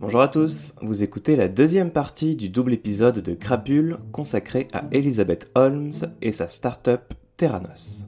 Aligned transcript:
Bonjour 0.00 0.22
à 0.22 0.28
tous, 0.28 0.74
vous 0.80 1.02
écoutez 1.02 1.36
la 1.36 1.48
deuxième 1.48 1.90
partie 1.90 2.34
du 2.34 2.48
double 2.48 2.72
épisode 2.72 3.18
de 3.18 3.34
Crapule 3.34 3.98
consacré 4.12 4.66
à 4.72 4.84
Elizabeth 4.92 5.50
Holmes 5.54 5.92
et 6.22 6.32
sa 6.32 6.48
start-up 6.48 7.12
Theranos. 7.36 8.06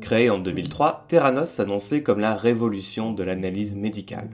Créée 0.00 0.30
en 0.30 0.38
2003, 0.38 1.06
Theranos 1.08 1.50
s'annonçait 1.50 2.04
comme 2.04 2.20
la 2.20 2.36
révolution 2.36 3.12
de 3.12 3.24
l'analyse 3.24 3.74
médicale. 3.74 4.30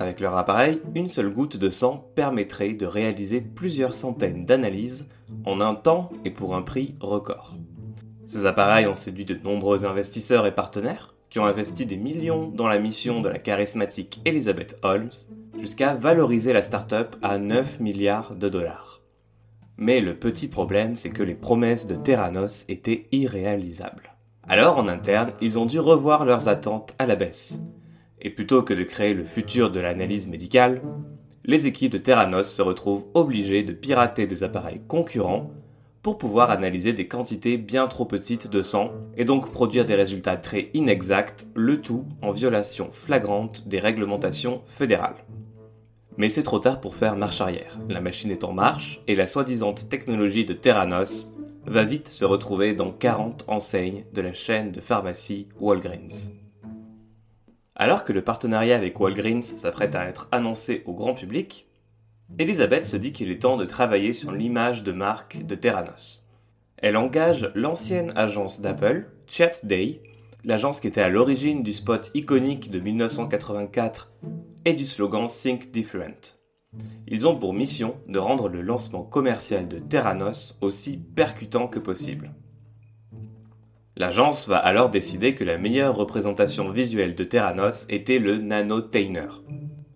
Avec 0.00 0.18
leur 0.18 0.36
appareil, 0.36 0.82
une 0.96 1.08
seule 1.08 1.30
goutte 1.30 1.56
de 1.56 1.70
sang 1.70 2.10
permettrait 2.16 2.72
de 2.72 2.84
réaliser 2.84 3.40
plusieurs 3.40 3.94
centaines 3.94 4.44
d'analyses 4.44 5.08
en 5.46 5.60
un 5.60 5.76
temps 5.76 6.10
et 6.24 6.32
pour 6.32 6.56
un 6.56 6.62
prix 6.62 6.96
record. 6.98 7.54
Ces 8.26 8.44
appareils 8.44 8.88
ont 8.88 8.94
séduit 8.94 9.24
de 9.24 9.38
nombreux 9.44 9.84
investisseurs 9.84 10.46
et 10.46 10.54
partenaires 10.54 11.11
qui 11.32 11.38
ont 11.38 11.46
investi 11.46 11.86
des 11.86 11.96
millions 11.96 12.48
dans 12.48 12.68
la 12.68 12.78
mission 12.78 13.22
de 13.22 13.28
la 13.30 13.38
charismatique 13.38 14.20
Elizabeth 14.26 14.78
Holmes 14.82 15.08
jusqu'à 15.58 15.94
valoriser 15.94 16.52
la 16.52 16.62
start-up 16.62 17.16
à 17.22 17.38
9 17.38 17.80
milliards 17.80 18.34
de 18.34 18.50
dollars. 18.50 19.00
Mais 19.78 20.02
le 20.02 20.14
petit 20.14 20.48
problème, 20.48 20.94
c'est 20.94 21.08
que 21.08 21.22
les 21.22 21.34
promesses 21.34 21.86
de 21.86 21.94
Theranos 21.94 22.66
étaient 22.68 23.06
irréalisables. 23.12 24.12
Alors, 24.46 24.76
en 24.76 24.88
interne, 24.88 25.32
ils 25.40 25.58
ont 25.58 25.64
dû 25.64 25.80
revoir 25.80 26.26
leurs 26.26 26.48
attentes 26.48 26.94
à 26.98 27.06
la 27.06 27.16
baisse. 27.16 27.62
Et 28.20 28.28
plutôt 28.28 28.62
que 28.62 28.74
de 28.74 28.82
créer 28.82 29.14
le 29.14 29.24
futur 29.24 29.70
de 29.70 29.80
l'analyse 29.80 30.28
médicale, 30.28 30.82
les 31.46 31.66
équipes 31.66 31.92
de 31.92 31.98
Theranos 31.98 32.52
se 32.54 32.60
retrouvent 32.60 33.06
obligées 33.14 33.62
de 33.62 33.72
pirater 33.72 34.26
des 34.26 34.44
appareils 34.44 34.82
concurrents 34.86 35.50
pour 36.02 36.18
pouvoir 36.18 36.50
analyser 36.50 36.92
des 36.92 37.06
quantités 37.06 37.56
bien 37.56 37.86
trop 37.86 38.04
petites 38.04 38.50
de 38.50 38.60
sang 38.60 38.90
et 39.16 39.24
donc 39.24 39.52
produire 39.52 39.84
des 39.84 39.94
résultats 39.94 40.36
très 40.36 40.70
inexacts, 40.74 41.46
le 41.54 41.80
tout 41.80 42.04
en 42.22 42.32
violation 42.32 42.90
flagrante 42.92 43.68
des 43.68 43.78
réglementations 43.78 44.62
fédérales. 44.66 45.24
Mais 46.16 46.28
c'est 46.28 46.42
trop 46.42 46.58
tard 46.58 46.80
pour 46.80 46.96
faire 46.96 47.16
marche 47.16 47.40
arrière. 47.40 47.78
La 47.88 48.00
machine 48.00 48.30
est 48.30 48.44
en 48.44 48.52
marche 48.52 49.00
et 49.06 49.16
la 49.16 49.26
soi-disant 49.26 49.72
technologie 49.72 50.44
de 50.44 50.52
Theranos 50.52 51.32
va 51.66 51.84
vite 51.84 52.08
se 52.08 52.24
retrouver 52.24 52.74
dans 52.74 52.90
40 52.90 53.44
enseignes 53.46 54.04
de 54.12 54.20
la 54.20 54.34
chaîne 54.34 54.72
de 54.72 54.80
pharmacie 54.80 55.48
Walgreens. 55.60 56.32
Alors 57.76 58.04
que 58.04 58.12
le 58.12 58.22
partenariat 58.22 58.76
avec 58.76 58.98
Walgreens 59.00 59.40
s'apprête 59.42 59.94
à 59.94 60.06
être 60.06 60.28
annoncé 60.32 60.82
au 60.84 60.92
grand 60.92 61.14
public, 61.14 61.66
Elisabeth 62.38 62.86
se 62.86 62.96
dit 62.96 63.12
qu'il 63.12 63.30
est 63.30 63.42
temps 63.42 63.58
de 63.58 63.66
travailler 63.66 64.14
sur 64.14 64.32
l'image 64.32 64.82
de 64.82 64.92
marque 64.92 65.44
de 65.44 65.54
Theranos. 65.54 66.26
Elle 66.78 66.96
engage 66.96 67.52
l'ancienne 67.54 68.12
agence 68.16 68.60
d'Apple, 68.60 69.10
Chat 69.26 69.64
Day, 69.64 70.00
l'agence 70.42 70.80
qui 70.80 70.88
était 70.88 71.02
à 71.02 71.10
l'origine 71.10 71.62
du 71.62 71.72
spot 71.74 72.10
iconique 72.14 72.70
de 72.70 72.80
1984 72.80 74.12
et 74.64 74.72
du 74.72 74.84
slogan 74.84 75.26
Think 75.28 75.70
Different. 75.72 76.40
Ils 77.06 77.26
ont 77.26 77.36
pour 77.36 77.52
mission 77.52 77.96
de 78.08 78.18
rendre 78.18 78.48
le 78.48 78.62
lancement 78.62 79.02
commercial 79.02 79.68
de 79.68 79.78
Theranos 79.78 80.58
aussi 80.62 80.96
percutant 80.96 81.68
que 81.68 81.78
possible. 81.78 82.32
L'agence 83.94 84.48
va 84.48 84.56
alors 84.56 84.88
décider 84.88 85.34
que 85.34 85.44
la 85.44 85.58
meilleure 85.58 85.94
représentation 85.94 86.70
visuelle 86.70 87.14
de 87.14 87.24
Theranos 87.24 87.84
était 87.90 88.18
le 88.18 88.38
Nanotainer, 88.38 89.42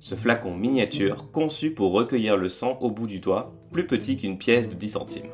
ce 0.06 0.14
flacon 0.14 0.54
miniature 0.54 1.32
conçu 1.32 1.72
pour 1.72 1.90
recueillir 1.90 2.36
le 2.36 2.48
sang 2.48 2.78
au 2.80 2.92
bout 2.92 3.08
du 3.08 3.18
doigt, 3.18 3.52
plus 3.72 3.86
petit 3.86 4.16
qu'une 4.16 4.38
pièce 4.38 4.68
de 4.68 4.74
10 4.76 4.90
centimes. 4.90 5.32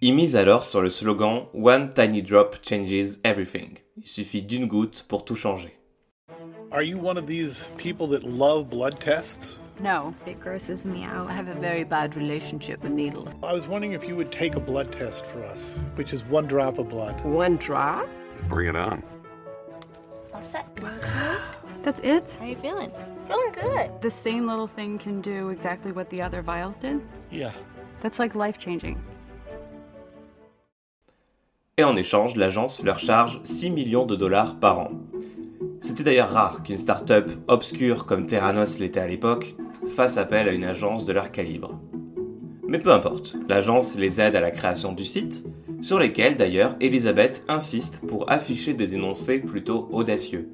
Il 0.00 0.14
mise 0.14 0.36
alors 0.36 0.62
sur 0.62 0.80
le 0.80 0.90
slogan 0.90 1.46
One 1.54 1.92
tiny 1.92 2.22
drop 2.22 2.58
changes 2.62 3.18
everything. 3.24 3.78
Il 3.96 4.06
suffit 4.06 4.42
d'une 4.42 4.66
goutte 4.66 5.06
pour 5.08 5.24
tout 5.24 5.34
changer. 5.34 5.76
Are 6.70 6.82
you 6.82 6.96
one 7.02 7.18
of 7.18 7.26
these 7.26 7.72
people 7.76 8.06
that 8.10 8.24
love 8.24 8.68
blood 8.68 9.00
tests? 9.00 9.58
No, 9.80 10.14
it 10.24 10.38
grosses 10.38 10.86
me 10.86 11.04
out. 11.04 11.28
I 11.28 11.32
have 11.32 11.48
a 11.48 11.58
very 11.58 11.82
bad 11.82 12.14
relationship 12.14 12.80
with 12.84 12.92
needles. 12.92 13.32
I 13.42 13.52
was 13.52 13.66
wondering 13.66 13.92
if 13.92 14.06
you 14.06 14.14
would 14.14 14.30
take 14.30 14.54
a 14.54 14.60
blood 14.60 14.92
test 14.92 15.26
for 15.26 15.42
us, 15.42 15.80
which 15.96 16.12
is 16.12 16.24
one 16.30 16.46
drop 16.46 16.78
of 16.78 16.88
blood. 16.88 17.20
One 17.24 17.56
drop? 17.56 18.06
Bring 18.48 18.68
it 18.68 18.76
on. 18.76 19.02
All 20.32 20.44
set. 20.44 20.64
That's 21.82 22.00
it? 22.04 22.24
How 22.38 22.46
you 22.46 22.54
feeling? 22.54 22.92
Feeling 23.28 23.52
good. 23.52 24.00
The 24.00 24.10
same 24.10 24.46
little 24.46 24.66
thing 24.66 24.98
can 24.98 25.20
do 25.20 25.50
exactly 25.50 25.92
what 25.92 26.08
the 26.08 26.22
other 26.22 26.40
vials 26.42 26.78
did? 26.78 27.00
Yeah. 27.30 27.52
That's 28.00 28.18
like 28.18 28.34
life 28.34 28.56
changing. 28.58 28.96
Et 31.76 31.84
en 31.84 31.94
échange, 31.96 32.36
l'agence 32.36 32.82
leur 32.82 32.98
charge 32.98 33.40
6 33.44 33.70
millions 33.70 34.06
de 34.06 34.16
dollars 34.16 34.58
par 34.58 34.78
an. 34.80 34.90
C'était 35.80 36.02
d'ailleurs 36.02 36.30
rare 36.30 36.62
qu'une 36.62 36.78
start-up 36.78 37.30
obscure 37.46 38.06
comme 38.06 38.26
Theranos 38.26 38.78
l'était 38.78 39.00
à 39.00 39.06
l'époque 39.06 39.54
fasse 39.94 40.16
appel 40.16 40.48
à 40.48 40.52
une 40.52 40.64
agence 40.64 41.04
de 41.04 41.12
leur 41.12 41.30
calibre. 41.30 41.78
Mais 42.66 42.78
peu 42.78 42.92
importe, 42.92 43.36
l'agence 43.48 43.96
les 43.96 44.20
aide 44.20 44.36
à 44.36 44.40
la 44.40 44.50
création 44.50 44.92
du 44.92 45.04
site, 45.04 45.44
sur 45.80 45.98
lesquels 45.98 46.36
d'ailleurs 46.36 46.76
Elisabeth 46.80 47.44
insiste 47.46 48.04
pour 48.06 48.30
afficher 48.30 48.74
des 48.74 48.94
énoncés 48.94 49.38
plutôt 49.38 49.88
audacieux, 49.92 50.50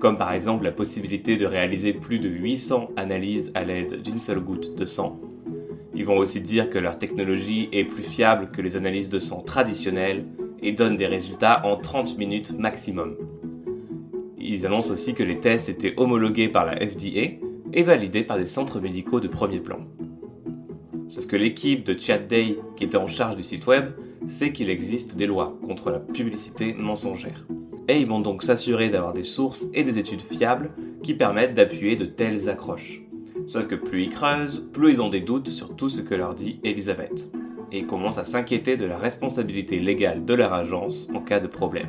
comme 0.00 0.16
par 0.16 0.32
exemple 0.32 0.64
la 0.64 0.72
possibilité 0.72 1.36
de 1.36 1.46
réaliser 1.46 1.92
plus 1.92 2.18
de 2.18 2.28
800 2.28 2.90
analyses 2.96 3.52
à 3.54 3.64
l'aide 3.64 4.02
d'une 4.02 4.18
seule 4.18 4.40
goutte 4.40 4.76
de 4.76 4.86
sang. 4.86 5.20
Ils 5.94 6.04
vont 6.04 6.16
aussi 6.16 6.40
dire 6.40 6.70
que 6.70 6.78
leur 6.78 6.98
technologie 6.98 7.68
est 7.72 7.84
plus 7.84 8.02
fiable 8.02 8.50
que 8.52 8.62
les 8.62 8.76
analyses 8.76 9.08
de 9.08 9.18
sang 9.18 9.40
traditionnelles 9.40 10.26
et 10.62 10.72
donne 10.72 10.96
des 10.96 11.06
résultats 11.06 11.66
en 11.66 11.76
30 11.76 12.18
minutes 12.18 12.56
maximum. 12.56 13.16
Ils 14.38 14.64
annoncent 14.64 14.92
aussi 14.92 15.14
que 15.14 15.22
les 15.22 15.40
tests 15.40 15.68
étaient 15.68 15.94
homologués 15.96 16.48
par 16.48 16.64
la 16.64 16.76
FDA 16.76 17.38
et 17.72 17.82
validés 17.82 18.22
par 18.22 18.38
des 18.38 18.46
centres 18.46 18.80
médicaux 18.80 19.20
de 19.20 19.28
premier 19.28 19.60
plan. 19.60 19.80
Sauf 21.08 21.26
que 21.26 21.36
l'équipe 21.36 21.84
de 21.84 21.98
Chat 21.98 22.18
Day, 22.18 22.58
qui 22.76 22.84
était 22.84 22.96
en 22.96 23.06
charge 23.06 23.36
du 23.36 23.42
site 23.42 23.66
web, 23.66 23.92
sait 24.28 24.52
qu'il 24.52 24.70
existe 24.70 25.16
des 25.16 25.26
lois 25.26 25.58
contre 25.64 25.90
la 25.90 25.98
publicité 25.98 26.74
mensongère. 26.74 27.46
Et 27.88 27.98
ils 27.98 28.06
vont 28.06 28.20
donc 28.20 28.42
s'assurer 28.42 28.90
d'avoir 28.90 29.14
des 29.14 29.22
sources 29.22 29.66
et 29.72 29.82
des 29.82 29.98
études 29.98 30.20
fiables 30.20 30.70
qui 31.02 31.14
permettent 31.14 31.54
d'appuyer 31.54 31.96
de 31.96 32.04
telles 32.04 32.48
accroches. 32.50 33.02
Sauf 33.46 33.66
que 33.66 33.74
plus 33.74 34.04
ils 34.04 34.10
creusent, 34.10 34.68
plus 34.72 34.92
ils 34.92 35.02
ont 35.02 35.08
des 35.08 35.20
doutes 35.22 35.48
sur 35.48 35.74
tout 35.74 35.88
ce 35.88 36.02
que 36.02 36.14
leur 36.14 36.34
dit 36.34 36.60
Elisabeth. 36.64 37.32
Et 37.72 37.84
commencent 37.84 38.18
à 38.18 38.24
s'inquiéter 38.24 38.76
de 38.76 38.84
la 38.84 38.98
responsabilité 38.98 39.78
légale 39.78 40.24
de 40.24 40.34
leur 40.34 40.52
agence 40.52 41.08
en 41.14 41.20
cas 41.20 41.40
de 41.40 41.46
problème. 41.46 41.88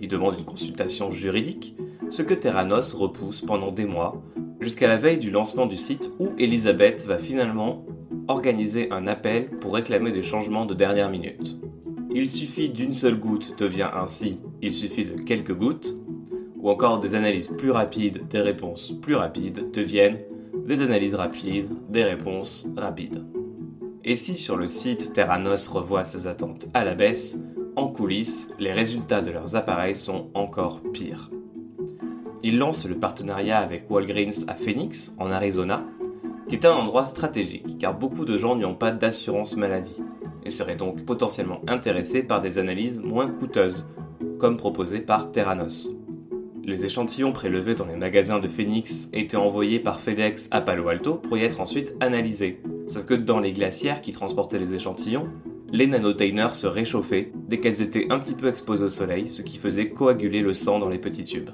Ils 0.00 0.08
demandent 0.08 0.38
une 0.38 0.44
consultation 0.44 1.10
juridique, 1.10 1.76
ce 2.10 2.22
que 2.22 2.34
Theranos 2.34 2.94
repousse 2.94 3.40
pendant 3.40 3.72
des 3.72 3.86
mois, 3.86 4.22
jusqu'à 4.60 4.88
la 4.88 4.96
veille 4.96 5.18
du 5.18 5.30
lancement 5.30 5.66
du 5.66 5.76
site 5.76 6.10
où 6.18 6.30
Elisabeth 6.38 7.04
va 7.04 7.18
finalement 7.18 7.84
organiser 8.28 8.90
un 8.90 9.06
appel 9.06 9.50
pour 9.60 9.74
réclamer 9.74 10.10
des 10.10 10.22
changements 10.22 10.66
de 10.66 10.74
dernière 10.74 11.10
minute. 11.10 11.58
Il 12.18 12.30
suffit 12.30 12.70
d'une 12.70 12.94
seule 12.94 13.20
goutte 13.20 13.58
devient 13.58 13.90
ainsi 13.92 14.38
il 14.62 14.74
suffit 14.74 15.04
de 15.04 15.20
quelques 15.20 15.52
gouttes, 15.52 15.94
ou 16.56 16.70
encore 16.70 16.98
des 16.98 17.14
analyses 17.14 17.54
plus 17.58 17.70
rapides, 17.70 18.26
des 18.28 18.40
réponses 18.40 18.94
plus 19.02 19.16
rapides 19.16 19.70
deviennent 19.70 20.20
des 20.66 20.80
analyses 20.80 21.14
rapides, 21.14 21.68
des 21.90 22.04
réponses 22.04 22.68
rapides. 22.74 23.22
Et 24.02 24.16
si 24.16 24.34
sur 24.34 24.56
le 24.56 24.66
site 24.66 25.12
Theranos 25.12 25.68
revoit 25.68 26.04
ses 26.04 26.26
attentes 26.26 26.68
à 26.72 26.84
la 26.84 26.94
baisse, 26.94 27.38
en 27.76 27.88
coulisses, 27.88 28.54
les 28.58 28.72
résultats 28.72 29.20
de 29.20 29.30
leurs 29.30 29.54
appareils 29.54 29.94
sont 29.94 30.30
encore 30.32 30.80
pires. 30.94 31.30
Ils 32.42 32.56
lancent 32.56 32.88
le 32.88 32.98
partenariat 32.98 33.58
avec 33.58 33.90
Walgreens 33.90 34.46
à 34.48 34.54
Phoenix, 34.54 35.14
en 35.18 35.30
Arizona, 35.30 35.84
qui 36.48 36.54
est 36.54 36.64
un 36.64 36.76
endroit 36.76 37.04
stratégique 37.04 37.76
car 37.78 37.92
beaucoup 37.92 38.24
de 38.24 38.38
gens 38.38 38.56
n'y 38.56 38.64
ont 38.64 38.74
pas 38.74 38.92
d'assurance 38.92 39.54
maladie 39.54 39.96
et 40.46 40.50
seraient 40.50 40.76
donc 40.76 41.04
potentiellement 41.04 41.60
intéressés 41.66 42.22
par 42.22 42.40
des 42.40 42.58
analyses 42.58 43.00
moins 43.00 43.28
coûteuses, 43.28 43.86
comme 44.38 44.56
proposé 44.56 45.00
par 45.00 45.32
Theranos. 45.32 45.90
Les 46.64 46.84
échantillons 46.84 47.32
prélevés 47.32 47.74
dans 47.74 47.86
les 47.86 47.96
magasins 47.96 48.38
de 48.38 48.48
Phoenix 48.48 49.08
étaient 49.12 49.36
envoyés 49.36 49.78
par 49.78 50.00
FedEx 50.00 50.48
à 50.50 50.60
Palo 50.60 50.88
Alto 50.88 51.14
pour 51.14 51.36
y 51.36 51.42
être 51.42 51.60
ensuite 51.60 51.94
analysés. 52.00 52.60
Sauf 52.88 53.04
que 53.04 53.14
dans 53.14 53.40
les 53.40 53.52
glacières 53.52 54.00
qui 54.00 54.12
transportaient 54.12 54.58
les 54.58 54.74
échantillons, 54.74 55.28
les 55.72 55.86
nanotainers 55.86 56.54
se 56.54 56.66
réchauffaient 56.66 57.32
dès 57.48 57.58
qu'elles 57.58 57.82
étaient 57.82 58.06
un 58.10 58.18
petit 58.18 58.34
peu 58.34 58.48
exposées 58.48 58.84
au 58.84 58.88
soleil, 58.88 59.28
ce 59.28 59.42
qui 59.42 59.58
faisait 59.58 59.90
coaguler 59.90 60.42
le 60.42 60.54
sang 60.54 60.78
dans 60.78 60.88
les 60.88 60.98
petits 60.98 61.24
tubes. 61.24 61.50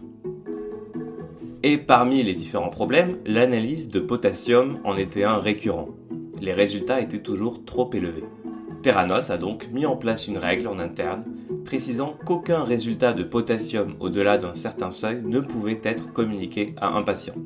Et 1.62 1.78
parmi 1.78 2.22
les 2.22 2.34
différents 2.34 2.70
problèmes, 2.70 3.18
l'analyse 3.24 3.88
de 3.88 4.00
potassium 4.00 4.80
en 4.84 4.96
était 4.96 5.24
un 5.24 5.38
récurrent. 5.38 5.88
Les 6.40 6.52
résultats 6.52 7.00
étaient 7.00 7.22
toujours 7.22 7.64
trop 7.64 7.88
élevés. 7.92 8.24
Theranos 8.82 9.30
a 9.30 9.38
donc 9.38 9.68
mis 9.72 9.86
en 9.86 9.96
place 9.96 10.26
une 10.26 10.38
règle 10.38 10.66
en 10.66 10.80
interne 10.80 11.24
précisant 11.64 12.16
qu'aucun 12.26 12.64
résultat 12.64 13.12
de 13.12 13.22
potassium 13.22 13.94
au-delà 14.00 14.38
d'un 14.38 14.54
certain 14.54 14.90
seuil 14.90 15.22
ne 15.24 15.38
pouvait 15.38 15.80
être 15.84 16.12
communiqué 16.12 16.74
à 16.80 16.88
un 16.88 17.02
patient. 17.02 17.36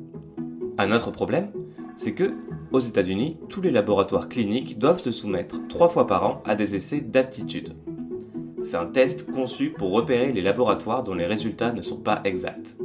Un 0.79 0.91
autre 0.91 1.11
problème, 1.11 1.51
c'est 1.95 2.13
que, 2.13 2.33
aux 2.71 2.79
États-Unis, 2.79 3.37
tous 3.49 3.61
les 3.61 3.69
laboratoires 3.69 4.29
cliniques 4.29 4.79
doivent 4.79 4.99
se 4.99 5.11
soumettre 5.11 5.67
trois 5.67 5.89
fois 5.89 6.07
par 6.07 6.25
an 6.25 6.41
à 6.45 6.55
des 6.55 6.75
essais 6.75 7.01
d'aptitude. 7.01 7.75
C'est 8.63 8.77
un 8.77 8.87
test 8.87 9.31
conçu 9.31 9.69
pour 9.69 9.91
repérer 9.91 10.31
les 10.31 10.41
laboratoires 10.41 11.03
dont 11.03 11.13
les 11.13 11.27
résultats 11.27 11.71
ne 11.71 11.83
sont 11.83 11.99
pas 11.99 12.21
exacts. 12.23 12.75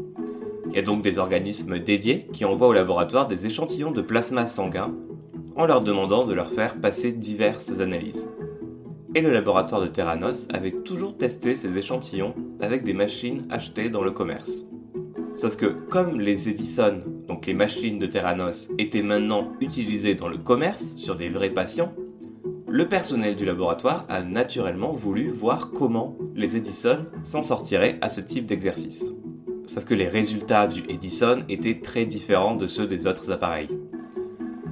Il 0.69 0.77
y 0.77 0.79
a 0.79 0.83
donc 0.83 1.03
des 1.03 1.19
organismes 1.19 1.79
dédiés 1.79 2.27
qui 2.33 2.45
envoient 2.45 2.69
au 2.69 2.73
laboratoire 2.75 3.27
des 3.27 3.47
échantillons 3.47 3.91
de 3.93 4.03
plasma 4.03 4.47
sanguin 4.47 4.95
en 5.57 5.67
leur 5.67 5.81
demandant 5.81 6.25
de 6.25 6.35
leur 6.35 6.51
faire 6.51 6.77
passer 6.81 7.13
diverses 7.13 7.81
analyses. 7.81 8.29
Et 9.15 9.21
le 9.21 9.31
laboratoire 9.31 9.83
de 9.83 9.89
Theranos 9.89 10.49
avait 10.55 10.71
toujours 10.71 11.19
testé 11.19 11.55
ces 11.55 11.77
échantillons 11.77 12.35
avec 12.61 12.83
des 12.83 12.95
machines 12.95 13.47
achetées 13.51 13.91
dans 13.91 14.03
le 14.03 14.11
commerce. 14.11 14.67
Sauf 15.35 15.57
que 15.57 15.67
comme 15.67 16.19
les 16.19 16.49
Edison, 16.49 17.01
donc 17.29 17.45
les 17.45 17.53
machines 17.53 17.99
de 17.99 18.07
Theranos, 18.07 18.71
étaient 18.79 19.03
maintenant 19.03 19.53
utilisées 19.61 20.15
dans 20.15 20.29
le 20.29 20.39
commerce 20.39 20.97
sur 20.97 21.15
des 21.15 21.29
vrais 21.29 21.51
patients, 21.51 21.93
le 22.67 22.89
personnel 22.89 23.37
du 23.37 23.45
laboratoire 23.45 24.07
a 24.09 24.23
naturellement 24.23 24.93
voulu 24.93 25.29
voir 25.29 25.73
comment 25.73 26.17
les 26.35 26.57
Edison 26.57 27.05
s'en 27.23 27.43
sortiraient 27.43 27.99
à 28.01 28.09
ce 28.09 28.23
type 28.23 28.47
d'exercice. 28.47 29.13
Sauf 29.67 29.85
que 29.85 29.95
les 29.95 30.09
résultats 30.09 30.67
du 30.67 30.83
Edison 30.89 31.39
étaient 31.51 31.81
très 31.81 32.07
différents 32.07 32.57
de 32.57 32.67
ceux 32.67 32.87
des 32.87 33.07
autres 33.07 33.31
appareils. 33.31 33.69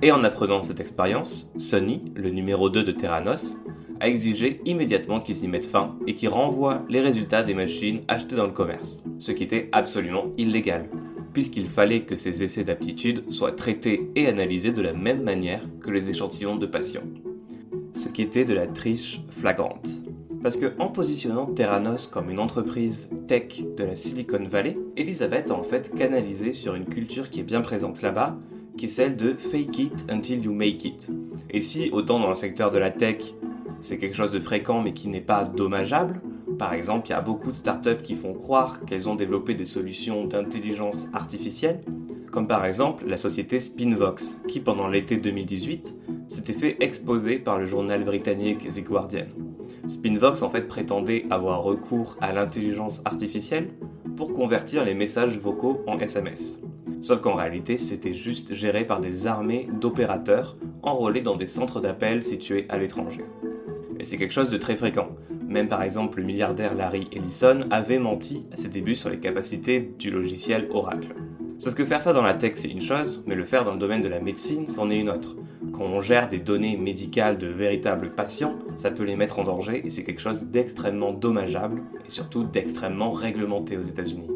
Et 0.01 0.13
en 0.13 0.25
apprenant 0.25 0.63
cette 0.63 0.81
expérience, 0.81 1.53
Sony, 1.59 2.11
le 2.15 2.31
numéro 2.31 2.71
2 2.71 2.85
de 2.85 2.93
Theranos, 2.93 3.57
a 4.01 4.09
exigé 4.09 4.61
immédiatement 4.65 5.21
qu'ils 5.21 5.45
y 5.45 5.49
mettent 5.49 5.67
fin 5.67 5.97
et 6.07 6.15
qu'ils 6.15 6.29
renvoient 6.31 6.83
les 6.89 7.01
résultats 7.01 7.43
des 7.43 7.55
machines 7.55 8.01
achetées 8.09 8.37
dans 8.37 8.47
le 8.47 8.53
commerce, 8.53 9.03
ce 9.19 9.33
qui 9.33 9.45
était 9.45 9.69
absolument 9.73 10.33
illégal, 10.39 10.89
puisqu'il 11.33 11.67
fallait 11.67 12.03
que 12.03 12.17
ces 12.17 12.43
essais 12.43 12.65
d'aptitude 12.65 13.31
soient 13.31 13.53
traités 13.53 14.11
et 14.17 14.27
analysés 14.27 14.73
de 14.73 14.83
la 14.83 14.93
même 14.93 15.23
manière 15.23 15.63
que 15.81 15.91
les 15.91 16.11
échantillons 16.11 16.57
de 16.57 16.67
patients. 16.67 17.07
Ce 17.95 18.09
qui 18.09 18.23
était 18.23 18.45
de 18.45 18.55
la 18.55 18.67
triche 18.67 19.21
flagrante. 19.31 20.01
Parce 20.43 20.57
que 20.57 20.73
en 20.79 20.89
positionnant 20.89 21.47
Theranos 21.47 22.07
comme 22.07 22.31
une 22.31 22.39
entreprise 22.39 23.11
tech 23.29 23.63
de 23.77 23.85
la 23.85 23.95
Silicon 23.95 24.45
Valley, 24.49 24.79
Elisabeth 24.97 25.51
a 25.51 25.55
en 25.55 25.63
fait 25.63 25.95
canalisé 25.95 26.55
sur 26.55 26.75
une 26.75 26.87
culture 26.87 27.29
qui 27.29 27.41
est 27.41 27.45
bien 27.45 27.61
présente 27.61 28.01
là-bas, 28.01 28.39
qui 28.79 28.87
est 28.87 28.89
celle 28.89 29.17
de 29.17 29.35
fake 29.35 29.79
it 29.79 30.07
until 30.11 30.43
you 30.43 30.55
make 30.55 30.85
it. 30.87 31.11
Et 31.51 31.61
si, 31.61 31.91
autant 31.93 32.19
dans 32.19 32.31
le 32.31 32.35
secteur 32.35 32.71
de 32.71 32.79
la 32.79 32.91
tech, 32.91 33.35
c'est 33.81 33.99
quelque 33.99 34.17
chose 34.17 34.33
de 34.33 34.41
fréquent 34.41 34.83
mais 34.83 34.93
qui 34.93 35.09
n'est 35.09 35.21
pas 35.21 35.45
dommageable, 35.45 36.21
par 36.61 36.75
exemple, 36.75 37.07
il 37.09 37.11
y 37.13 37.15
a 37.15 37.23
beaucoup 37.23 37.51
de 37.51 37.57
startups 37.57 38.03
qui 38.03 38.15
font 38.15 38.35
croire 38.35 38.85
qu'elles 38.85 39.09
ont 39.09 39.15
développé 39.15 39.55
des 39.55 39.65
solutions 39.65 40.27
d'intelligence 40.27 41.07
artificielle, 41.15 41.81
comme 42.31 42.47
par 42.47 42.67
exemple 42.67 43.07
la 43.07 43.17
société 43.17 43.61
Spinvox, 43.61 44.41
qui 44.47 44.61
pendant 44.61 44.87
l'été 44.87 45.17
2018 45.17 45.95
s'était 46.29 46.53
fait 46.53 46.77
exposer 46.81 47.39
par 47.39 47.59
le 47.59 47.65
journal 47.65 48.05
britannique 48.05 48.71
The 48.73 48.85
Guardian. 48.85 49.27
Spinvox 49.89 50.43
en 50.43 50.51
fait 50.51 50.69
prétendait 50.69 51.25
avoir 51.31 51.63
recours 51.63 52.19
à 52.21 52.35
l'intelligence 52.35 53.01
artificielle 53.07 53.71
pour 54.17 54.35
convertir 54.35 54.85
les 54.85 54.95
messages 54.95 55.39
vocaux 55.39 55.83
en 55.87 55.99
SMS. 55.99 56.61
Sauf 57.01 57.23
qu'en 57.23 57.35
réalité, 57.35 57.79
c'était 57.79 58.13
juste 58.13 58.53
géré 58.53 58.85
par 58.85 59.01
des 59.01 59.27
armées 59.27 59.67
d'opérateurs 59.81 60.59
enrôlés 60.83 61.23
dans 61.23 61.37
des 61.37 61.47
centres 61.47 61.81
d'appel 61.81 62.23
situés 62.23 62.67
à 62.69 62.77
l'étranger. 62.77 63.25
Et 64.01 64.05
c'est 64.05 64.17
quelque 64.17 64.33
chose 64.33 64.49
de 64.49 64.57
très 64.57 64.77
fréquent. 64.77 65.11
Même 65.47 65.69
par 65.69 65.83
exemple, 65.83 66.21
le 66.21 66.25
milliardaire 66.25 66.75
Larry 66.75 67.09
Ellison 67.13 67.67
avait 67.71 67.99
menti 67.99 68.47
à 68.51 68.57
ses 68.57 68.71
débuts 68.71 68.95
sur 68.95 69.11
les 69.11 69.19
capacités 69.19 69.93
du 69.99 70.11
logiciel 70.11 70.69
Oracle. 70.71 71.15
Sauf 71.59 71.75
que 71.75 71.85
faire 71.85 72.01
ça 72.01 72.15
dans 72.15 72.23
la 72.23 72.33
tech, 72.33 72.53
c'est 72.55 72.71
une 72.71 72.81
chose, 72.81 73.23
mais 73.27 73.35
le 73.35 73.45
faire 73.45 73.63
dans 73.65 73.75
le 73.75 73.79
domaine 73.79 74.01
de 74.01 74.09
la 74.09 74.21
médecine, 74.21 74.67
c'en 74.69 74.89
est 74.89 74.99
une 74.99 75.11
autre. 75.11 75.37
Quand 75.75 75.85
on 75.85 76.01
gère 76.01 76.31
des 76.31 76.39
données 76.39 76.79
médicales 76.79 77.37
de 77.37 77.49
véritables 77.49 78.15
patients, 78.15 78.59
ça 78.77 78.91
peut 78.91 79.05
les 79.05 79.17
mettre 79.17 79.39
en 79.39 79.45
danger 79.45 79.83
et 79.85 79.91
c'est 79.91 80.03
quelque 80.03 80.23
chose 80.23 80.45
d'extrêmement 80.45 81.13
dommageable 81.13 81.83
et 82.07 82.11
surtout 82.11 82.45
d'extrêmement 82.45 83.11
réglementé 83.11 83.77
aux 83.77 83.83
États-Unis. 83.83 84.31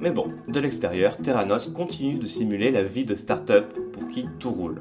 Mais 0.00 0.10
bon, 0.10 0.28
de 0.48 0.58
l'extérieur, 0.58 1.18
Theranos 1.18 1.68
continue 1.74 2.18
de 2.18 2.26
simuler 2.26 2.70
la 2.70 2.82
vie 2.82 3.04
de 3.04 3.14
start-up 3.14 3.74
pour 3.92 4.08
qui 4.08 4.26
tout 4.38 4.52
roule. 4.52 4.80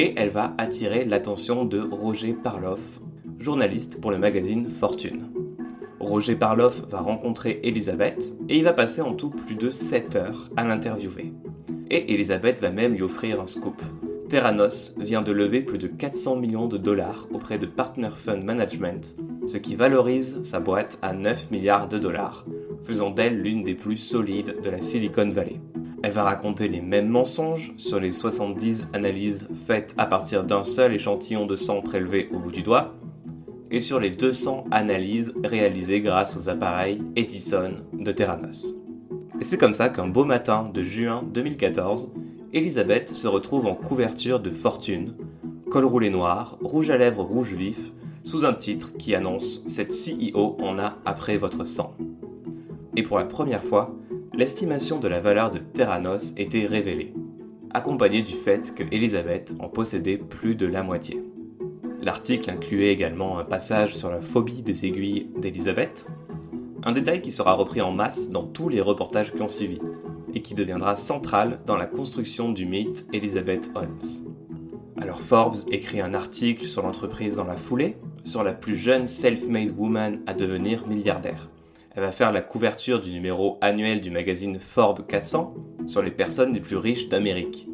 Et 0.00 0.14
elle 0.16 0.30
va 0.30 0.54
attirer 0.58 1.04
l'attention 1.04 1.64
de 1.64 1.80
Roger 1.80 2.32
Parloff, 2.32 3.00
journaliste 3.40 4.00
pour 4.00 4.12
le 4.12 4.18
magazine 4.18 4.68
Fortune. 4.68 5.26
Roger 5.98 6.36
Parloff 6.36 6.84
va 6.88 7.00
rencontrer 7.00 7.58
Elisabeth 7.64 8.32
et 8.48 8.58
il 8.58 8.62
va 8.62 8.72
passer 8.72 9.00
en 9.00 9.14
tout 9.14 9.30
plus 9.30 9.56
de 9.56 9.72
7 9.72 10.14
heures 10.14 10.50
à 10.56 10.62
l'interviewer. 10.62 11.32
Et 11.90 12.14
Elisabeth 12.14 12.60
va 12.60 12.70
même 12.70 12.94
lui 12.94 13.02
offrir 13.02 13.40
un 13.40 13.48
scoop. 13.48 13.82
Theranos 14.28 14.94
vient 15.00 15.22
de 15.22 15.32
lever 15.32 15.62
plus 15.62 15.78
de 15.78 15.88
400 15.88 16.36
millions 16.36 16.68
de 16.68 16.78
dollars 16.78 17.26
auprès 17.34 17.58
de 17.58 17.66
Partner 17.66 18.10
Fund 18.14 18.44
Management, 18.44 19.16
ce 19.48 19.56
qui 19.56 19.74
valorise 19.74 20.40
sa 20.44 20.60
boîte 20.60 20.96
à 21.02 21.12
9 21.12 21.50
milliards 21.50 21.88
de 21.88 21.98
dollars, 21.98 22.46
faisant 22.84 23.10
d'elle 23.10 23.42
l'une 23.42 23.64
des 23.64 23.74
plus 23.74 23.96
solides 23.96 24.58
de 24.62 24.70
la 24.70 24.80
Silicon 24.80 25.28
Valley. 25.28 25.60
Elle 26.02 26.12
va 26.12 26.22
raconter 26.22 26.68
les 26.68 26.80
mêmes 26.80 27.08
mensonges 27.08 27.74
sur 27.76 27.98
les 27.98 28.12
70 28.12 28.90
analyses 28.92 29.48
faites 29.66 29.94
à 29.98 30.06
partir 30.06 30.44
d'un 30.44 30.62
seul 30.62 30.94
échantillon 30.94 31.44
de 31.44 31.56
sang 31.56 31.80
prélevé 31.80 32.28
au 32.32 32.38
bout 32.38 32.52
du 32.52 32.62
doigt, 32.62 32.94
et 33.70 33.80
sur 33.80 33.98
les 33.98 34.10
200 34.10 34.66
analyses 34.70 35.34
réalisées 35.42 36.00
grâce 36.00 36.36
aux 36.36 36.48
appareils 36.48 37.02
Edison 37.16 37.72
de 37.92 38.12
Theranos. 38.12 38.76
Et 39.40 39.44
c'est 39.44 39.58
comme 39.58 39.74
ça 39.74 39.88
qu'un 39.88 40.06
beau 40.06 40.24
matin 40.24 40.64
de 40.72 40.82
juin 40.82 41.24
2014, 41.34 42.12
Elisabeth 42.52 43.12
se 43.12 43.26
retrouve 43.26 43.66
en 43.66 43.74
couverture 43.74 44.40
de 44.40 44.50
Fortune, 44.50 45.14
col 45.70 45.84
roulé 45.84 46.10
noir, 46.10 46.58
rouge 46.62 46.90
à 46.90 46.96
lèvres 46.96 47.24
rouge 47.24 47.54
vif, 47.54 47.92
sous 48.24 48.44
un 48.44 48.54
titre 48.54 48.92
qui 48.96 49.14
annonce 49.14 49.64
Cette 49.66 49.92
CEO 49.92 50.56
en 50.60 50.78
a 50.78 50.96
après 51.04 51.36
votre 51.36 51.66
sang. 51.66 51.94
Et 52.96 53.02
pour 53.02 53.18
la 53.18 53.24
première 53.24 53.64
fois, 53.64 53.94
l'estimation 54.38 55.00
de 55.00 55.08
la 55.08 55.18
valeur 55.18 55.50
de 55.50 55.58
Theranos 55.58 56.32
était 56.36 56.64
révélée, 56.64 57.12
accompagnée 57.74 58.22
du 58.22 58.36
fait 58.36 58.72
que 58.72 58.84
Elisabeth 58.94 59.52
en 59.58 59.68
possédait 59.68 60.16
plus 60.16 60.54
de 60.54 60.64
la 60.64 60.84
moitié. 60.84 61.20
L'article 62.00 62.48
incluait 62.48 62.92
également 62.92 63.40
un 63.40 63.44
passage 63.44 63.96
sur 63.96 64.12
la 64.12 64.22
phobie 64.22 64.62
des 64.62 64.86
aiguilles 64.86 65.28
d'Elisabeth, 65.36 66.06
un 66.84 66.92
détail 66.92 67.20
qui 67.20 67.32
sera 67.32 67.54
repris 67.54 67.80
en 67.80 67.90
masse 67.90 68.30
dans 68.30 68.44
tous 68.44 68.68
les 68.68 68.80
reportages 68.80 69.34
qui 69.34 69.42
ont 69.42 69.48
suivi, 69.48 69.80
et 70.32 70.40
qui 70.40 70.54
deviendra 70.54 70.94
central 70.94 71.58
dans 71.66 71.76
la 71.76 71.86
construction 71.86 72.52
du 72.52 72.64
mythe 72.64 73.08
Elizabeth 73.12 73.72
Holmes. 73.74 73.98
Alors 75.00 75.20
Forbes 75.20 75.58
écrit 75.72 76.00
un 76.00 76.14
article 76.14 76.68
sur 76.68 76.82
l'entreprise 76.82 77.34
dans 77.34 77.44
la 77.44 77.56
foulée, 77.56 77.96
sur 78.22 78.44
la 78.44 78.52
plus 78.52 78.76
jeune 78.76 79.08
self-made 79.08 79.74
woman 79.76 80.20
à 80.28 80.34
devenir 80.34 80.86
milliardaire. 80.86 81.50
Elle 81.98 82.04
va 82.04 82.12
faire 82.12 82.30
la 82.30 82.42
couverture 82.42 83.02
du 83.02 83.10
numéro 83.10 83.58
annuel 83.60 84.00
du 84.00 84.12
magazine 84.12 84.60
Forbes 84.60 85.04
400 85.04 85.52
sur 85.88 86.00
les 86.00 86.12
personnes 86.12 86.54
les 86.54 86.60
plus 86.60 86.76
riches 86.76 87.08
d'Amérique. 87.08 87.66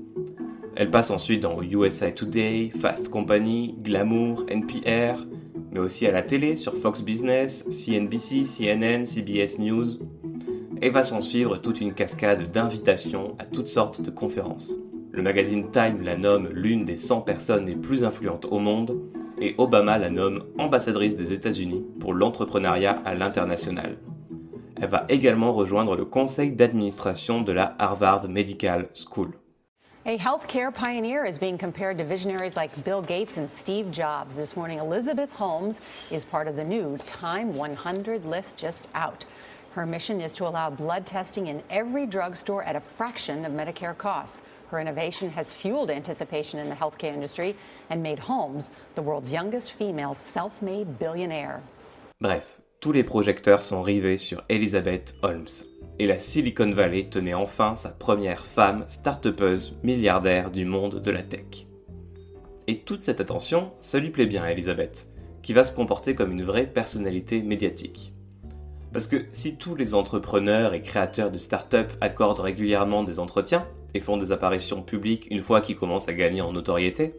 Elle 0.76 0.90
passe 0.90 1.10
ensuite 1.10 1.42
dans 1.42 1.60
USA 1.62 2.10
Today, 2.10 2.70
Fast 2.70 3.10
Company, 3.10 3.76
Glamour, 3.82 4.46
NPR, 4.48 5.26
mais 5.70 5.80
aussi 5.80 6.06
à 6.06 6.10
la 6.10 6.22
télé 6.22 6.56
sur 6.56 6.74
Fox 6.74 7.02
Business, 7.02 7.68
CNBC, 7.68 8.44
CNN, 8.44 9.04
CBS 9.04 9.58
News, 9.58 9.98
et 10.80 10.88
va 10.88 11.02
s'en 11.02 11.20
suivre 11.20 11.58
toute 11.58 11.82
une 11.82 11.92
cascade 11.92 12.50
d'invitations 12.50 13.36
à 13.38 13.44
toutes 13.44 13.68
sortes 13.68 14.00
de 14.00 14.10
conférences. 14.10 14.72
Le 15.12 15.20
magazine 15.20 15.70
Time 15.70 16.00
la 16.00 16.16
nomme 16.16 16.48
l'une 16.50 16.86
des 16.86 16.96
100 16.96 17.20
personnes 17.20 17.66
les 17.66 17.76
plus 17.76 18.04
influentes 18.04 18.46
au 18.50 18.58
monde, 18.58 18.98
et 19.38 19.54
Obama 19.58 19.98
la 19.98 20.08
nomme 20.08 20.44
ambassadrice 20.56 21.18
des 21.18 21.34
États-Unis 21.34 21.84
pour 22.00 22.14
l'entrepreneuriat 22.14 23.02
à 23.04 23.14
l'international. 23.14 23.98
Elle 24.80 24.88
va 24.88 25.04
également 25.08 25.52
rejoindre 25.52 25.96
le 25.96 26.04
conseil 26.04 26.50
d'administration 26.50 27.42
de 27.42 27.52
la 27.52 27.74
Harvard 27.78 28.28
Medical 28.28 28.88
School. 28.94 29.32
A 30.06 30.18
healthcare 30.18 30.70
pioneer 30.70 31.24
is 31.24 31.38
being 31.38 31.56
compared 31.56 31.96
to 31.96 32.04
visionaries 32.04 32.56
like 32.56 32.70
Bill 32.84 33.00
Gates 33.00 33.38
and 33.38 33.50
Steve 33.50 33.90
Jobs. 33.90 34.36
This 34.36 34.54
morning, 34.54 34.78
Elizabeth 34.78 35.32
Holmes 35.32 35.80
is 36.10 36.26
part 36.26 36.46
of 36.46 36.56
the 36.56 36.64
new 36.64 36.98
Time 37.06 37.54
100 37.54 38.26
list 38.26 38.58
just 38.58 38.88
out. 38.94 39.24
Her 39.72 39.86
mission 39.86 40.20
is 40.20 40.34
to 40.34 40.46
allow 40.46 40.68
blood 40.68 41.06
testing 41.06 41.46
in 41.46 41.62
every 41.70 42.04
drugstore 42.04 42.62
at 42.64 42.76
a 42.76 42.80
fraction 42.80 43.46
of 43.46 43.52
Medicare 43.52 43.96
costs. 43.96 44.42
Her 44.68 44.78
innovation 44.78 45.30
has 45.30 45.52
fueled 45.52 45.90
anticipation 45.90 46.58
in 46.58 46.68
the 46.68 46.74
healthcare 46.74 47.14
industry 47.14 47.56
and 47.88 48.02
made 48.02 48.18
Holmes 48.18 48.72
the 48.96 49.02
world's 49.02 49.32
youngest 49.32 49.72
female 49.72 50.14
self 50.14 50.60
made 50.60 50.98
billionaire. 50.98 51.62
Bref, 52.20 52.60
tous 52.84 52.92
les 52.92 53.02
projecteurs 53.02 53.62
sont 53.62 53.80
rivés 53.80 54.18
sur 54.18 54.44
Elizabeth 54.50 55.14
Holmes. 55.22 55.48
Et 55.98 56.06
la 56.06 56.18
Silicon 56.18 56.70
Valley 56.70 57.08
tenait 57.08 57.32
enfin 57.32 57.76
sa 57.76 57.88
première 57.88 58.44
femme 58.44 58.84
start 58.88 59.26
milliardaire 59.82 60.50
du 60.50 60.66
monde 60.66 61.00
de 61.00 61.10
la 61.10 61.22
tech. 61.22 61.66
Et 62.66 62.80
toute 62.80 63.02
cette 63.02 63.22
attention, 63.22 63.72
ça 63.80 63.98
lui 63.98 64.10
plaît 64.10 64.26
bien 64.26 64.42
à 64.42 64.50
Elizabeth, 64.50 65.08
qui 65.42 65.54
va 65.54 65.64
se 65.64 65.74
comporter 65.74 66.14
comme 66.14 66.32
une 66.32 66.42
vraie 66.42 66.66
personnalité 66.66 67.40
médiatique. 67.40 68.12
Parce 68.92 69.06
que 69.06 69.24
si 69.32 69.56
tous 69.56 69.76
les 69.76 69.94
entrepreneurs 69.94 70.74
et 70.74 70.82
créateurs 70.82 71.30
de 71.30 71.38
start-up 71.38 71.90
accordent 72.02 72.40
régulièrement 72.40 73.02
des 73.02 73.18
entretiens 73.18 73.66
et 73.94 74.00
font 74.00 74.18
des 74.18 74.30
apparitions 74.30 74.82
publiques 74.82 75.28
une 75.30 75.40
fois 75.40 75.62
qu'ils 75.62 75.78
commencent 75.78 76.08
à 76.08 76.12
gagner 76.12 76.42
en 76.42 76.52
notoriété, 76.52 77.14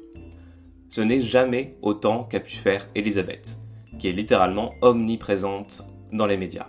ce 0.89 1.01
n'est 1.01 1.21
jamais 1.21 1.75
autant 1.81 2.23
qu'a 2.23 2.39
pu 2.39 2.55
faire 2.55 2.87
Elizabeth, 2.93 3.57
qui 3.99 4.07
est 4.07 4.13
littéralement 4.13 4.73
omniprésente 4.81 5.83
dans 6.11 6.25
les 6.25 6.37
médias. 6.37 6.67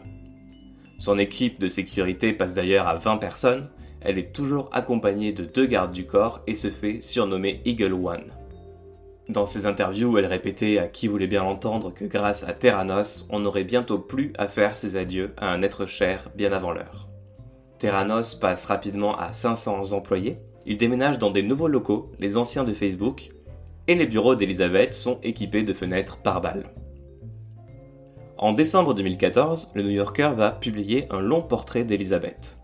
Son 0.99 1.18
équipe 1.18 1.61
de 1.61 1.68
sécurité 1.68 2.33
passe 2.33 2.54
d'ailleurs 2.54 2.88
à 2.88 2.97
20 2.97 3.18
personnes, 3.18 3.68
elle 4.00 4.18
est 4.18 4.33
toujours 4.33 4.68
accompagnée 4.73 5.33
de 5.33 5.45
deux 5.45 5.66
gardes 5.66 5.92
du 5.92 6.06
corps 6.06 6.40
et 6.47 6.54
se 6.54 6.68
fait 6.68 7.00
surnommer 7.00 7.61
Eagle 7.64 7.92
One. 7.92 8.33
Dans 9.28 9.47
ses 9.47 9.66
interviews, 9.66 10.16
elle 10.18 10.26
répétait 10.26 10.78
à 10.78 10.87
qui 10.87 11.09
voulait 11.09 11.26
bien 11.26 11.42
l'entendre 11.42 11.92
que 11.92 12.04
grâce 12.04 12.45
à 12.45 12.52
Terranos, 12.52 13.26
on 13.30 13.40
n'aurait 13.40 13.64
bientôt 13.64 13.99
plus 13.99 14.33
à 14.38 14.47
faire 14.47 14.76
ses 14.76 14.97
adieux 14.97 15.35
à 15.37 15.52
un 15.52 15.62
être 15.62 15.87
cher 15.87 16.30
bien 16.37 16.52
avant 16.52 16.71
l'heure. 16.71 17.09
Terranos 17.78 18.37
passe 18.37 18.64
rapidement 18.64 19.18
à 19.18 19.33
500 19.33 19.92
employés, 19.92 20.38
il 20.64 20.78
déménage 20.78 21.18
dans 21.18 21.30
des 21.30 21.42
nouveaux 21.42 21.68
locaux, 21.68 22.12
les 22.18 22.37
anciens 22.37 22.64
de 22.64 22.73
Facebook, 22.73 23.30
et 23.88 23.97
les 23.97 24.06
bureaux 24.06 24.35
d'Elisabeth 24.35 24.95
sont 24.95 25.18
équipés 25.23 25.62
de 25.62 25.73
fenêtres 25.73 26.18
par 26.18 26.40
balles. 26.40 26.71
En 28.38 28.52
décembre 28.52 28.93
2014, 28.93 29.71
le 29.75 29.83
New 29.83 29.90
Yorker 29.90 30.33
va 30.37 30.50
publier 30.50 31.07
un 31.11 31.21
long 31.21 31.40
portrait 31.40 31.85
d'Elisabeth. 31.85 32.59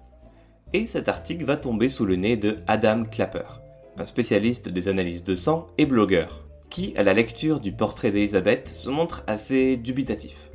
Et 0.74 0.86
cet 0.86 1.08
article 1.08 1.44
va 1.44 1.56
tomber 1.56 1.88
sous 1.88 2.04
le 2.04 2.16
nez 2.16 2.36
de 2.36 2.58
Adam 2.66 3.04
Clapper, 3.04 3.62
un 3.96 4.04
spécialiste 4.04 4.68
des 4.68 4.88
analyses 4.88 5.24
de 5.24 5.34
sang 5.34 5.68
et 5.78 5.86
blogueur, 5.86 6.44
qui, 6.68 6.94
à 6.98 7.02
la 7.02 7.14
lecture 7.14 7.58
du 7.58 7.72
portrait 7.72 8.10
d'Elisabeth, 8.10 8.68
se 8.68 8.90
montre 8.90 9.24
assez 9.26 9.78
dubitatif. 9.78 10.50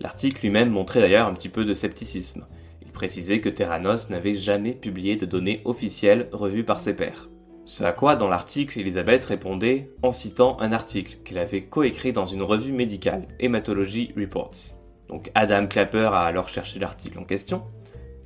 L'article 0.00 0.40
lui-même 0.40 0.70
montrait 0.70 1.00
d'ailleurs 1.00 1.26
un 1.26 1.34
petit 1.34 1.50
peu 1.50 1.66
de 1.66 1.74
scepticisme. 1.74 2.46
Il 2.82 2.92
précisait 2.92 3.42
que 3.42 3.50
Terranos 3.50 4.08
n'avait 4.08 4.34
jamais 4.34 4.72
publié 4.72 5.16
de 5.16 5.26
données 5.26 5.60
officielles 5.66 6.30
revues 6.32 6.64
par 6.64 6.80
ses 6.80 6.94
pairs. 6.94 7.29
Ce 7.70 7.84
à 7.84 7.92
quoi, 7.92 8.16
dans 8.16 8.26
l'article, 8.26 8.80
Elisabeth 8.80 9.26
répondait 9.26 9.92
en 10.02 10.10
citant 10.10 10.58
un 10.58 10.72
article 10.72 11.18
qu'elle 11.24 11.38
avait 11.38 11.62
coécrit 11.62 12.12
dans 12.12 12.26
une 12.26 12.42
revue 12.42 12.72
médicale, 12.72 13.28
Hematology 13.38 14.12
Reports. 14.16 14.74
Donc 15.08 15.30
Adam 15.36 15.68
Clapper 15.68 16.10
a 16.12 16.22
alors 16.22 16.48
cherché 16.48 16.80
l'article 16.80 17.20
en 17.20 17.24
question, 17.24 17.62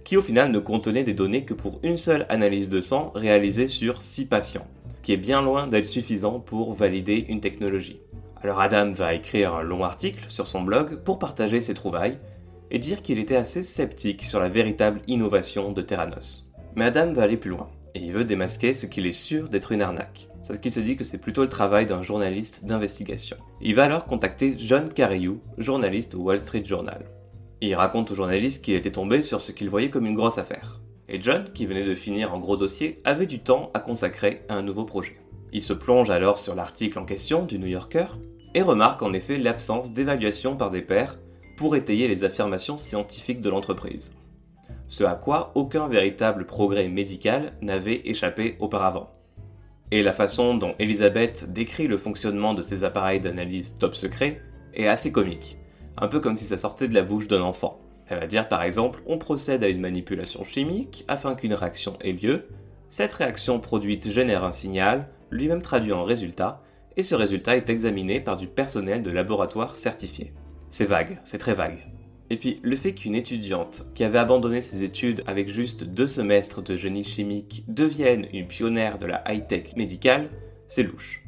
qui 0.03 0.17
au 0.17 0.23
final 0.23 0.51
ne 0.51 0.59
contenait 0.61 1.05
des 1.05 1.13
données 1.13 1.45
que 1.45 1.53
pour 1.53 1.79
une 1.83 1.99
seule 1.99 2.25
analyse 2.31 2.71
de 2.71 2.81
sang 2.81 3.13
réalisée 3.15 3.69
sur 3.69 4.01
6 4.01 4.29
patients 4.29 4.67
qui 5.03 5.13
est 5.13 5.19
bien 5.19 5.43
loin 5.43 5.67
d'être 5.67 5.89
suffisant 5.89 6.41
pour 6.41 6.73
valider 6.73 7.27
une 7.29 7.43
technologie. 7.43 8.01
Alors 8.43 8.63
Adam 8.63 8.93
va 8.93 9.13
écrire 9.13 9.55
un 9.55 9.63
long 9.63 9.85
article 9.85 10.25
sur 10.31 10.47
son 10.47 10.63
blog 10.63 11.03
pour 11.05 11.19
partager 11.19 11.61
ses 11.61 11.75
trouvailles 11.75 12.17
et 12.71 12.79
dire 12.79 13.03
qu'il 13.03 13.19
était 13.19 13.37
assez 13.37 13.63
sceptique 13.63 14.25
sur 14.25 14.41
la 14.41 14.49
véritable 14.49 15.03
innovation 15.07 15.71
de 15.71 15.83
Terranos. 15.83 16.51
Mais 16.77 16.87
Adam 16.87 17.13
va 17.13 17.25
aller 17.25 17.37
plus 17.37 17.51
loin, 17.51 17.69
et 17.95 18.01
il 18.01 18.13
veut 18.13 18.25
démasquer 18.25 18.75
ce 18.75 18.87
qu'il 18.87 19.07
est 19.07 19.13
sûr 19.13 19.49
d'être 19.49 19.73
une 19.73 19.83
arnaque. 19.83 20.29
Parce 20.47 20.59
qu'il 20.59 20.73
se 20.73 20.81
dit 20.81 20.97
que 20.97 21.05
c'est 21.05 21.19
plutôt 21.19 21.43
le 21.43 21.49
travail 21.49 21.87
d'un 21.87 22.03
journaliste 22.03 22.65
d'investigation. 22.65 23.37
Il 23.63 23.75
va 23.75 23.85
alors 23.85 24.05
contacter 24.05 24.55
John 24.59 24.93
Carreyrou, 24.93 25.41
journaliste 25.57 26.15
au 26.15 26.19
Wall 26.19 26.41
Street 26.41 26.65
Journal. 26.65 27.07
Il 27.61 27.75
raconte 27.75 28.11
au 28.11 28.15
journaliste 28.15 28.63
qu'il 28.63 28.75
était 28.75 28.93
tombé 28.93 29.23
sur 29.23 29.41
ce 29.41 29.53
qu'il 29.53 29.71
voyait 29.71 29.91
comme 29.91 30.07
une 30.07 30.17
grosse 30.17 30.39
affaire. 30.39 30.81
Et 31.09 31.23
John, 31.23 31.51
qui 31.55 31.67
venait 31.67 31.85
de 31.85 31.95
finir 31.95 32.35
un 32.35 32.39
gros 32.39 32.57
dossier, 32.57 33.01
avait 33.05 33.27
du 33.27 33.39
temps 33.39 33.71
à 33.73 33.81
consacrer 33.81 34.43
à 34.49 34.55
un 34.55 34.63
nouveau 34.63 34.85
projet. 34.85 35.17
Il 35.53 35.63
se 35.63 35.73
plonge 35.73 36.11
alors 36.11 36.39
sur 36.39 36.55
l'article 36.55 36.99
en 36.99 37.05
question 37.05 37.45
du 37.45 37.59
New 37.59 37.69
Yorker 37.69 38.07
et 38.55 38.63
remarque 38.63 39.03
en 39.03 39.13
effet 39.13 39.39
l'absence 39.39 39.93
d'évaluation 39.93 40.57
par 40.57 40.71
des 40.71 40.83
pairs 40.83 41.19
pour 41.57 41.77
étayer 41.77 42.09
les 42.09 42.25
affirmations 42.25 42.79
scientifiques 42.79 43.41
de 43.41 43.51
l'entreprise. 43.51 44.15
Ce 44.95 45.03
à 45.03 45.17
quoi 45.17 45.51
aucun 45.57 45.89
véritable 45.89 46.47
progrès 46.47 46.87
médical 46.87 47.55
n'avait 47.63 48.03
échappé 48.05 48.55
auparavant. 48.61 49.11
Et 49.91 50.05
la 50.05 50.13
façon 50.13 50.55
dont 50.55 50.77
Elisabeth 50.79 51.53
décrit 51.53 51.89
le 51.89 51.99
fonctionnement 51.99 52.55
de 52.55 52.63
ces 52.63 52.85
appareils 52.85 53.19
d'analyse 53.19 53.77
top 53.77 53.97
secret 53.97 54.41
est 54.73 54.87
assez 54.87 55.11
comique, 55.11 55.59
un 55.97 56.07
peu 56.07 56.21
comme 56.21 56.37
si 56.37 56.45
ça 56.45 56.59
sortait 56.59 56.87
de 56.87 56.95
la 56.95 57.03
bouche 57.03 57.27
d'un 57.27 57.43
enfant. 57.43 57.81
Elle 58.07 58.21
va 58.21 58.29
dire 58.29 58.47
par 58.47 58.63
exemple, 58.63 59.03
on 59.09 59.19
procède 59.19 59.65
à 59.65 59.69
une 59.69 59.81
manipulation 59.81 60.45
chimique 60.45 61.05
afin 61.09 61.35
qu'une 61.35 61.55
réaction 61.55 61.99
ait 62.01 62.13
lieu, 62.13 62.47
cette 62.89 63.15
réaction 63.15 63.59
produite 63.59 64.13
génère 64.13 64.45
un 64.45 64.53
signal, 64.53 65.09
lui-même 65.33 65.63
traduit 65.63 65.93
en 65.93 66.05
résultat, 66.05 66.63
et 66.97 67.03
ce 67.03 67.17
résultat 67.17 67.57
est 67.57 67.69
examiné 67.69 68.21
par 68.21 68.37
du 68.37 68.47
personnel 68.47 69.03
de 69.03 69.11
laboratoire 69.11 69.75
certifié. 69.75 70.33
C'est 70.71 70.85
vague, 70.85 71.19
c'est 71.25 71.39
très 71.39 71.55
vague. 71.55 71.85
Et 72.31 72.37
puis, 72.37 72.61
le 72.63 72.77
fait 72.77 72.95
qu'une 72.95 73.15
étudiante 73.15 73.85
qui 73.95 74.05
avait 74.05 74.19
abandonné 74.19 74.63
ses 74.63 74.83
études 74.83 75.23
avec 75.27 75.49
juste 75.49 75.85
deux 75.85 76.07
semestres 76.07 76.63
de 76.63 76.77
génie 76.77 77.05
chimique 77.05 77.65
devienne 77.69 78.27
une 78.33 78.47
pionnière 78.47 78.99
de 78.99 79.07
la 79.07 79.23
high-tech 79.29 79.77
médicale, 79.77 80.31
c'est 80.69 80.83
louche. 80.83 81.23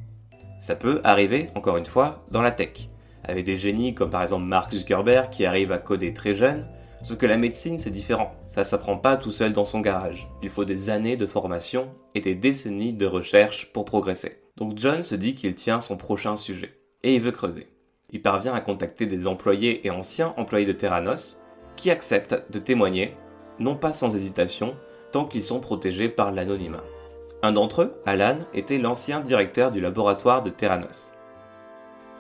Ça 0.61 0.75
peut 0.75 1.01
arriver, 1.05 1.49
encore 1.55 1.77
une 1.77 1.87
fois, 1.87 2.25
dans 2.31 2.43
la 2.43 2.51
tech 2.51 2.89
avec 3.27 3.45
des 3.45 3.57
génies 3.57 3.95
comme 3.95 4.11
par 4.11 4.23
exemple 4.23 4.45
Mark 4.45 4.73
Zuckerberg 4.73 5.31
qui 5.31 5.45
arrive 5.45 5.73
à 5.73 5.79
coder 5.79 6.15
très 6.15 6.35
jeune. 6.35 6.67
Sauf 7.03 7.19
que 7.19 7.27
la 7.27 7.37
médecine 7.37 7.79
c'est 7.79 7.91
différent. 7.91 8.35
Ça 8.49 8.65
s'apprend 8.65 8.97
pas 8.97 9.17
tout 9.17 9.33
seul 9.33 9.53
dans 9.53 9.65
son 9.65 9.81
garage. 9.81 10.29
Il 10.43 10.49
faut 10.49 10.65
des 10.65 10.91
années 10.91 11.17
de 11.17 11.27
formation 11.27 11.89
et 12.15 12.21
des 12.21 12.35
décennies 12.35 12.93
de 12.93 13.07
recherche 13.07 13.73
pour 13.73 13.85
progresser. 13.85 14.41
Donc 14.57 14.73
John 14.77 15.03
se 15.03 15.15
dit 15.15 15.35
qu'il 15.35 15.55
tient 15.55 15.81
son 15.81 15.97
prochain 15.97 16.37
sujet. 16.37 16.73
Et 17.03 17.15
il 17.15 17.21
veut 17.21 17.33
creuser. 17.33 17.69
Il 18.13 18.23
parvient 18.23 18.55
à 18.55 18.61
contacter 18.61 19.07
des 19.07 19.27
employés 19.27 19.87
et 19.87 19.91
anciens 19.91 20.35
employés 20.37 20.67
de 20.67 20.73
Terranos 20.73 21.43
qui 21.77 21.91
acceptent 21.91 22.51
de 22.51 22.59
témoigner, 22.59 23.17
non 23.59 23.77
pas 23.77 23.93
sans 23.93 24.15
hésitation, 24.15 24.77
tant 25.13 25.25
qu'ils 25.25 25.45
sont 25.45 25.61
protégés 25.61 26.09
par 26.09 26.33
l'anonymat. 26.33 26.85
Un 27.43 27.53
d'entre 27.53 27.83
eux, 27.83 27.95
Alan, 28.07 28.39
était 28.55 28.79
l'ancien 28.79 29.21
directeur 29.21 29.71
du 29.71 29.81
laboratoire 29.81 30.43
de 30.43 30.51
Terranos 30.51 31.13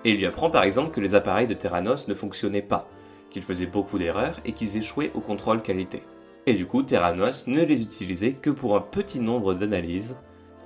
et 0.06 0.10
il 0.10 0.18
lui 0.18 0.26
apprend 0.26 0.50
par 0.50 0.62
exemple 0.62 0.92
que 0.92 1.00
les 1.00 1.16
appareils 1.16 1.48
de 1.48 1.54
Terranos 1.54 2.06
ne 2.06 2.14
fonctionnaient 2.14 2.62
pas, 2.62 2.88
qu'ils 3.28 3.42
faisaient 3.42 3.66
beaucoup 3.66 3.98
d'erreurs 3.98 4.38
et 4.44 4.52
qu'ils 4.52 4.76
échouaient 4.76 5.10
au 5.16 5.20
contrôle 5.20 5.62
qualité. 5.62 6.04
Et 6.46 6.54
du 6.54 6.64
coup, 6.64 6.84
Terranos 6.84 7.48
ne 7.48 7.64
les 7.64 7.82
utilisait 7.82 8.34
que 8.34 8.50
pour 8.50 8.76
un 8.76 8.80
petit 8.80 9.18
nombre 9.18 9.52
d'analyses, 9.52 10.16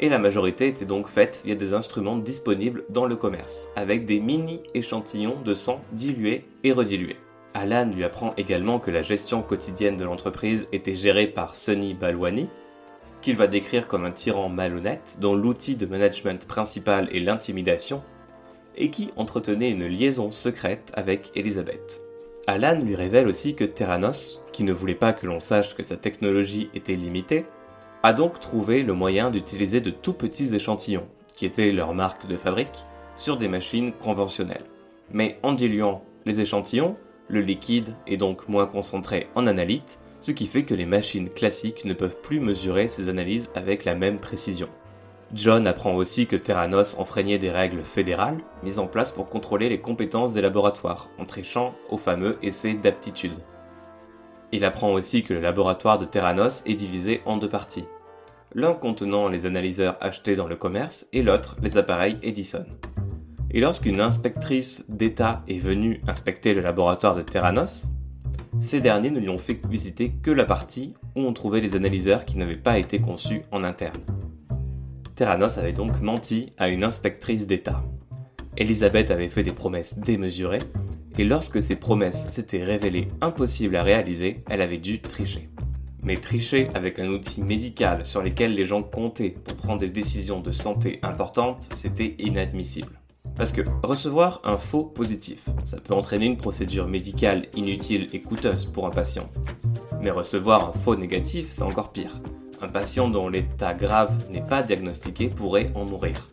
et 0.01 0.09
la 0.09 0.19
majorité 0.19 0.67
était 0.67 0.87
donc 0.87 1.09
faite 1.09 1.43
via 1.45 1.55
des 1.55 1.75
instruments 1.75 2.17
disponibles 2.17 2.85
dans 2.89 3.07
le 3.07 3.17
commerce, 3.17 3.69
avec 3.77 4.07
des 4.07 4.19
mini 4.19 4.61
échantillons 4.75 5.41
de 5.45 5.55
sang 5.55 5.83
dilués 5.93 6.45
et 6.65 6.73
redilués. 6.73 7.19
Alan 7.53 7.91
lui 7.91 8.05
apprend 8.05 8.33
également 8.37 8.79
que 8.79 8.91
la 8.91 9.03
gestion 9.03 9.43
quotidienne 9.43 9.97
de 9.97 10.05
l'entreprise 10.05 10.69
était 10.73 10.95
gérée 10.95 11.27
par 11.27 11.55
Sonny 11.55 11.95
Balwani, 11.95 12.49
qu'il 13.21 13.37
va 13.37 13.47
décrire 13.47 13.87
comme 13.87 14.07
un 14.07 14.13
tyran 14.13 14.49
malhonnête 14.49 15.19
dont 15.21 15.35
l'outil 15.35 15.77
de 15.77 15.85
management 15.85 16.47
principal 16.47 17.15
est 17.15 17.21
l'intimidation, 17.21 18.03
et 18.77 18.91
qui 18.91 19.11
entretenait 19.17 19.73
une 19.73 19.87
liaison 19.87 20.31
secrète 20.31 20.91
avec 20.95 21.31
Elisabeth. 21.35 22.01
Alan 22.47 22.81
lui 22.81 22.97
révèle 22.97 23.29
aussi 23.29 23.55
que 23.55 23.65
Terranos, 23.65 24.43
qui 24.53 24.65
ne 24.65 24.73
voulait 24.73 24.95
pas 24.95 25.13
que 25.13 25.27
l'on 25.27 25.41
sache 25.41 25.77
que 25.77 25.83
sa 25.83 25.97
technologie 25.97 26.71
était 26.73 26.97
limitée, 26.97 27.45
a 28.03 28.13
donc 28.13 28.41
trouvé 28.41 28.83
le 28.83 28.95
moyen 28.95 29.31
d'utiliser 29.31 29.81
de 29.81 29.91
tout 29.91 30.13
petits 30.13 30.55
échantillons, 30.55 31.07
qui 31.35 31.47
étaient 31.47 31.73
leur 31.73 31.95
marque 31.95 32.27
de 32.27 32.37
fabrique, 32.37 32.85
sur 33.17 33.37
des 33.37 33.49
machines 33.49 33.93
conventionnelles. 33.93 34.65
Mais 35.13 35.39
en 35.43 35.53
diluant 35.53 36.03
les 36.25 36.41
échantillons, 36.41 36.97
le 37.29 37.41
liquide 37.41 37.95
est 38.07 38.17
donc 38.17 38.49
moins 38.49 38.67
concentré 38.67 39.29
en 39.35 39.47
analyte, 39.47 39.99
ce 40.21 40.33
qui 40.33 40.47
fait 40.47 40.65
que 40.65 40.75
les 40.75 40.87
machines 40.87 41.31
classiques 41.31 41.85
ne 41.85 41.95
peuvent 41.95 42.21
plus 42.23 42.41
mesurer 42.41 42.89
ces 42.89 43.09
analyses 43.09 43.51
avec 43.55 43.85
la 43.85 43.95
même 43.95 44.19
précision. 44.19 44.69
John 45.33 45.67
apprend 45.67 45.95
aussi 45.95 46.27
que 46.27 46.35
Terranos 46.35 46.97
enfreignait 46.99 47.39
des 47.39 47.51
règles 47.51 47.85
fédérales 47.85 48.39
mises 48.65 48.81
en 48.81 48.89
place 48.89 49.13
pour 49.13 49.29
contrôler 49.29 49.69
les 49.69 49.81
compétences 49.81 50.33
des 50.33 50.41
laboratoires, 50.41 51.09
en 51.19 51.25
trichant 51.25 51.75
au 51.89 51.99
fameux 51.99 52.37
essai 52.43 52.75
d'aptitude. 52.75 53.39
Il 54.53 54.65
apprend 54.65 54.93
aussi 54.93 55.23
que 55.23 55.35
le 55.35 55.41
laboratoire 55.41 55.99
de 55.99 56.05
Terranos 56.05 56.63
est 56.67 56.75
divisé 56.75 57.23
en 57.25 57.37
deux 57.37 57.49
parties, 57.49 57.85
l'un 58.55 58.75
contenant 58.75 59.29
les 59.29 59.47
analyseurs 59.47 59.97
achetés 60.01 60.35
dans 60.35 60.49
le 60.49 60.57
commerce 60.57 61.07
et 61.13 61.23
l'autre 61.23 61.57
les 61.63 61.79
appareils 61.79 62.19
Edison. 62.23 62.67
Et 63.53 63.61
lorsqu'une 63.61 64.01
inspectrice 64.01 64.87
d'État 64.89 65.43
est 65.49 65.59
venue 65.59 66.01
inspecter 66.07 66.55
le 66.55 66.61
laboratoire 66.61 67.15
de 67.15 67.23
Terranos, 67.23 67.87
ces 68.61 68.81
derniers 68.81 69.11
ne 69.11 69.21
lui 69.21 69.29
ont 69.29 69.39
fait 69.39 69.61
visiter 69.69 70.13
que 70.23 70.31
la 70.31 70.45
partie 70.45 70.95
où 71.17 71.21
on 71.21 71.33
trouvait 71.33 71.61
les 71.61 71.77
analyseurs 71.77 72.25
qui 72.25 72.37
n'avaient 72.37 72.57
pas 72.57 72.79
été 72.79 73.01
conçus 73.01 73.43
en 73.53 73.65
interne. 73.65 74.03
Terranos 75.15 75.59
avait 75.59 75.73
donc 75.73 76.01
menti 76.01 76.53
à 76.59 76.69
une 76.69 76.83
inspectrice 76.83 77.47
d'État. 77.47 77.85
Elisabeth 78.57 79.11
avait 79.11 79.29
fait 79.29 79.45
des 79.45 79.53
promesses 79.53 79.99
démesurées, 79.99 80.59
et 81.19 81.25
lorsque 81.25 81.63
ces 81.63 81.77
promesses 81.77 82.31
s'étaient 82.31 82.65
révélées 82.65 83.09
impossibles 83.21 83.77
à 83.77 83.83
réaliser, 83.83 84.43
elle 84.49 84.63
avait 84.63 84.79
dû 84.79 85.01
tricher. 85.01 85.49
Mais 86.03 86.17
tricher 86.17 86.71
avec 86.75 86.99
un 86.99 87.09
outil 87.09 87.43
médical 87.43 88.07
sur 88.07 88.23
lequel 88.23 88.55
les 88.55 88.65
gens 88.65 88.83
comptaient 88.83 89.31
pour 89.31 89.57
prendre 89.57 89.81
des 89.81 89.91
décisions 89.91 90.41
de 90.41 90.51
santé 90.51 90.99
importantes, 91.03 91.69
c'était 91.75 92.15
inadmissible. 92.19 93.01
Parce 93.37 93.53
que 93.53 93.63
recevoir 93.83 94.41
un 94.45 94.57
faux 94.57 94.85
positif, 94.85 95.47
ça 95.65 95.79
peut 95.79 95.95
entraîner 95.95 96.27
une 96.27 96.39
procédure 96.39 96.89
médicale 96.89 97.47
inutile 97.55 98.09
et 98.13 98.21
coûteuse 98.21 98.65
pour 98.65 98.87
un 98.87 98.91
patient. 98.91 99.29
Mais 100.01 100.11
recevoir 100.11 100.69
un 100.69 100.73
faux 100.73 100.97
négatif, 100.97 101.49
c'est 101.51 101.63
encore 101.63 101.93
pire. 101.93 102.21
Un 102.63 102.69
patient 102.69 103.09
dont 103.09 103.29
l'état 103.29 103.75
grave 103.75 104.15
n'est 104.31 104.45
pas 104.45 104.63
diagnostiqué 104.63 105.29
pourrait 105.29 105.71
en 105.75 105.85
mourir. 105.85 106.31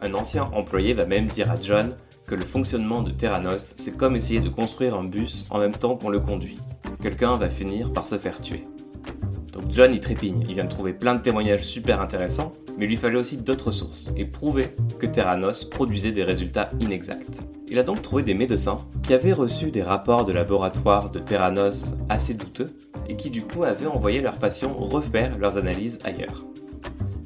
Un 0.00 0.14
ancien 0.14 0.44
employé 0.52 0.94
va 0.94 1.06
même 1.06 1.26
dire 1.26 1.50
à 1.50 1.60
John 1.60 1.96
le 2.34 2.42
fonctionnement 2.42 3.02
de 3.02 3.10
Terranos, 3.10 3.74
c'est 3.76 3.96
comme 3.96 4.16
essayer 4.16 4.40
de 4.40 4.48
construire 4.48 4.94
un 4.94 5.04
bus 5.04 5.46
en 5.50 5.58
même 5.58 5.72
temps 5.72 5.96
qu'on 5.96 6.08
le 6.08 6.20
conduit. 6.20 6.58
quelqu'un 7.00 7.36
va 7.36 7.48
finir 7.48 7.92
par 7.92 8.06
se 8.06 8.16
faire 8.16 8.40
tuer. 8.40 8.64
Donc 9.52 9.64
John 9.70 9.94
y 9.94 10.00
trépigne, 10.00 10.42
il 10.48 10.54
vient 10.54 10.64
de 10.64 10.70
trouver 10.70 10.92
plein 10.92 11.14
de 11.14 11.20
témoignages 11.20 11.64
super 11.64 12.00
intéressants, 12.00 12.52
mais 12.78 12.86
il 12.86 12.88
lui 12.88 12.96
fallait 12.96 13.18
aussi 13.18 13.36
d'autres 13.36 13.70
sources, 13.70 14.12
et 14.16 14.24
prouver 14.24 14.66
que 14.98 15.06
Terranos 15.06 15.64
produisait 15.64 16.12
des 16.12 16.24
résultats 16.24 16.70
inexacts. 16.80 17.40
Il 17.68 17.78
a 17.78 17.82
donc 17.82 18.02
trouvé 18.02 18.22
des 18.22 18.34
médecins 18.34 18.78
qui 19.02 19.14
avaient 19.14 19.32
reçu 19.32 19.70
des 19.70 19.82
rapports 19.82 20.24
de 20.24 20.32
laboratoire 20.32 21.10
de 21.10 21.18
Terranos 21.18 21.94
assez 22.08 22.34
douteux, 22.34 22.70
et 23.08 23.16
qui 23.16 23.30
du 23.30 23.42
coup 23.42 23.64
avaient 23.64 23.86
envoyé 23.86 24.20
leurs 24.20 24.38
patients 24.38 24.74
refaire 24.74 25.36
leurs 25.38 25.58
analyses 25.58 25.98
ailleurs. 26.04 26.44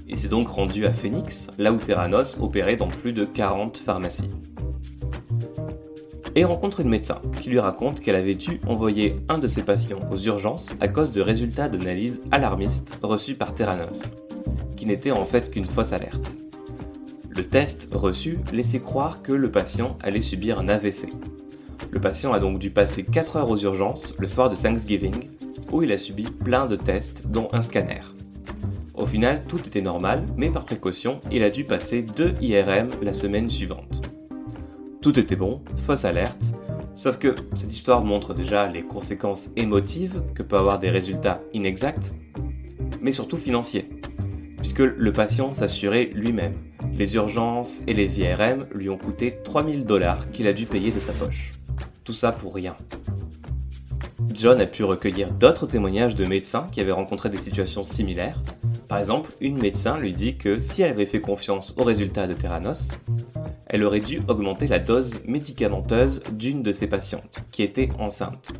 Il 0.08 0.16
s'est 0.16 0.28
donc 0.28 0.48
rendu 0.48 0.86
à 0.86 0.92
Phoenix, 0.92 1.50
là 1.58 1.72
où 1.72 1.76
Terranos 1.76 2.38
opérait 2.40 2.76
dans 2.76 2.88
plus 2.88 3.12
de 3.12 3.24
40 3.24 3.78
pharmacies 3.78 4.30
et 6.36 6.44
rencontre 6.44 6.80
une 6.80 6.90
médecin 6.90 7.20
qui 7.40 7.48
lui 7.48 7.58
raconte 7.58 8.00
qu'elle 8.00 8.14
avait 8.14 8.34
dû 8.34 8.60
envoyer 8.68 9.16
un 9.30 9.38
de 9.38 9.46
ses 9.46 9.64
patients 9.64 10.00
aux 10.12 10.18
urgences 10.18 10.68
à 10.80 10.86
cause 10.86 11.10
de 11.10 11.22
résultats 11.22 11.70
d'analyse 11.70 12.22
alarmistes 12.30 12.98
reçus 13.02 13.34
par 13.34 13.54
Terranos, 13.54 14.02
qui 14.76 14.84
n'était 14.84 15.10
en 15.10 15.22
fait 15.22 15.50
qu'une 15.50 15.64
fausse 15.64 15.94
alerte. 15.94 16.36
Le 17.30 17.42
test 17.42 17.88
reçu 17.92 18.38
laissait 18.52 18.80
croire 18.80 19.22
que 19.22 19.32
le 19.32 19.50
patient 19.50 19.98
allait 20.02 20.20
subir 20.20 20.60
un 20.60 20.68
AVC. 20.68 21.08
Le 21.90 22.00
patient 22.00 22.34
a 22.34 22.38
donc 22.38 22.58
dû 22.58 22.70
passer 22.70 23.04
4 23.04 23.36
heures 23.36 23.50
aux 23.50 23.58
urgences 23.58 24.14
le 24.18 24.26
soir 24.26 24.50
de 24.50 24.56
Thanksgiving, 24.56 25.28
où 25.72 25.82
il 25.82 25.90
a 25.90 25.98
subi 25.98 26.24
plein 26.24 26.66
de 26.66 26.76
tests, 26.76 27.28
dont 27.28 27.48
un 27.52 27.62
scanner. 27.62 28.02
Au 28.94 29.06
final, 29.06 29.42
tout 29.48 29.60
était 29.66 29.82
normal, 29.82 30.24
mais 30.36 30.50
par 30.50 30.64
précaution, 30.64 31.20
il 31.30 31.42
a 31.42 31.50
dû 31.50 31.64
passer 31.64 32.02
2 32.02 32.32
IRM 32.40 32.88
la 33.02 33.12
semaine 33.12 33.50
suivante. 33.50 34.05
Tout 35.06 35.20
était 35.20 35.36
bon, 35.36 35.60
fausse 35.86 36.04
alerte, 36.04 36.46
sauf 36.96 37.16
que 37.18 37.36
cette 37.54 37.72
histoire 37.72 38.04
montre 38.04 38.34
déjà 38.34 38.66
les 38.66 38.82
conséquences 38.82 39.50
émotives 39.54 40.20
que 40.34 40.42
peuvent 40.42 40.58
avoir 40.58 40.80
des 40.80 40.90
résultats 40.90 41.40
inexacts, 41.54 42.10
mais 43.00 43.12
surtout 43.12 43.36
financiers, 43.36 43.88
puisque 44.58 44.80
le 44.80 45.12
patient 45.12 45.52
s'assurait 45.52 46.10
lui-même. 46.12 46.54
Les 46.98 47.14
urgences 47.14 47.82
et 47.86 47.94
les 47.94 48.18
IRM 48.18 48.66
lui 48.74 48.90
ont 48.90 48.98
coûté 48.98 49.38
3000 49.44 49.84
dollars 49.84 50.28
qu'il 50.32 50.48
a 50.48 50.52
dû 50.52 50.66
payer 50.66 50.90
de 50.90 50.98
sa 50.98 51.12
poche. 51.12 51.52
Tout 52.02 52.12
ça 52.12 52.32
pour 52.32 52.52
rien. 52.52 52.74
John 54.34 54.60
a 54.60 54.66
pu 54.66 54.82
recueillir 54.82 55.30
d'autres 55.30 55.68
témoignages 55.68 56.16
de 56.16 56.24
médecins 56.24 56.66
qui 56.72 56.80
avaient 56.80 56.90
rencontré 56.90 57.30
des 57.30 57.38
situations 57.38 57.84
similaires. 57.84 58.42
Par 58.88 58.98
exemple, 58.98 59.32
une 59.40 59.60
médecin 59.60 59.98
lui 59.98 60.12
dit 60.12 60.36
que 60.36 60.58
si 60.58 60.82
elle 60.82 60.90
avait 60.90 61.06
fait 61.06 61.20
confiance 61.20 61.74
aux 61.76 61.82
résultats 61.82 62.26
de 62.26 62.34
Terranos, 62.34 62.88
elle 63.66 63.82
aurait 63.82 64.00
dû 64.00 64.20
augmenter 64.28 64.68
la 64.68 64.78
dose 64.78 65.20
médicamenteuse 65.26 66.22
d'une 66.32 66.62
de 66.62 66.72
ses 66.72 66.86
patientes, 66.86 67.44
qui 67.50 67.62
était 67.62 67.88
enceinte. 67.98 68.52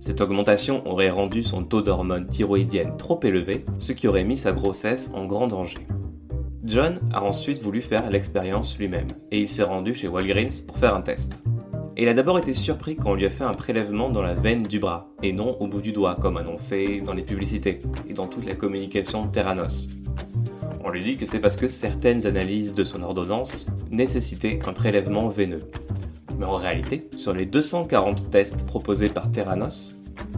Cette 0.00 0.20
augmentation 0.20 0.86
aurait 0.88 1.10
rendu 1.10 1.42
son 1.42 1.62
taux 1.62 1.82
d'hormones 1.82 2.26
thyroïdiennes 2.26 2.96
trop 2.96 3.20
élevé, 3.22 3.64
ce 3.78 3.92
qui 3.92 4.08
aurait 4.08 4.24
mis 4.24 4.36
sa 4.36 4.52
grossesse 4.52 5.12
en 5.14 5.26
grand 5.26 5.46
danger. 5.46 5.86
John 6.64 6.96
a 7.12 7.22
ensuite 7.22 7.62
voulu 7.62 7.82
faire 7.82 8.10
l'expérience 8.10 8.76
lui-même, 8.76 9.06
et 9.30 9.40
il 9.40 9.48
s'est 9.48 9.62
rendu 9.62 9.94
chez 9.94 10.08
Walgreens 10.08 10.64
pour 10.66 10.78
faire 10.78 10.96
un 10.96 11.02
test. 11.02 11.44
Et 11.98 12.02
il 12.02 12.08
a 12.08 12.14
d'abord 12.14 12.38
été 12.38 12.52
surpris 12.52 12.94
quand 12.94 13.12
on 13.12 13.14
lui 13.14 13.24
a 13.24 13.30
fait 13.30 13.44
un 13.44 13.52
prélèvement 13.52 14.10
dans 14.10 14.20
la 14.20 14.34
veine 14.34 14.62
du 14.62 14.78
bras, 14.78 15.08
et 15.22 15.32
non 15.32 15.56
au 15.60 15.66
bout 15.66 15.80
du 15.80 15.92
doigt, 15.92 16.18
comme 16.20 16.36
annoncé 16.36 17.00
dans 17.00 17.14
les 17.14 17.22
publicités 17.22 17.80
et 18.06 18.12
dans 18.12 18.26
toute 18.26 18.44
la 18.44 18.54
communication 18.54 19.28
Terranos. 19.28 19.88
On 20.84 20.90
lui 20.90 21.02
dit 21.02 21.16
que 21.16 21.24
c'est 21.24 21.40
parce 21.40 21.56
que 21.56 21.68
certaines 21.68 22.26
analyses 22.26 22.74
de 22.74 22.84
son 22.84 23.02
ordonnance 23.02 23.66
nécessitaient 23.90 24.58
un 24.66 24.74
prélèvement 24.74 25.28
veineux. 25.28 25.62
Mais 26.38 26.44
en 26.44 26.56
réalité, 26.56 27.08
sur 27.16 27.32
les 27.32 27.46
240 27.46 28.28
tests 28.28 28.66
proposés 28.66 29.08
par 29.08 29.32
Terranos, 29.32 29.96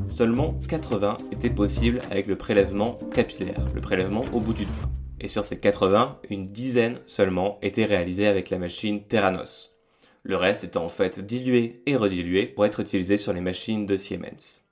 seulement 0.08 0.54
80 0.68 1.16
étaient 1.32 1.50
possibles 1.50 2.02
avec 2.12 2.28
le 2.28 2.36
prélèvement 2.36 3.00
capillaire, 3.12 3.66
le 3.74 3.80
prélèvement 3.80 4.24
au 4.32 4.38
bout 4.38 4.52
du 4.52 4.64
doigt. 4.64 4.90
Et 5.20 5.26
sur 5.26 5.44
ces 5.44 5.58
80, 5.58 6.18
une 6.30 6.46
dizaine 6.46 7.00
seulement 7.06 7.58
étaient 7.62 7.84
réalisées 7.84 8.28
avec 8.28 8.48
la 8.50 8.58
machine 8.58 9.02
Terranos. 9.02 9.77
Le 10.22 10.36
reste 10.36 10.64
étant 10.64 10.84
en 10.84 10.88
fait 10.88 11.20
dilué 11.20 11.82
et 11.86 11.96
redilué 11.96 12.46
pour 12.46 12.66
être 12.66 12.80
utilisé 12.80 13.16
sur 13.16 13.32
les 13.32 13.40
machines 13.40 13.86
de 13.86 13.96
Siemens 13.96 14.68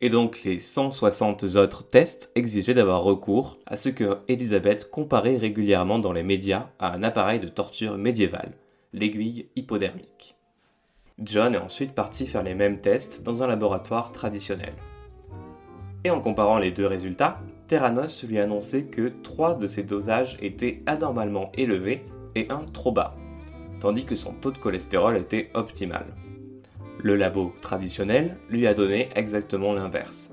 et 0.00 0.08
donc 0.08 0.42
les 0.44 0.58
160 0.58 1.44
autres 1.56 1.86
tests 1.86 2.30
exigeaient 2.34 2.74
d'avoir 2.74 3.02
recours 3.02 3.58
à 3.66 3.76
ce 3.76 3.90
que 3.90 4.18
Elisabeth 4.28 4.90
comparait 4.90 5.36
régulièrement 5.36 5.98
dans 5.98 6.12
les 6.12 6.22
médias 6.22 6.68
à 6.78 6.92
un 6.92 7.02
appareil 7.02 7.38
de 7.38 7.48
torture 7.48 7.98
médiéval, 7.98 8.52
l'aiguille 8.92 9.46
hypodermique. 9.56 10.36
John 11.18 11.54
est 11.54 11.58
ensuite 11.58 11.94
parti 11.94 12.26
faire 12.26 12.42
les 12.42 12.54
mêmes 12.54 12.80
tests 12.80 13.22
dans 13.24 13.42
un 13.42 13.46
laboratoire 13.46 14.10
traditionnel. 14.10 14.72
Et 16.04 16.10
en 16.10 16.22
comparant 16.22 16.58
les 16.58 16.70
deux 16.70 16.86
résultats, 16.86 17.40
Terranos 17.68 18.24
lui 18.24 18.38
annonçait 18.38 18.84
que 18.84 19.12
trois 19.22 19.54
de 19.54 19.66
ses 19.66 19.82
dosages 19.82 20.38
étaient 20.40 20.82
anormalement 20.86 21.52
élevés 21.54 22.06
et 22.34 22.46
un 22.48 22.64
trop 22.72 22.90
bas, 22.90 23.16
tandis 23.80 24.04
que 24.04 24.16
son 24.16 24.32
taux 24.32 24.50
de 24.50 24.58
cholestérol 24.58 25.16
était 25.16 25.50
optimal. 25.54 26.06
Le 27.02 27.16
labo 27.16 27.54
traditionnel 27.62 28.36
lui 28.50 28.66
a 28.66 28.74
donné 28.74 29.08
exactement 29.14 29.72
l'inverse. 29.72 30.32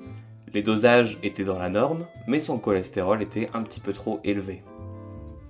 Les 0.54 0.62
dosages 0.62 1.18
étaient 1.24 1.46
dans 1.46 1.60
la 1.60 1.70
norme, 1.70 2.06
mais 2.28 2.40
son 2.40 2.60
cholestérol 2.60 3.22
était 3.22 3.50
un 3.54 3.64
petit 3.64 3.80
peu 3.80 3.94
trop 3.94 4.20
élevé. 4.24 4.64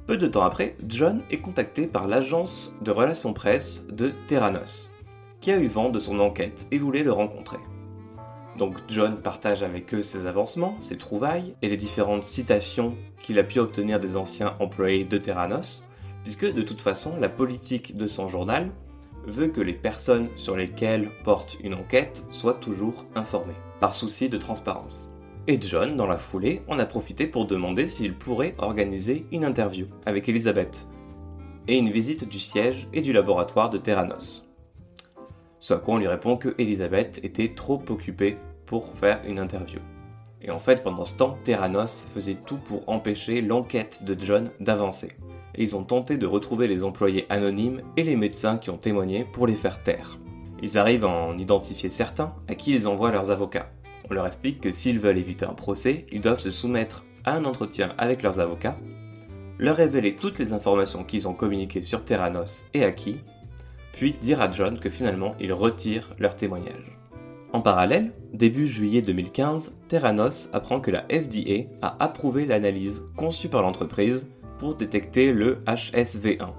Peu 0.06 0.18
de 0.18 0.28
temps 0.28 0.44
après, 0.44 0.76
John 0.88 1.22
est 1.32 1.40
contacté 1.40 1.88
par 1.88 2.08
l'agence 2.08 2.76
de 2.82 2.92
relations 2.92 3.34
presse 3.34 3.88
de 3.88 4.14
Terranos, 4.28 4.92
qui 5.42 5.52
a 5.52 5.58
eu 5.58 5.68
vent 5.68 5.90
de 5.90 6.00
son 6.00 6.20
enquête 6.20 6.68
et 6.72 6.78
voulait 6.78 7.04
le 7.04 7.12
rencontrer. 7.12 7.60
Donc 8.58 8.76
John 8.88 9.18
partage 9.18 9.64
avec 9.64 9.94
eux 9.94 10.02
ses 10.02 10.26
avancements, 10.26 10.76
ses 10.80 10.98
trouvailles 10.98 11.56
et 11.62 11.70
les 11.70 11.78
différentes 11.78 12.24
citations 12.24 12.96
qu'il 13.22 13.38
a 13.38 13.44
pu 13.44 13.60
obtenir 13.60 14.00
des 14.00 14.16
anciens 14.16 14.56
employés 14.60 15.04
de 15.04 15.18
Terranos, 15.18 15.87
puisque 16.28 16.54
de 16.54 16.62
toute 16.62 16.82
façon 16.82 17.16
la 17.22 17.30
politique 17.30 17.96
de 17.96 18.06
son 18.06 18.28
journal 18.28 18.70
veut 19.24 19.48
que 19.48 19.62
les 19.62 19.72
personnes 19.72 20.28
sur 20.36 20.58
lesquelles 20.58 21.10
porte 21.24 21.56
une 21.64 21.74
enquête 21.74 22.28
soient 22.34 22.56
toujours 22.56 23.06
informées, 23.16 23.56
par 23.80 23.96
souci 23.96 24.28
de 24.28 24.38
transparence. 24.38 25.10
Et 25.48 25.58
John, 25.62 25.96
dans 25.96 26.06
la 26.06 26.18
foulée, 26.18 26.64
en 26.68 26.80
a 26.80 26.86
profité 26.86 27.28
pour 27.28 27.46
demander 27.46 27.88
s'il 27.88 28.14
pourrait 28.14 28.56
organiser 28.58 29.26
une 29.32 29.46
interview 29.46 29.88
avec 30.06 30.28
Elisabeth, 30.28 30.90
et 31.70 31.78
une 31.78 31.92
visite 31.92 32.28
du 32.28 32.40
siège 32.40 32.90
et 32.92 33.00
du 33.00 33.14
laboratoire 33.14 33.70
de 33.70 33.78
Terranos. 33.78 34.52
Ce 35.60 35.74
à 35.74 35.78
quoi 35.78 35.96
on 35.96 36.00
lui 36.00 36.10
répond 36.10 36.36
que 36.36 36.56
Elisabeth 36.58 37.22
était 37.24 37.54
trop 37.56 37.82
occupée 37.88 38.36
pour 38.66 38.98
faire 38.98 39.22
une 39.26 39.40
interview. 39.40 39.80
Et 40.42 40.52
en 40.52 40.60
fait, 40.60 40.84
pendant 40.84 41.06
ce 41.06 41.16
temps, 41.16 41.38
Terranos 41.46 42.10
faisait 42.14 42.38
tout 42.46 42.58
pour 42.58 42.90
empêcher 42.90 43.42
l'enquête 43.42 44.04
de 44.04 44.14
John 44.20 44.52
d'avancer 44.60 45.16
ils 45.58 45.76
ont 45.76 45.84
tenté 45.84 46.18
de 46.18 46.26
retrouver 46.26 46.68
les 46.68 46.84
employés 46.84 47.26
anonymes 47.30 47.82
et 47.98 48.04
les 48.04 48.16
médecins 48.16 48.58
qui 48.58 48.70
ont 48.70 48.78
témoigné 48.78 49.26
pour 49.26 49.48
les 49.48 49.56
faire 49.56 49.82
taire. 49.82 50.20
Ils 50.62 50.78
arrivent 50.78 51.06
à 51.06 51.10
en 51.10 51.38
identifier 51.38 51.90
certains 51.90 52.34
à 52.48 52.56
qui 52.56 52.74
ils 52.74 52.88
envoient 52.88 53.12
leurs 53.12 53.32
avocats. 53.32 53.72
On 54.10 54.14
leur 54.14 54.26
explique 54.28 54.62
que 54.62 54.72
s'ils 54.72 55.00
veulent 55.00 55.18
éviter 55.18 55.46
un 55.46 55.54
procès, 55.54 56.06
ils 56.12 56.22
doivent 56.22 56.40
se 56.40 56.52
soumettre 56.52 57.06
à 57.26 57.34
un 57.34 57.46
entretien 57.46 57.94
avec 57.98 58.24
leurs 58.24 58.40
avocats, 58.40 58.78
leur 59.60 59.76
révéler 59.76 60.16
toutes 60.16 60.40
les 60.40 60.54
informations 60.54 61.04
qu'ils 61.04 61.28
ont 61.28 61.34
communiquées 61.34 61.82
sur 61.82 62.06
Terranos 62.06 62.68
et 62.74 62.84
à 62.84 62.92
qui, 62.92 63.18
puis 63.92 64.14
dire 64.14 64.42
à 64.42 64.52
John 64.52 64.80
que 64.80 64.90
finalement 64.90 65.36
ils 65.40 65.54
retirent 65.54 66.16
leur 66.20 66.36
témoignage. 66.36 66.98
En 67.54 67.62
parallèle, 67.62 68.12
début 68.34 68.68
juillet 68.68 69.02
2015, 69.02 69.78
Terranos 69.88 70.50
apprend 70.54 70.80
que 70.80 70.92
la 70.92 71.06
FDA 71.10 71.70
a 71.82 71.96
approuvé 72.04 72.46
l'analyse 72.46 73.06
conçue 73.16 73.50
par 73.50 73.62
l'entreprise 73.64 74.32
pour 74.60 74.76
détecter 74.76 75.32
le 75.32 75.58
HSV1, 75.66 76.50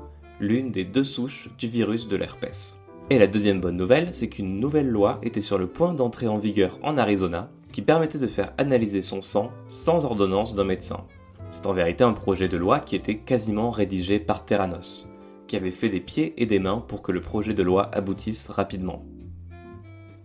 l'une 0.41 0.71
des 0.71 0.85
deux 0.85 1.05
souches 1.05 1.51
du 1.59 1.69
virus 1.69 2.09
de 2.09 2.17
l'herpès. 2.17 2.81
Et 3.11 3.19
la 3.19 3.27
deuxième 3.27 3.61
bonne 3.61 3.77
nouvelle, 3.77 4.13
c'est 4.13 4.29
qu'une 4.29 4.61
nouvelle 4.61 4.89
loi 4.89 5.19
était 5.23 5.41
sur 5.41 5.59
le 5.59 5.67
point 5.67 5.95
d'entrer 5.95 6.29
en 6.29 6.39
vigueur 6.39 6.79
en 6.83 6.99
Arizona 6.99 7.51
qui 7.73 7.83
permettait 7.83 8.19
de 8.19 8.27
faire 8.27 8.53
analyser 8.59 9.03
son 9.03 9.23
sang 9.23 9.51
sans 9.69 10.05
ordonnance 10.05 10.55
d'un 10.55 10.65
médecin. 10.65 11.05
C'est 11.51 11.67
en 11.67 11.73
vérité 11.73 12.05
un 12.05 12.13
projet 12.13 12.49
de 12.49 12.57
loi 12.57 12.81
qui 12.81 12.97
était 12.97 13.19
quasiment 13.19 13.71
rédigé 13.71 14.19
par 14.19 14.45
Terranos, 14.45 15.09
qui 15.47 15.57
avait 15.57 15.71
fait 15.71 15.89
des 15.89 16.01
pieds 16.01 16.35
et 16.37 16.47
des 16.47 16.59
mains 16.59 16.85
pour 16.87 17.01
que 17.01 17.13
le 17.13 17.23
projet 17.23 17.55
de 17.55 17.63
loi 17.63 17.91
aboutisse 17.95 18.51
rapidement. 18.51 19.07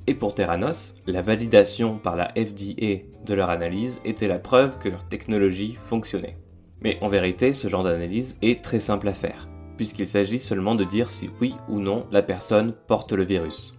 Et 0.06 0.16
pour 0.16 0.34
Terranos, 0.34 0.96
la 1.08 1.22
validation 1.22 1.98
par 1.98 2.18
la 2.18 2.34
FDA 2.36 3.06
de 3.26 3.34
leur 3.34 3.50
analyse 3.50 4.02
était 4.04 4.28
la 4.28 4.40
preuve 4.40 4.78
que 4.78 4.90
leur 4.90 5.08
technologie 5.08 5.78
fonctionnait. 5.88 6.43
Mais 6.84 6.98
en 7.02 7.08
vérité, 7.08 7.54
ce 7.54 7.68
genre 7.68 7.84
d'analyse 7.84 8.38
est 8.42 8.62
très 8.62 8.80
simple 8.80 9.08
à 9.08 9.14
faire, 9.14 9.48
puisqu'il 9.78 10.08
s'agit 10.08 10.40
seulement 10.40 10.76
de 10.76 10.84
dire 10.84 11.10
si 11.10 11.30
oui 11.40 11.56
ou 11.70 11.80
non 11.80 12.06
la 12.12 12.22
personne 12.22 12.74
porte 12.88 13.14
le 13.14 13.24
virus. 13.24 13.78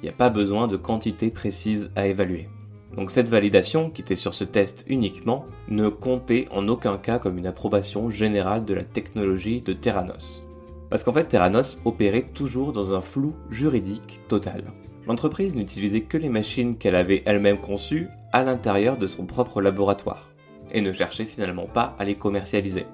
Il 0.00 0.04
n'y 0.04 0.08
a 0.08 0.12
pas 0.16 0.30
besoin 0.30 0.68
de 0.68 0.76
quantité 0.76 1.30
précise 1.30 1.90
à 1.94 2.06
évaluer. 2.06 2.48
Donc 2.96 3.10
cette 3.10 3.28
validation, 3.28 3.90
qui 3.90 4.00
était 4.00 4.16
sur 4.16 4.34
ce 4.34 4.44
test 4.44 4.84
uniquement, 4.88 5.44
ne 5.68 5.88
comptait 5.88 6.48
en 6.50 6.68
aucun 6.68 6.96
cas 6.96 7.18
comme 7.18 7.36
une 7.36 7.46
approbation 7.46 8.08
générale 8.08 8.64
de 8.64 8.74
la 8.74 8.84
technologie 8.84 9.60
de 9.60 9.72
Terranos. 9.72 10.42
Parce 10.88 11.04
qu'en 11.04 11.12
fait, 11.12 11.24
Terranos 11.24 11.80
opérait 11.84 12.30
toujours 12.32 12.72
dans 12.72 12.94
un 12.94 13.00
flou 13.00 13.34
juridique 13.50 14.20
total. 14.28 14.64
l'entreprise 15.06 15.54
n'utilisait 15.54 16.02
que 16.02 16.18
les 16.18 16.28
machines 16.28 16.76
qu'elle 16.76 16.96
avait 16.96 17.22
elle-même 17.24 17.58
conçues 17.58 18.08
à 18.32 18.42
l'intérieur 18.42 18.98
de 18.98 19.06
son 19.06 19.24
propre 19.24 19.62
laboratoire, 19.62 20.27
et 20.72 20.80
ne 20.80 20.92
cherchait 20.92 21.24
finalement 21.24 21.66
pas 21.66 21.96
à 21.98 22.04
les 22.04 22.14
commercialiser. 22.14 22.86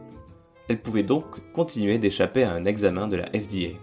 Elle 0.69 0.81
pouvait 0.81 1.03
donc 1.03 1.25
continuer 1.53 1.99
d'échapper 1.99 2.43
à 2.43 2.53
un 2.53 2.65
examen 2.65 3.09
de 3.09 3.17
la 3.17 3.27
FDA. 3.27 3.77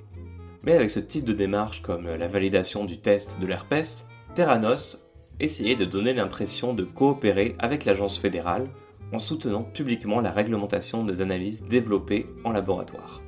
Mais 0.63 0.73
avec 0.73 0.89
ce 0.89 0.99
type 0.99 1.25
de 1.25 1.33
démarche 1.33 1.81
comme 1.81 2.07
la 2.07 2.27
validation 2.27 2.85
du 2.85 2.99
test 2.99 3.39
de 3.39 3.47
l'herpès, 3.47 4.07
Terranos 4.35 5.07
essayait 5.39 5.75
de 5.75 5.85
donner 5.85 6.13
l'impression 6.13 6.73
de 6.73 6.83
coopérer 6.83 7.55
avec 7.59 7.85
l'agence 7.85 8.17
fédérale 8.17 8.67
en 9.11 9.19
soutenant 9.19 9.63
publiquement 9.63 10.21
la 10.21 10.31
réglementation 10.31 11.03
des 11.03 11.21
analyses 11.21 11.67
développées 11.67 12.27
en 12.43 12.51
laboratoire. 12.51 13.21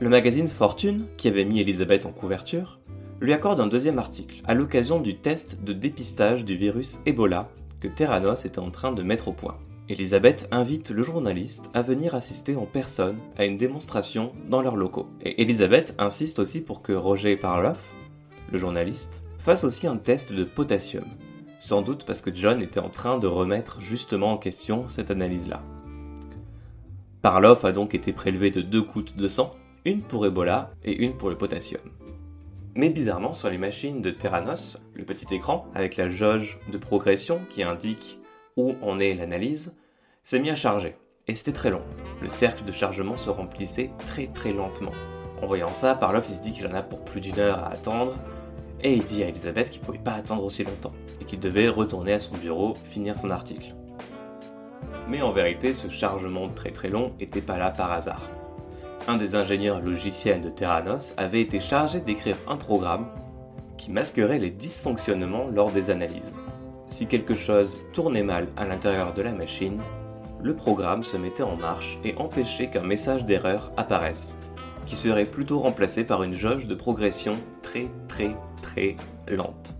Le 0.00 0.08
magazine 0.08 0.46
Fortune, 0.46 1.06
qui 1.16 1.28
avait 1.28 1.44
mis 1.44 1.60
Elisabeth 1.60 2.06
en 2.06 2.12
couverture, 2.12 2.78
lui 3.20 3.32
accorde 3.32 3.60
un 3.60 3.66
deuxième 3.66 3.98
article 3.98 4.42
à 4.46 4.54
l'occasion 4.54 5.00
du 5.00 5.16
test 5.16 5.62
de 5.62 5.72
dépistage 5.72 6.44
du 6.44 6.54
virus 6.54 7.00
Ebola 7.04 7.48
que 7.80 7.88
Terranos 7.88 8.44
était 8.44 8.60
en 8.60 8.70
train 8.70 8.92
de 8.92 9.02
mettre 9.02 9.28
au 9.28 9.32
point. 9.32 9.58
Elisabeth 9.90 10.48
invite 10.50 10.90
le 10.90 11.02
journaliste 11.02 11.70
à 11.72 11.80
venir 11.80 12.14
assister 12.14 12.54
en 12.56 12.66
personne 12.66 13.16
à 13.38 13.46
une 13.46 13.56
démonstration 13.56 14.32
dans 14.46 14.60
leurs 14.60 14.76
locaux. 14.76 15.08
Et 15.22 15.40
Elisabeth 15.40 15.94
insiste 15.96 16.38
aussi 16.38 16.60
pour 16.60 16.82
que 16.82 16.92
Roger 16.92 17.38
Parloff, 17.38 17.78
le 18.52 18.58
journaliste, 18.58 19.22
fasse 19.38 19.64
aussi 19.64 19.86
un 19.86 19.96
test 19.96 20.30
de 20.30 20.44
potassium. 20.44 21.06
Sans 21.58 21.80
doute 21.80 22.04
parce 22.04 22.20
que 22.20 22.34
John 22.34 22.60
était 22.60 22.80
en 22.80 22.90
train 22.90 23.18
de 23.18 23.26
remettre 23.26 23.80
justement 23.80 24.32
en 24.32 24.36
question 24.36 24.88
cette 24.88 25.10
analyse-là. 25.10 25.62
Parloff 27.22 27.64
a 27.64 27.72
donc 27.72 27.94
été 27.94 28.12
prélevé 28.12 28.50
de 28.50 28.60
deux 28.60 28.82
gouttes 28.82 29.16
de 29.16 29.26
sang, 29.26 29.56
une 29.86 30.02
pour 30.02 30.26
Ebola 30.26 30.70
et 30.84 31.02
une 31.02 31.16
pour 31.16 31.30
le 31.30 31.38
potassium. 31.38 31.80
Mais 32.74 32.90
bizarrement, 32.90 33.32
sur 33.32 33.48
les 33.48 33.58
machines 33.58 34.02
de 34.02 34.10
Terranos, 34.10 34.78
le 34.92 35.04
petit 35.04 35.34
écran 35.34 35.66
avec 35.74 35.96
la 35.96 36.10
jauge 36.10 36.60
de 36.70 36.76
progression 36.76 37.40
qui 37.48 37.62
indique 37.62 38.17
où 38.58 38.76
en 38.82 38.98
est 38.98 39.14
l'analyse, 39.14 39.74
s'est 40.22 40.38
mis 40.38 40.50
à 40.50 40.54
charger. 40.54 40.96
Et 41.26 41.34
c'était 41.34 41.52
très 41.52 41.70
long. 41.70 41.80
Le 42.20 42.28
cercle 42.28 42.66
de 42.66 42.72
chargement 42.72 43.16
se 43.16 43.30
remplissait 43.30 43.90
très 44.06 44.26
très 44.26 44.52
lentement. 44.52 44.92
En 45.40 45.46
voyant 45.46 45.72
ça, 45.72 45.94
Parloff 45.94 46.26
dit 46.40 46.52
qu'il 46.52 46.66
en 46.66 46.74
a 46.74 46.82
pour 46.82 47.02
plus 47.02 47.22
d'une 47.22 47.38
heure 47.38 47.60
à 47.60 47.72
attendre, 47.72 48.14
et 48.82 48.92
il 48.92 49.04
dit 49.04 49.22
à 49.22 49.28
Elisabeth 49.28 49.70
qu'il 49.70 49.80
pouvait 49.80 49.98
pas 49.98 50.12
attendre 50.12 50.44
aussi 50.44 50.64
longtemps, 50.64 50.92
et 51.22 51.24
qu'il 51.24 51.40
devait 51.40 51.68
retourner 51.68 52.12
à 52.12 52.20
son 52.20 52.36
bureau 52.36 52.76
finir 52.84 53.16
son 53.16 53.30
article. 53.30 53.74
Mais 55.08 55.22
en 55.22 55.32
vérité, 55.32 55.72
ce 55.72 55.88
chargement 55.88 56.50
très 56.50 56.70
très 56.70 56.90
long 56.90 57.14
n'était 57.18 57.40
pas 57.40 57.56
là 57.56 57.70
par 57.70 57.92
hasard 57.92 58.28
un 59.08 59.16
des 59.16 59.34
ingénieurs 59.34 59.80
logiciels 59.80 60.42
de 60.42 60.50
Terranos 60.50 61.14
avait 61.16 61.40
été 61.40 61.60
chargé 61.60 61.98
d'écrire 61.98 62.36
un 62.46 62.56
programme 62.56 63.06
qui 63.78 63.90
masquerait 63.90 64.38
les 64.38 64.50
dysfonctionnements 64.50 65.46
lors 65.46 65.72
des 65.72 65.88
analyses. 65.88 66.38
Si 66.90 67.06
quelque 67.06 67.34
chose 67.34 67.78
tournait 67.92 68.22
mal 68.22 68.48
à 68.56 68.64
l'intérieur 68.64 69.14
de 69.14 69.22
la 69.22 69.32
machine, 69.32 69.80
le 70.42 70.54
programme 70.54 71.04
se 71.04 71.16
mettait 71.16 71.42
en 71.42 71.56
marche 71.56 71.98
et 72.04 72.14
empêchait 72.16 72.70
qu'un 72.70 72.82
message 72.82 73.24
d'erreur 73.24 73.72
apparaisse, 73.76 74.36
qui 74.86 74.96
serait 74.96 75.26
plutôt 75.26 75.58
remplacé 75.58 76.04
par 76.04 76.22
une 76.22 76.34
jauge 76.34 76.66
de 76.66 76.74
progression 76.74 77.36
très 77.62 77.88
très 78.08 78.36
très 78.62 78.96
lente. 79.28 79.74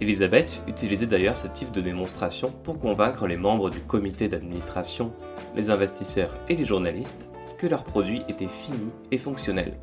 Elisabeth 0.00 0.62
utilisait 0.66 1.06
d'ailleurs 1.06 1.36
ce 1.36 1.46
type 1.46 1.72
de 1.72 1.80
démonstration 1.80 2.52
pour 2.64 2.78
convaincre 2.78 3.26
les 3.26 3.36
membres 3.36 3.70
du 3.70 3.80
comité 3.80 4.28
d'administration, 4.28 5.12
les 5.54 5.70
investisseurs 5.70 6.34
et 6.48 6.56
les 6.56 6.64
journalistes 6.64 7.30
que 7.58 7.66
leur 7.66 7.84
produit 7.84 8.22
était 8.28 8.48
fini 8.48 8.90
et 9.10 9.18
fonctionnel. 9.18 9.78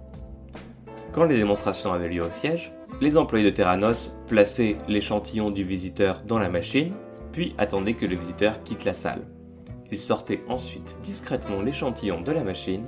Quand 1.12 1.26
les 1.26 1.38
démonstrations 1.38 1.94
avaient 1.94 2.10
lieu 2.10 2.24
au 2.24 2.32
siège, 2.32 2.74
les 3.02 3.18
employés 3.18 3.46
de 3.46 3.56
Terranos 3.56 4.16
plaçaient 4.28 4.78
l'échantillon 4.88 5.52
du 5.52 5.64
visiteur 5.64 6.22
dans 6.26 6.40
la 6.40 6.50
machine, 6.50 6.94
puis 7.32 7.54
attendaient 7.58 7.94
que 7.94 8.06
le 8.06 8.16
visiteur 8.16 8.64
quitte 8.64 8.86
la 8.86 8.94
salle. 8.94 9.28
Ils 9.92 10.00
sortaient 10.00 10.44
ensuite 10.50 10.98
discrètement 11.04 11.62
l'échantillon 11.62 12.22
de 12.22 12.32
la 12.32 12.44
machine 12.44 12.86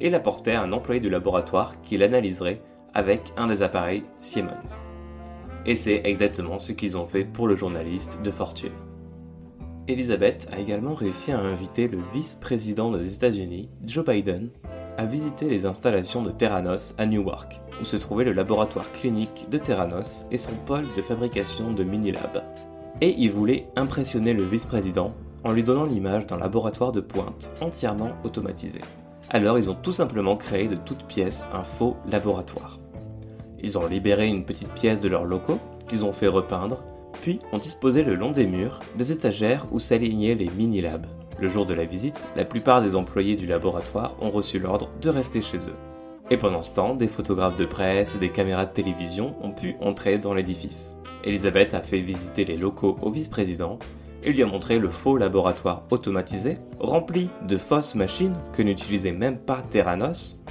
et 0.00 0.10
l'apportaient 0.10 0.54
à 0.54 0.62
un 0.62 0.72
employé 0.72 1.00
du 1.00 1.10
laboratoire 1.10 1.80
qui 1.80 1.96
l'analyserait 1.96 2.60
avec 2.94 3.32
un 3.36 3.46
des 3.46 3.62
appareils 3.62 4.04
Siemens. 4.20 4.82
Et 5.64 5.74
c'est 5.74 6.02
exactement 6.04 6.58
ce 6.58 6.72
qu'ils 6.72 6.96
ont 6.96 7.06
fait 7.06 7.24
pour 7.24 7.48
le 7.48 7.56
journaliste 7.56 8.20
de 8.22 8.30
fortune. 8.30 8.72
Elizabeth 9.88 10.48
a 10.52 10.58
également 10.58 10.94
réussi 10.94 11.32
à 11.32 11.38
inviter 11.38 11.88
le 11.88 11.98
vice-président 12.12 12.90
des 12.90 13.14
États-Unis, 13.14 13.68
Joe 13.84 14.04
Biden, 14.04 14.50
à 14.96 15.04
visiter 15.04 15.48
les 15.48 15.66
installations 15.66 16.22
de 16.22 16.30
Terranos 16.30 16.94
à 16.98 17.06
Newark, 17.06 17.60
où 17.80 17.84
se 17.84 17.96
trouvait 17.96 18.24
le 18.24 18.32
laboratoire 18.32 18.90
clinique 18.92 19.46
de 19.50 19.58
Terranos 19.58 20.26
et 20.30 20.38
son 20.38 20.54
pôle 20.66 20.86
de 20.96 21.02
fabrication 21.02 21.72
de 21.72 21.84
mini-labs. 21.84 22.42
Et 23.00 23.14
il 23.18 23.30
voulait 23.30 23.68
impressionner 23.76 24.32
le 24.32 24.44
vice-président 24.44 25.12
en 25.44 25.52
lui 25.52 25.62
donnant 25.62 25.84
l'image 25.84 26.26
d'un 26.26 26.38
laboratoire 26.38 26.92
de 26.92 27.00
pointe 27.00 27.52
entièrement 27.60 28.12
automatisé. 28.24 28.80
Alors 29.30 29.58
ils 29.58 29.70
ont 29.70 29.74
tout 29.74 29.92
simplement 29.92 30.36
créé 30.36 30.68
de 30.68 30.76
toutes 30.76 31.04
pièces 31.04 31.48
un 31.52 31.62
faux 31.62 31.96
laboratoire. 32.10 32.78
Ils 33.62 33.78
ont 33.78 33.86
libéré 33.86 34.28
une 34.28 34.44
petite 34.44 34.72
pièce 34.72 35.00
de 35.00 35.08
leurs 35.08 35.24
locaux 35.24 35.58
qu'ils 35.88 36.04
ont 36.04 36.12
fait 36.12 36.28
repeindre 36.28 36.82
puis 37.22 37.38
on 37.52 37.58
disposait 37.58 38.02
le 38.02 38.14
long 38.14 38.30
des 38.30 38.46
murs 38.46 38.80
des 38.96 39.12
étagères 39.12 39.66
où 39.72 39.80
s'alignaient 39.80 40.34
les 40.34 40.50
mini-labs. 40.50 41.06
Le 41.38 41.48
jour 41.48 41.66
de 41.66 41.74
la 41.74 41.84
visite, 41.84 42.26
la 42.34 42.46
plupart 42.46 42.80
des 42.80 42.96
employés 42.96 43.36
du 43.36 43.46
laboratoire 43.46 44.16
ont 44.22 44.30
reçu 44.30 44.58
l'ordre 44.58 44.88
de 45.02 45.10
rester 45.10 45.42
chez 45.42 45.58
eux. 45.58 45.76
Et 46.30 46.38
pendant 46.38 46.62
ce 46.62 46.74
temps, 46.74 46.94
des 46.94 47.08
photographes 47.08 47.58
de 47.58 47.66
presse 47.66 48.14
et 48.14 48.18
des 48.18 48.30
caméras 48.30 48.64
de 48.64 48.72
télévision 48.72 49.36
ont 49.42 49.52
pu 49.52 49.76
entrer 49.80 50.18
dans 50.18 50.34
l'édifice. 50.34 50.96
Elisabeth 51.24 51.74
a 51.74 51.82
fait 51.82 52.00
visiter 52.00 52.44
les 52.44 52.56
locaux 52.56 52.96
au 53.02 53.10
vice-président 53.10 53.78
et 54.24 54.32
lui 54.32 54.42
a 54.42 54.46
montré 54.46 54.78
le 54.78 54.88
faux 54.88 55.18
laboratoire 55.18 55.84
automatisé, 55.90 56.58
rempli 56.80 57.28
de 57.46 57.56
fausses 57.56 57.94
machines 57.94 58.36
que 58.52 58.62
n'utilisait 58.62 59.12
même 59.12 59.38
pas 59.38 59.62
Terranos. 59.70 60.42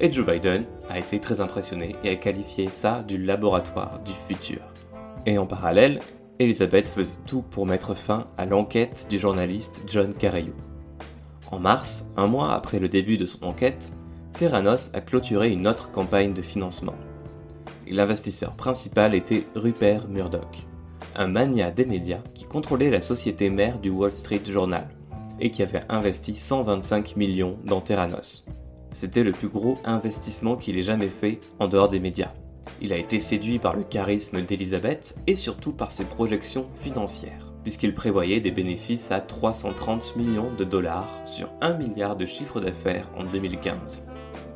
Et 0.00 0.10
Joe 0.10 0.24
Biden 0.24 0.64
a 0.88 0.98
été 0.98 1.18
très 1.18 1.40
impressionné 1.40 1.96
et 2.04 2.10
a 2.10 2.16
qualifié 2.16 2.68
ça 2.68 3.04
du 3.06 3.18
laboratoire 3.18 4.00
du 4.04 4.12
futur. 4.28 4.60
Et 5.26 5.36
en 5.36 5.46
parallèle, 5.46 6.00
Elisabeth 6.42 6.88
faisait 6.88 7.12
tout 7.24 7.42
pour 7.42 7.66
mettre 7.66 7.94
fin 7.94 8.26
à 8.36 8.46
l'enquête 8.46 9.06
du 9.08 9.18
journaliste 9.18 9.82
John 9.86 10.12
Carreyrou. 10.12 10.52
En 11.52 11.60
mars, 11.60 12.04
un 12.16 12.26
mois 12.26 12.52
après 12.52 12.80
le 12.80 12.88
début 12.88 13.16
de 13.16 13.26
son 13.26 13.44
enquête, 13.44 13.92
Terranos 14.32 14.90
a 14.92 15.00
clôturé 15.00 15.52
une 15.52 15.68
autre 15.68 15.92
campagne 15.92 16.32
de 16.32 16.42
financement. 16.42 16.94
L'investisseur 17.88 18.54
principal 18.54 19.14
était 19.14 19.46
Rupert 19.54 20.08
Murdoch, 20.08 20.66
un 21.14 21.28
mania 21.28 21.70
des 21.70 21.84
médias 21.84 22.22
qui 22.34 22.44
contrôlait 22.44 22.90
la 22.90 23.02
société 23.02 23.48
mère 23.48 23.78
du 23.78 23.90
Wall 23.90 24.12
Street 24.12 24.42
Journal 24.44 24.88
et 25.38 25.50
qui 25.50 25.62
avait 25.62 25.84
investi 25.88 26.34
125 26.34 27.16
millions 27.16 27.58
dans 27.64 27.80
Terranos. 27.80 28.46
C'était 28.92 29.22
le 29.22 29.32
plus 29.32 29.48
gros 29.48 29.78
investissement 29.84 30.56
qu'il 30.56 30.76
ait 30.76 30.82
jamais 30.82 31.08
fait 31.08 31.38
en 31.60 31.68
dehors 31.68 31.88
des 31.88 32.00
médias. 32.00 32.32
Il 32.80 32.92
a 32.92 32.96
été 32.96 33.20
séduit 33.20 33.58
par 33.58 33.76
le 33.76 33.82
charisme 33.82 34.42
d'Elisabeth 34.42 35.16
et 35.26 35.34
surtout 35.34 35.72
par 35.72 35.92
ses 35.92 36.04
projections 36.04 36.66
financières, 36.80 37.52
puisqu'il 37.62 37.94
prévoyait 37.94 38.40
des 38.40 38.50
bénéfices 38.50 39.10
à 39.12 39.20
330 39.20 40.16
millions 40.16 40.52
de 40.56 40.64
dollars 40.64 41.08
sur 41.26 41.48
1 41.60 41.74
milliard 41.74 42.16
de 42.16 42.26
chiffre 42.26 42.60
d'affaires 42.60 43.08
en 43.16 43.24
2015. 43.24 44.06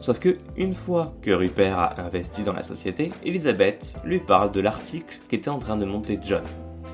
Sauf 0.00 0.18
que, 0.18 0.38
une 0.56 0.74
fois 0.74 1.14
que 1.22 1.30
Rupert 1.30 1.78
a 1.78 2.00
investi 2.02 2.42
dans 2.42 2.52
la 2.52 2.62
société, 2.62 3.12
Elisabeth 3.24 3.96
lui 4.04 4.20
parle 4.20 4.52
de 4.52 4.60
l'article 4.60 5.18
qu'était 5.28 5.48
en 5.48 5.58
train 5.58 5.76
de 5.76 5.84
monter 5.84 6.18
John, 6.22 6.44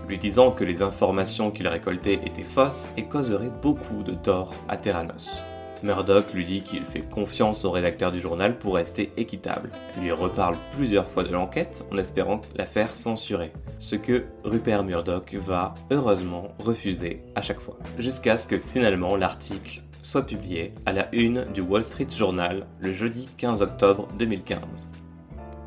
lui 0.09 0.19
disant 0.19 0.53
que 0.53 0.65
les 0.65 0.83
informations 0.83 1.51
qu'il 1.51 1.69
récoltait 1.69 2.21
étaient 2.25 2.43
fausses 2.43 2.93
et 2.97 3.05
causeraient 3.05 3.53
beaucoup 3.61 4.03
de 4.03 4.13
tort 4.13 4.55
à 4.69 4.77
Terranos. 4.77 5.43
Murdoch 5.83 6.33
lui 6.33 6.45
dit 6.45 6.63
qu'il 6.63 6.85
fait 6.85 7.09
confiance 7.09 7.65
au 7.65 7.71
rédacteur 7.71 8.13
du 8.13 8.21
journal 8.21 8.59
pour 8.59 8.77
rester 8.77 9.13
équitable. 9.17 9.71
Il 9.97 10.05
lui 10.05 10.13
reparle 10.13 10.57
plusieurs 10.77 11.07
fois 11.07 11.25
de 11.25 11.33
l'enquête 11.33 11.85
en 11.91 11.97
espérant 11.97 12.41
la 12.55 12.67
faire 12.67 12.95
censurer, 12.95 13.53
ce 13.79 13.97
que 13.97 14.25
Rupert 14.45 14.85
Murdoch 14.85 15.35
va 15.35 15.75
heureusement 15.91 16.49
refuser 16.59 17.23
à 17.35 17.43
chaque 17.43 17.61
fois, 17.61 17.79
jusqu'à 17.99 18.37
ce 18.37 18.47
que 18.47 18.59
finalement 18.59 19.17
l'article 19.17 19.83
soit 20.03 20.27
publié 20.27 20.75
à 20.85 20.93
la 20.93 21.15
une 21.15 21.47
du 21.53 21.61
Wall 21.61 21.85
Street 21.85 22.09
Journal 22.17 22.67
le 22.81 22.93
jeudi 22.93 23.29
15 23.37 23.63
octobre 23.63 24.09
2015. 24.19 24.91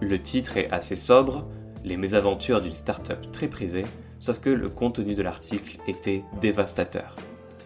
Le 0.01 0.21
titre 0.21 0.58
est 0.58 0.71
assez 0.71 0.97
sobre, 0.97 1.45
les 1.84 1.97
mésaventures 1.97 2.62
d'une 2.62 2.75
start-up 2.75 3.32
très 3.32 3.47
prisée, 3.47 3.86
sauf 4.19 4.39
que 4.39 4.49
le 4.49 4.69
contenu 4.69 5.15
de 5.15 5.21
l'article 5.21 5.78
était 5.88 6.23
dévastateur. 6.41 7.15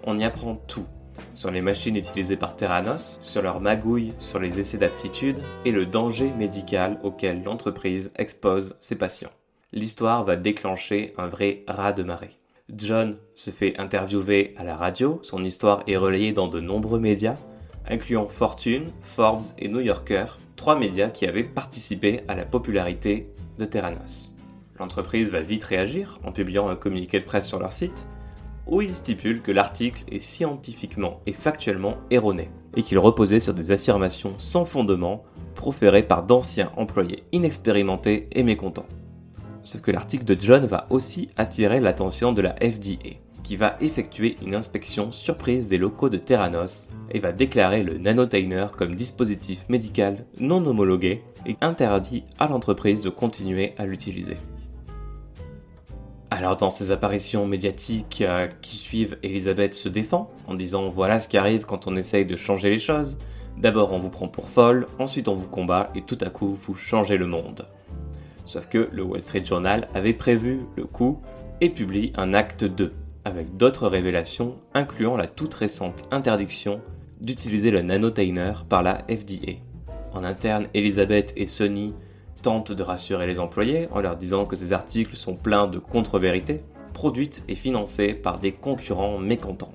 On 0.06 0.18
y 0.18 0.24
apprend 0.24 0.56
tout 0.68 0.86
sur 1.36 1.52
les 1.52 1.62
machines 1.62 1.96
utilisées 1.96 2.38
par 2.38 2.56
Terranos, 2.56 3.20
sur 3.22 3.42
leur 3.42 3.62
magouille 3.62 4.14
sur 4.20 4.40
les 4.40 4.60
essais 4.60 4.78
d'aptitude 4.78 5.40
et 5.66 5.72
le 5.72 5.86
danger 5.86 6.32
médical 6.38 7.00
auquel 7.04 7.44
l'entreprise 7.44 8.12
expose 8.18 8.76
ses 8.80 8.98
patients. 8.98 9.32
L'histoire 9.72 10.24
va 10.24 10.36
déclencher 10.36 11.14
un 11.18 11.28
vrai 11.28 11.64
raz 11.68 11.94
de 11.94 12.04
marée. 12.04 12.38
John 12.76 13.18
se 13.36 13.50
fait 13.50 13.80
interviewer 13.80 14.54
à 14.58 14.64
la 14.64 14.76
radio, 14.76 15.20
son 15.24 15.44
histoire 15.44 15.84
est 15.88 15.98
relayée 15.98 16.34
dans 16.34 16.48
de 16.48 16.60
nombreux 16.60 17.00
médias, 17.00 17.36
incluant 17.88 18.28
Fortune, 18.28 18.92
Forbes 19.02 19.46
et 19.58 19.68
New 19.68 19.80
Yorker, 19.80 20.26
trois 20.56 20.78
médias 20.78 21.10
qui 21.10 21.26
avaient 21.26 21.44
participé 21.44 22.22
à 22.28 22.36
la 22.36 22.46
popularité 22.46 23.30
de 23.58 23.66
Terranos. 23.66 24.36
L'entreprise 24.80 25.30
va 25.30 25.42
vite 25.42 25.64
réagir 25.64 26.20
en 26.24 26.32
publiant 26.32 26.70
un 26.70 26.76
communiqué 26.76 27.20
de 27.20 27.26
presse 27.26 27.48
sur 27.48 27.60
leur 27.60 27.74
site 27.74 28.08
où 28.72 28.82
il 28.82 28.94
stipule 28.94 29.42
que 29.42 29.52
l'article 29.52 30.04
est 30.12 30.20
scientifiquement 30.20 31.22
et 31.26 31.34
factuellement 31.34 31.98
erroné 32.12 32.50
et 32.76 32.84
qu'il 32.84 33.00
reposait 33.00 33.40
sur 33.40 33.54
des 33.54 33.72
affirmations 33.72 34.34
sans 34.38 34.66
fondement 34.66 35.24
proférées 35.56 36.04
par 36.04 36.24
d'anciens 36.24 36.72
employés 36.78 37.24
inexpérimentés 37.32 38.28
et 38.32 38.44
mécontents. 38.44 38.86
Sauf 39.64 39.82
que 39.82 39.92
l'article 39.92 40.24
de 40.26 40.38
John 40.40 40.66
va 40.66 40.88
aussi 40.90 41.30
attirer 41.36 41.80
l'attention 41.80 42.32
de 42.32 42.42
la 42.42 42.56
FDA, 42.56 43.18
qui 43.44 43.56
va 43.56 43.76
effectuer 43.82 44.38
une 44.46 44.56
inspection 44.56 45.12
surprise 45.12 45.68
des 45.68 45.78
locaux 45.78 46.10
de 46.10 46.18
Theranos 46.18 46.90
et 47.12 47.20
va 47.20 47.32
déclarer 47.32 47.84
le 47.84 47.98
nanotainer 47.98 48.68
comme 48.78 48.96
dispositif 48.96 49.66
médical 49.70 50.26
non 50.40 50.66
homologué 50.66 51.24
et 51.46 51.58
interdit 51.62 52.24
à 52.38 52.48
l'entreprise 52.48 53.02
de 53.02 53.10
continuer 53.10 53.74
à 53.78 53.86
l'utiliser. 53.86 54.38
Alors 56.32 56.58
dans 56.58 56.70
ces 56.70 56.92
apparitions 56.92 57.48
médiatiques 57.48 58.22
euh, 58.22 58.48
qui 58.62 58.76
suivent, 58.76 59.18
Elisabeth 59.24 59.74
se 59.74 59.90
défend 59.90 60.30
en 60.48 60.54
disant 60.54 60.90
voilà 60.90 61.20
ce 61.20 61.28
qui 61.28 61.38
arrive 61.38 61.66
quand 61.66 61.88
on 61.88 61.96
essaye 61.96 62.26
de 62.26 62.38
changer 62.38 62.70
les 62.70 62.80
choses. 62.80 63.18
D'abord 63.58 63.94
on 63.94 64.00
vous 64.00 64.10
prend 64.10 64.28
pour 64.28 64.48
folle, 64.48 64.88
ensuite 65.00 65.28
on 65.28 65.34
vous 65.34 65.48
combat 65.48 65.92
et 65.96 66.04
tout 66.04 66.18
à 66.22 66.30
coup 66.30 66.58
vous 66.66 66.76
changez 66.76 67.18
le 67.18 67.26
monde. 67.26 67.66
Sauf 68.46 68.68
que 68.68 68.90
le 68.92 69.04
Wall 69.04 69.22
Street 69.22 69.44
Journal 69.44 69.88
avait 69.96 70.14
prévu 70.14 70.62
le 70.76 70.86
coup 70.86 71.20
et 71.62 71.70
publie 71.70 72.14
un 72.16 72.34
acte 72.34 72.64
2 72.64 72.94
avec 73.26 73.58
d'autres 73.58 73.88
révélations 73.88 74.56
incluant 74.74 75.18
la 75.18 75.28
toute 75.28 75.54
récente 75.54 76.08
interdiction 76.12 76.80
d'utiliser 77.22 77.72
le 77.72 77.82
nanotainer 77.82 78.54
par 78.70 78.84
la 78.84 79.00
FDA. 79.10 79.54
En 80.14 80.24
interne, 80.24 80.68
Elisabeth 80.74 81.34
et 81.36 81.48
Sony 81.48 81.94
tentent 82.42 82.72
de 82.72 82.84
rassurer 82.84 83.28
les 83.28 83.40
employés 83.40 83.88
en 83.92 84.02
leur 84.02 84.16
disant 84.16 84.46
que 84.46 84.56
ces 84.56 84.74
articles 84.74 85.16
sont 85.16 85.36
pleins 85.36 85.68
de 85.68 85.80
contre-vérités, 85.80 86.62
produites 86.94 87.44
et 87.48 87.56
financées 87.56 88.14
par 88.14 88.40
des 88.40 88.52
concurrents 88.52 89.18
mécontents. 89.18 89.74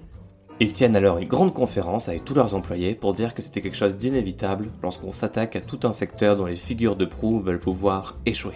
Ils 0.60 0.72
tiennent 0.72 0.94
alors 0.94 1.18
une 1.18 1.26
grande 1.26 1.52
conférence 1.52 2.08
avec 2.08 2.24
tous 2.24 2.34
leurs 2.34 2.54
employés 2.54 2.94
pour 2.94 3.12
dire 3.12 3.34
que 3.34 3.42
c'était 3.42 3.60
quelque 3.60 3.76
chose 3.76 3.96
d'inévitable 3.96 4.66
lorsqu'on 4.82 5.12
s'attaque 5.12 5.56
à 5.56 5.60
tout 5.60 5.80
un 5.82 5.92
secteur 5.92 6.36
dont 6.36 6.46
les 6.46 6.54
figures 6.54 6.94
de 6.94 7.06
proue 7.06 7.40
veulent 7.40 7.60
vous 7.60 7.74
voir 7.74 8.16
échouer. 8.24 8.54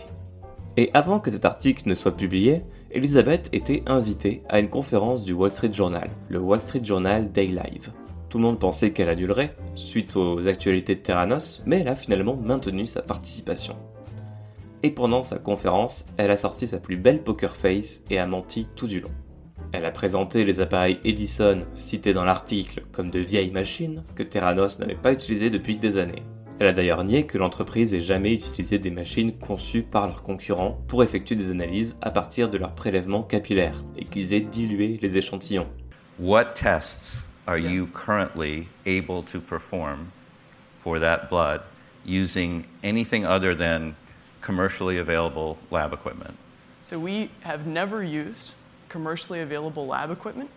Et 0.77 0.91
avant 0.95 1.19
que 1.19 1.33
cet 1.33 1.45
article 1.45 1.89
ne 1.89 1.97
soit 1.97 2.17
publié, 2.17 2.63
Elizabeth 2.93 3.49
était 3.53 3.83
invitée 3.87 4.43
à 4.49 4.61
une 4.61 4.69
conférence 4.69 5.25
du 5.25 5.33
Wall 5.33 5.51
Street 5.51 5.73
Journal, 5.73 6.09
le 6.29 6.39
Wall 6.39 6.61
Street 6.61 6.85
Journal 6.85 7.33
Day 7.33 7.47
Live. 7.47 7.91
Tout 8.29 8.39
le 8.39 8.45
monde 8.45 8.61
pensait 8.61 8.93
qu'elle 8.93 9.09
annulerait, 9.09 9.57
suite 9.75 10.15
aux 10.15 10.47
actualités 10.47 10.95
de 10.95 11.01
Terranos, 11.01 11.63
mais 11.67 11.81
elle 11.81 11.89
a 11.89 11.97
finalement 11.97 12.37
maintenu 12.37 12.87
sa 12.87 13.03
participation 13.03 13.75
et 14.83 14.91
pendant 14.91 15.23
sa 15.23 15.39
conférence, 15.39 16.05
elle 16.17 16.31
a 16.31 16.37
sorti 16.37 16.67
sa 16.67 16.79
plus 16.79 16.97
belle 16.97 17.23
poker 17.23 17.57
face 17.57 18.05
et 18.11 18.19
a 18.19 18.27
menti 18.27 18.67
tout 18.77 18.87
du 18.87 19.01
long. 19.01 19.11
Elle 19.73 19.85
a 19.85 19.91
présenté 19.91 20.45
les 20.45 20.61
appareils 20.61 20.99
Edison 21.05 21.65
cités 21.75 22.15
dans 22.15 22.25
l'article 22.25 22.85
comme 22.93 23.11
de 23.11 23.19
vieilles 23.19 23.51
machines 23.51 24.03
que 24.15 24.23
Theranos 24.23 24.79
n'avait 24.79 24.95
pas 24.95 25.13
utilisées 25.13 25.51
depuis 25.51 25.77
des 25.77 25.99
années. 25.99 26.23
Elle 26.59 26.69
a 26.69 26.73
d'ailleurs 26.73 27.05
nié 27.05 27.27
que 27.27 27.39
l'entreprise 27.39 27.95
ait 27.95 28.03
jamais 28.03 28.33
utilisé 28.33 28.79
des 28.79 28.91
machines 28.91 29.39
conçues 29.39 29.83
par 29.83 30.07
leurs 30.07 30.23
concurrents 30.23 30.83
pour 30.89 31.03
effectuer 31.03 31.37
des 31.37 31.51
analyses 31.51 31.97
à 32.01 32.11
partir 32.11 32.51
de 32.51 32.59
leurs 32.59 32.75
prélèvements 32.75 33.23
capillaires 33.23 33.85
et 33.97 34.05
qu'ils 34.05 34.33
aient 34.33 34.41
dilué 34.41 34.99
les 35.01 35.17
échantillons. 35.17 35.69
What 36.19 36.55
tests 36.55 37.25
are 37.47 37.59
you 37.59 37.87
currently 37.87 38.67
able 38.87 39.23
to 39.25 39.41
perform 39.41 40.09
for 40.83 40.99
that 40.99 41.29
blood 41.29 41.61
using 42.05 42.65
anything 42.83 43.25
other 43.25 43.55
than 43.55 43.93
commercially 44.49 44.97
available 44.97 45.59
lab 45.71 45.93
equipment. 45.93 46.35
So 46.81 46.99
we 46.99 47.29
have 47.43 47.67
never 47.67 48.03
used 48.03 48.55
commercially 48.89 49.41
available 49.41 49.87
lab 49.87 50.11
equipment 50.11 50.49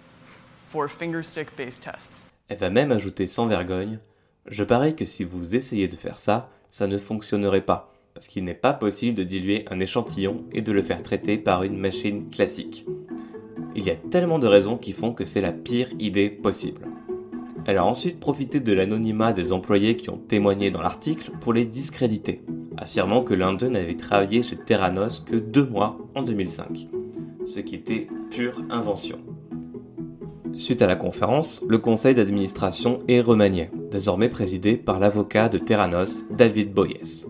for 0.67 0.87
fingerstick 0.87 1.57
based 1.57 1.83
tests. 1.83 2.31
Elle 2.47 2.57
va 2.57 2.69
même 2.69 2.93
ajouter 2.93 3.27
sans 3.27 3.47
vergogne 3.47 3.99
Je 4.47 4.63
parie 4.63 4.95
que 4.95 5.03
si 5.03 5.25
vous 5.25 5.55
essayez 5.55 5.89
de 5.89 5.97
faire 5.97 6.19
ça, 6.19 6.49
ça 6.71 6.87
ne 6.87 6.97
fonctionnerait 6.97 7.65
pas, 7.65 7.93
parce 8.13 8.27
qu'il 8.27 8.45
n'est 8.45 8.53
pas 8.53 8.71
possible 8.71 9.17
de 9.17 9.23
diluer 9.23 9.65
un 9.69 9.81
échantillon 9.81 10.45
et 10.53 10.61
de 10.61 10.71
le 10.71 10.81
faire 10.81 11.03
traiter 11.03 11.37
par 11.37 11.63
une 11.63 11.77
machine 11.77 12.29
classique. 12.29 12.85
Il 13.75 13.83
y 13.83 13.91
a 13.91 13.95
tellement 13.95 14.39
de 14.39 14.47
raisons 14.47 14.77
qui 14.77 14.93
font 14.93 15.11
que 15.13 15.25
c'est 15.25 15.41
la 15.41 15.51
pire 15.51 15.89
idée 15.99 16.29
possible. 16.29 16.87
Elle 17.65 17.77
a 17.77 17.85
ensuite 17.85 18.21
profité 18.21 18.61
de 18.61 18.73
l'anonymat 18.73 19.33
des 19.33 19.51
employés 19.51 19.97
qui 19.97 20.09
ont 20.09 20.17
témoigné 20.17 20.71
dans 20.71 20.81
l'article 20.81 21.31
pour 21.41 21.53
les 21.53 21.65
discréditer, 21.65 22.41
affirmant 22.81 23.23
que 23.23 23.33
l'un 23.33 23.53
d'eux 23.53 23.69
n'avait 23.69 23.95
travaillé 23.95 24.43
chez 24.43 24.57
Theranos 24.57 25.21
que 25.21 25.35
deux 25.35 25.65
mois 25.65 25.97
en 26.15 26.23
2005, 26.23 26.87
ce 27.45 27.59
qui 27.59 27.75
était 27.75 28.07
pure 28.31 28.63
invention. 28.69 29.19
Suite 30.57 30.81
à 30.81 30.87
la 30.87 30.95
conférence, 30.95 31.63
le 31.69 31.77
conseil 31.77 32.15
d'administration 32.15 32.99
est 33.07 33.21
remanié, 33.21 33.69
désormais 33.91 34.29
présidé 34.29 34.75
par 34.75 34.99
l'avocat 34.99 35.47
de 35.47 35.57
Theranos, 35.57 36.23
David 36.31 36.73
Boyes. 36.73 37.25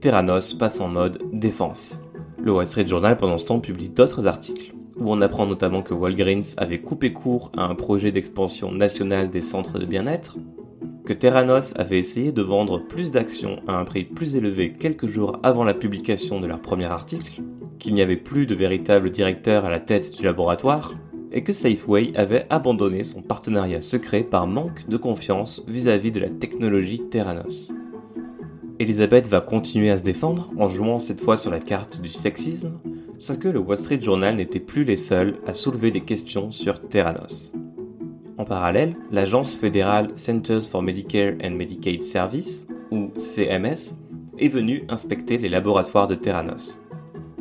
Theranos 0.00 0.54
passe 0.54 0.80
en 0.80 0.88
mode 0.88 1.22
défense. 1.32 2.00
Le 2.42 2.52
Wall 2.52 2.66
Street 2.66 2.86
Journal 2.86 3.16
pendant 3.16 3.38
ce 3.38 3.46
temps 3.46 3.60
publie 3.60 3.88
d'autres 3.88 4.26
articles 4.26 4.74
où 5.00 5.10
on 5.10 5.20
apprend 5.22 5.46
notamment 5.46 5.82
que 5.82 5.94
Walgreens 5.94 6.54
avait 6.58 6.80
coupé 6.80 7.12
court 7.12 7.50
à 7.56 7.64
un 7.64 7.74
projet 7.74 8.12
d'expansion 8.12 8.70
nationale 8.70 9.30
des 9.30 9.40
centres 9.40 9.78
de 9.78 9.86
bien-être, 9.86 10.36
que 11.10 11.14
Terranos 11.16 11.74
avait 11.74 11.98
essayé 11.98 12.30
de 12.30 12.40
vendre 12.40 12.78
plus 12.78 13.10
d'actions 13.10 13.58
à 13.66 13.72
un 13.72 13.84
prix 13.84 14.04
plus 14.04 14.36
élevé 14.36 14.74
quelques 14.74 15.08
jours 15.08 15.40
avant 15.42 15.64
la 15.64 15.74
publication 15.74 16.40
de 16.40 16.46
leur 16.46 16.62
premier 16.62 16.84
article, 16.84 17.42
qu'il 17.80 17.94
n'y 17.94 18.00
avait 18.00 18.14
plus 18.14 18.46
de 18.46 18.54
véritable 18.54 19.10
directeur 19.10 19.64
à 19.64 19.70
la 19.70 19.80
tête 19.80 20.16
du 20.16 20.22
laboratoire, 20.22 20.94
et 21.32 21.42
que 21.42 21.52
Safeway 21.52 22.12
avait 22.14 22.46
abandonné 22.48 23.02
son 23.02 23.22
partenariat 23.22 23.80
secret 23.80 24.22
par 24.22 24.46
manque 24.46 24.88
de 24.88 24.96
confiance 24.96 25.64
vis-à-vis 25.66 26.12
de 26.12 26.20
la 26.20 26.30
technologie 26.30 27.02
Terranos. 27.10 27.72
Elisabeth 28.78 29.26
va 29.26 29.40
continuer 29.40 29.90
à 29.90 29.96
se 29.96 30.04
défendre 30.04 30.52
en 30.58 30.68
jouant 30.68 31.00
cette 31.00 31.22
fois 31.22 31.36
sur 31.36 31.50
la 31.50 31.58
carte 31.58 32.00
du 32.00 32.08
sexisme, 32.08 32.78
ce 33.18 33.32
que 33.32 33.48
le 33.48 33.58
Wall 33.58 33.78
Street 33.78 34.00
Journal 34.00 34.36
n'était 34.36 34.60
plus 34.60 34.84
les 34.84 34.94
seuls 34.94 35.40
à 35.44 35.54
soulever 35.54 35.90
des 35.90 36.02
questions 36.02 36.52
sur 36.52 36.86
Theranos. 36.86 37.52
En 38.40 38.46
parallèle, 38.46 38.96
l'agence 39.12 39.54
fédérale 39.54 40.12
Centers 40.14 40.62
for 40.62 40.80
Medicare 40.80 41.34
and 41.44 41.50
Medicaid 41.50 42.02
Services, 42.02 42.68
ou 42.90 43.10
CMS, 43.14 43.98
est 44.38 44.48
venue 44.48 44.84
inspecter 44.88 45.36
les 45.36 45.50
laboratoires 45.50 46.08
de 46.08 46.14
Theranos. 46.14 46.80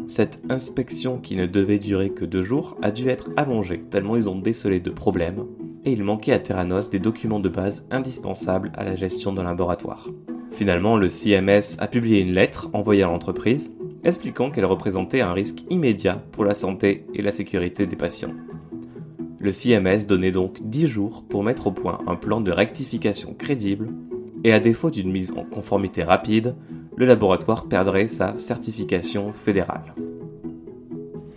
Cette 0.08 0.44
inspection 0.50 1.18
qui 1.18 1.38
ne 1.38 1.46
devait 1.46 1.80
durer 1.80 2.10
que 2.10 2.26
deux 2.26 2.44
jours 2.44 2.76
a 2.82 2.92
dû 2.92 3.08
être 3.08 3.30
allongée 3.38 3.80
tellement 3.80 4.18
ils 4.18 4.28
ont 4.28 4.38
décelé 4.38 4.82
de 4.82 4.90
problèmes 4.90 5.46
et 5.86 5.94
il 5.94 6.04
manquait 6.04 6.34
à 6.34 6.40
Theranos 6.40 6.90
des 6.90 7.00
documents 7.00 7.40
de 7.40 7.48
base 7.48 7.88
indispensables 7.92 8.74
à 8.76 8.84
la 8.84 8.98
gestion 8.98 9.32
d'un 9.32 9.44
laboratoire. 9.44 10.10
Finalement, 10.52 10.98
le 10.98 11.08
CMS 11.08 11.78
a 11.80 11.88
publié 11.88 12.20
une 12.20 12.34
lettre 12.34 12.70
envoyée 12.74 13.04
à 13.04 13.08
l'entreprise 13.08 13.74
expliquant 14.04 14.52
qu'elle 14.52 14.66
représentait 14.66 15.22
un 15.22 15.32
risque 15.32 15.64
immédiat 15.70 16.22
pour 16.34 16.44
la 16.44 16.56
santé 16.56 17.06
et 17.14 17.22
la 17.22 17.32
sécurité 17.32 17.88
des 17.88 17.96
patients. 17.96 18.34
Le 19.40 19.54
CMS 19.54 20.06
donnait 20.06 20.34
donc 20.34 20.58
10 20.62 20.88
jours 20.88 21.24
pour 21.30 21.44
mettre 21.44 21.68
au 21.68 21.72
point 21.72 22.00
un 22.08 22.16
plan 22.16 22.42
de 22.42 22.52
rectification 22.52 23.34
crédible 23.34 23.90
et 24.44 24.52
à 24.52 24.60
défaut 24.60 24.90
d'une 24.90 25.12
mise 25.12 25.32
en 25.32 25.44
conformité 25.44 26.04
rapide, 26.04 26.56
le 26.98 27.06
laboratoire 27.06 27.68
perdrait 27.68 28.08
sa 28.08 28.38
certification 28.38 29.32
fédérale. 29.32 29.96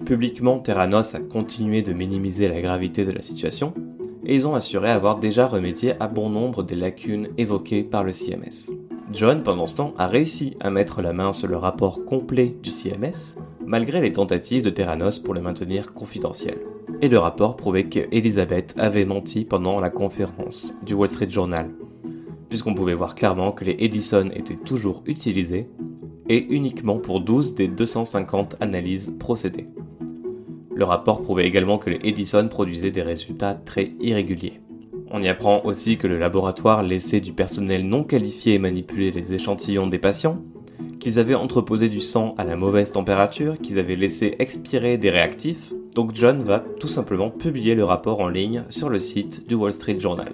Publiquement, 0.05 0.59
Terranos 0.59 1.15
a 1.15 1.21
continué 1.21 1.83
de 1.83 1.93
minimiser 1.93 2.49
la 2.49 2.61
gravité 2.61 3.05
de 3.05 3.12
la 3.12 3.23
situation 3.23 3.73
et 4.27 4.35
ils 4.35 4.49
ont 4.49 4.57
assuré 4.57 4.91
avoir 4.91 5.21
déjà 5.21 5.47
remédié 5.47 5.95
à 6.01 6.09
bon 6.09 6.29
nombre 6.29 6.65
des 6.65 6.75
lacunes 6.75 7.29
évoquées 7.38 7.85
par 7.85 8.03
le 8.03 8.11
CMS. 8.11 8.73
John, 9.12 9.45
pendant 9.45 9.69
ce 9.69 9.77
temps, 9.77 9.95
a 9.99 10.09
réussi 10.09 10.57
à 10.59 10.71
mettre 10.71 11.03
la 11.03 11.12
main 11.12 11.33
sur 11.33 11.47
le 11.47 11.57
rapport 11.57 12.05
complet 12.05 12.57
du 12.62 12.71
CMS, 12.71 13.38
malgré 13.65 14.01
les 14.01 14.12
tentatives 14.12 14.62
de 14.62 14.71
Terranos 14.71 15.21
pour 15.21 15.35
le 15.35 15.41
maintenir 15.41 15.93
confidentiel. 15.93 16.59
Et 17.03 17.09
le 17.09 17.19
rapport 17.19 17.57
prouvait 17.57 17.88
qu'Elizabeth 17.88 18.75
avait 18.79 19.05
menti 19.05 19.45
pendant 19.45 19.81
la 19.81 19.91
conférence 19.91 20.73
du 20.85 20.95
Wall 20.95 21.09
Street 21.09 21.29
Journal, 21.29 21.69
puisqu'on 22.49 22.75
pouvait 22.75 22.95
voir 22.95 23.17
clairement 23.17 23.51
que 23.51 23.65
les 23.65 23.75
Edison 23.81 24.31
étaient 24.33 24.55
toujours 24.55 25.03
utilisés, 25.07 25.69
et 26.29 26.47
uniquement 26.51 26.99
pour 26.99 27.21
12 27.21 27.57
des 27.57 27.67
250 27.67 28.55
analyses 28.61 29.12
procédées. 29.19 29.67
Le 30.73 30.85
rapport 30.85 31.23
prouvait 31.23 31.45
également 31.45 31.79
que 31.79 31.91
les 31.91 31.99
Edison 32.05 32.47
produisaient 32.47 32.93
des 32.93 33.03
résultats 33.03 33.55
très 33.55 33.95
irréguliers. 33.99 34.61
On 35.11 35.21
y 35.21 35.27
apprend 35.27 35.61
aussi 35.65 35.99
que 35.99 36.07
le 36.07 36.21
laboratoire 36.21 36.85
laissait 36.85 37.21
du 37.21 37.33
personnel 37.33 37.85
non 37.85 38.05
qualifié 38.05 38.61
manipuler 38.61 39.11
les 39.11 39.33
échantillons 39.33 39.88
des 39.88 39.99
patients, 39.99 40.41
qu'ils 41.01 41.19
avaient 41.19 41.35
entreposé 41.35 41.88
du 41.88 42.01
sang 42.01 42.37
à 42.38 42.45
la 42.45 42.55
mauvaise 42.55 42.93
température, 42.93 43.59
qu'ils 43.59 43.81
avaient 43.81 43.97
laissé 43.97 44.37
expirer 44.38 44.99
des 44.99 45.11
réactifs, 45.11 45.73
donc 45.94 46.14
John 46.14 46.42
va 46.42 46.64
tout 46.81 46.88
simplement 46.88 47.31
publier 47.31 47.74
le 47.74 47.85
rapport 47.85 48.20
en 48.20 48.28
ligne 48.28 48.64
sur 48.70 48.88
le 48.88 48.98
site 48.98 49.46
du 49.46 49.55
Wall 49.55 49.74
Street 49.74 50.00
Journal. 50.00 50.33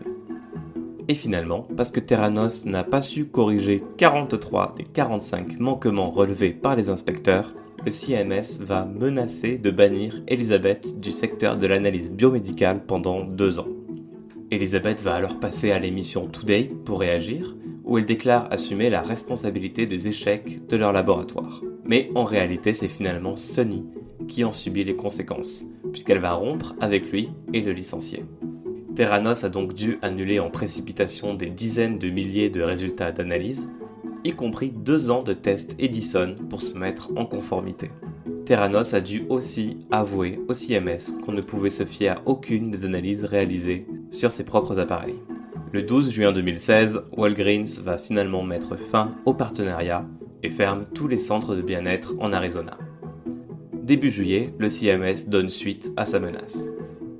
Et 1.09 1.15
finalement, 1.15 1.67
parce 1.77 1.91
que 1.91 2.01
Terranos 2.01 2.67
n'a 2.67 2.85
pas 2.85 3.01
su 3.01 3.27
corriger 3.27 3.83
43 3.97 4.75
des 4.77 4.85
45 4.85 5.59
manquements 5.59 6.11
relevés 6.11 6.51
par 6.51 6.77
les 6.77 6.91
inspecteurs, 6.91 7.55
le 7.85 7.91
CMS 7.91 8.61
va 8.61 8.85
menacer 8.85 9.57
de 9.57 9.71
bannir 9.71 10.23
Elisabeth 10.29 11.01
du 11.01 11.11
secteur 11.11 11.57
de 11.57 11.67
l'analyse 11.67 12.13
biomédicale 12.13 12.85
pendant 12.87 13.25
deux 13.25 13.59
ans. 13.59 13.69
Elisabeth 14.51 15.03
va 15.03 15.15
alors 15.15 15.39
passer 15.41 15.71
à 15.71 15.79
l'émission 15.79 16.27
Today 16.27 16.71
pour 16.85 17.01
réagir, 17.01 17.57
où 17.85 17.97
elle 17.97 18.05
déclare 18.05 18.49
assumer 18.51 18.91
la 18.91 19.01
responsabilité 19.01 19.87
des 19.87 20.09
échecs 20.09 20.67
de 20.67 20.77
leur 20.77 20.93
laboratoire. 20.93 21.63
Mais 21.85 22.11
en 22.15 22.25
réalité, 22.25 22.75
c'est 22.75 22.89
finalement 22.89 23.37
Sonny 23.37 23.85
qui 24.29 24.45
en 24.45 24.53
subit 24.53 24.85
les 24.85 24.97
conséquences, 24.97 25.65
puisqu'elle 25.91 26.21
va 26.21 26.35
rompre 26.35 26.75
avec 26.81 27.11
lui 27.11 27.31
et 27.53 27.61
le 27.61 27.73
licencier. 27.73 28.25
Terranos 28.95 29.45
a 29.45 29.49
donc 29.49 29.75
dû 29.75 29.99
annuler 30.03 30.41
en 30.41 30.51
précipitation 30.51 31.35
des 31.35 31.51
dizaines 31.51 31.99
de 31.99 32.11
milliers 32.11 32.51
de 32.51 32.63
résultats 32.63 33.13
d'analyse, 33.13 33.71
y 34.25 34.33
compris 34.33 34.71
deux 34.71 35.11
ans 35.11 35.23
de 35.23 35.35
tests 35.35 35.77
Edison 35.79 36.35
pour 36.51 36.63
se 36.63 36.77
mettre 36.77 37.11
en 37.17 37.25
conformité. 37.25 37.91
Terranos 38.45 38.95
a 38.95 39.01
dû 39.01 39.25
aussi 39.29 39.79
avouer 39.91 40.41
au 40.49 40.55
CMS 40.55 41.21
qu'on 41.25 41.33
ne 41.33 41.43
pouvait 41.43 41.71
se 41.71 41.85
fier 41.85 42.09
à 42.09 42.23
aucune 42.27 42.71
des 42.71 42.85
analyses 42.85 43.25
réalisées 43.25 43.87
sur 44.11 44.33
ses 44.33 44.45
propres 44.45 44.79
appareils. 44.79 45.19
Le 45.71 45.83
12 45.83 46.11
juin 46.11 46.33
2016, 46.33 47.03
Walgreens 47.17 47.83
va 47.85 47.99
finalement 47.99 48.43
mettre 48.43 48.77
fin 48.77 49.15
au 49.27 49.35
partenariat 49.35 50.07
et 50.43 50.51
ferme 50.51 50.87
tous 50.95 51.09
les 51.09 51.19
centres 51.19 51.55
de 51.55 51.63
bien-être 51.63 52.15
en 52.21 52.33
Arizona. 52.33 52.79
Début 53.89 54.11
juillet, 54.11 54.53
le 54.59 54.69
CMS 54.69 55.31
donne 55.31 55.49
suite 55.49 55.93
à 55.97 56.05
sa 56.05 56.21
menace. 56.21 56.69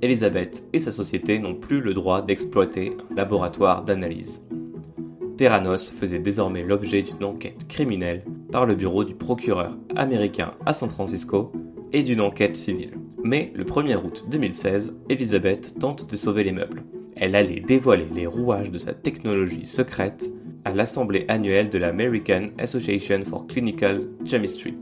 Elizabeth 0.03 0.67
et 0.71 0.77
sa 0.77 0.91
société 0.91 1.39
n'ont 1.39 1.55
plus 1.55 1.81
le 1.81 1.95
droit 1.95 2.21
d'exploiter 2.21 2.95
un 3.09 3.15
laboratoire 3.15 3.83
d'analyse. 3.83 4.45
Terranos 5.35 5.89
faisait 5.89 6.19
désormais 6.19 6.61
l'objet 6.61 7.01
d'une 7.01 7.23
enquête 7.23 7.67
criminelle 7.67 8.23
par 8.51 8.67
le 8.67 8.75
bureau 8.75 9.03
du 9.03 9.15
procureur 9.15 9.75
américain 9.95 10.53
à 10.63 10.73
San 10.73 10.91
Francisco 10.91 11.51
et 11.91 12.03
d'une 12.03 12.21
enquête 12.21 12.55
civile. 12.55 12.99
Mais 13.23 13.51
le 13.55 13.63
1er 13.63 13.95
août 13.95 14.27
2016, 14.29 14.99
Elizabeth 15.09 15.79
tente 15.79 16.07
de 16.07 16.15
sauver 16.15 16.43
les 16.43 16.51
meubles. 16.51 16.83
Elle 17.15 17.35
allait 17.35 17.61
dévoiler 17.61 18.05
les 18.13 18.27
rouages 18.27 18.69
de 18.69 18.77
sa 18.77 18.93
technologie 18.93 19.65
secrète 19.65 20.29
à 20.65 20.75
l'assemblée 20.75 21.25
annuelle 21.29 21.71
de 21.71 21.79
l'American 21.79 22.49
Association 22.59 23.23
for 23.25 23.47
Clinical 23.47 24.03
Chemistry, 24.23 24.75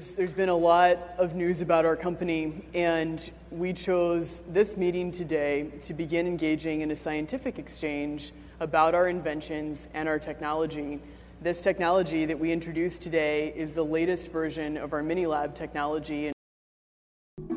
There's, 0.00 0.12
there's 0.12 0.32
been 0.32 0.48
a 0.48 0.56
lot 0.56 0.96
of 1.18 1.34
news 1.34 1.60
about 1.60 1.84
our 1.84 1.94
company, 1.94 2.64
and 2.72 3.30
we 3.50 3.74
chose 3.74 4.42
this 4.48 4.78
meeting 4.78 5.12
today 5.12 5.66
to 5.84 5.92
begin 5.92 6.26
engaging 6.26 6.80
in 6.80 6.90
a 6.90 6.96
scientific 6.96 7.58
exchange 7.58 8.32
about 8.60 8.94
our 8.94 9.08
inventions 9.08 9.90
and 9.92 10.08
our 10.08 10.18
technology. 10.18 11.00
This 11.42 11.60
technology 11.60 12.24
that 12.24 12.38
we 12.38 12.50
introduced 12.50 13.02
today 13.02 13.52
is 13.54 13.74
the 13.74 13.84
latest 13.84 14.32
version 14.32 14.78
of 14.78 14.94
our 14.94 15.02
mini 15.02 15.26
lab 15.26 15.54
technology. 15.54 16.32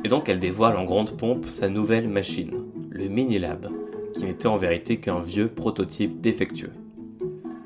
Et 0.04 0.08
donc 0.10 0.28
elle 0.28 0.38
dévoile 0.38 0.76
en 0.76 0.84
grande 0.84 1.16
pompe 1.16 1.46
sa 1.50 1.70
nouvelle 1.70 2.08
machine, 2.08 2.70
le 2.90 3.08
Minilab, 3.08 3.70
qui 4.16 4.24
n'était 4.26 4.48
en 4.48 4.58
vérité 4.58 4.98
qu'un 4.98 5.20
vieux 5.20 5.48
prototype 5.48 6.20
défectueux. 6.20 6.72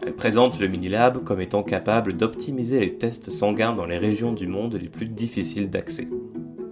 Elle 0.08 0.14
présente 0.14 0.58
le 0.58 0.68
Minilab 0.68 1.22
comme 1.22 1.42
étant 1.42 1.62
capable 1.62 2.14
d'optimiser 2.14 2.80
les 2.80 2.94
tests 2.94 3.28
sanguins 3.28 3.74
dans 3.74 3.84
les 3.84 3.98
régions 3.98 4.32
du 4.32 4.46
monde 4.46 4.78
les 4.80 4.88
plus 4.88 5.06
difficiles 5.06 5.68
d'accès. 5.68 6.08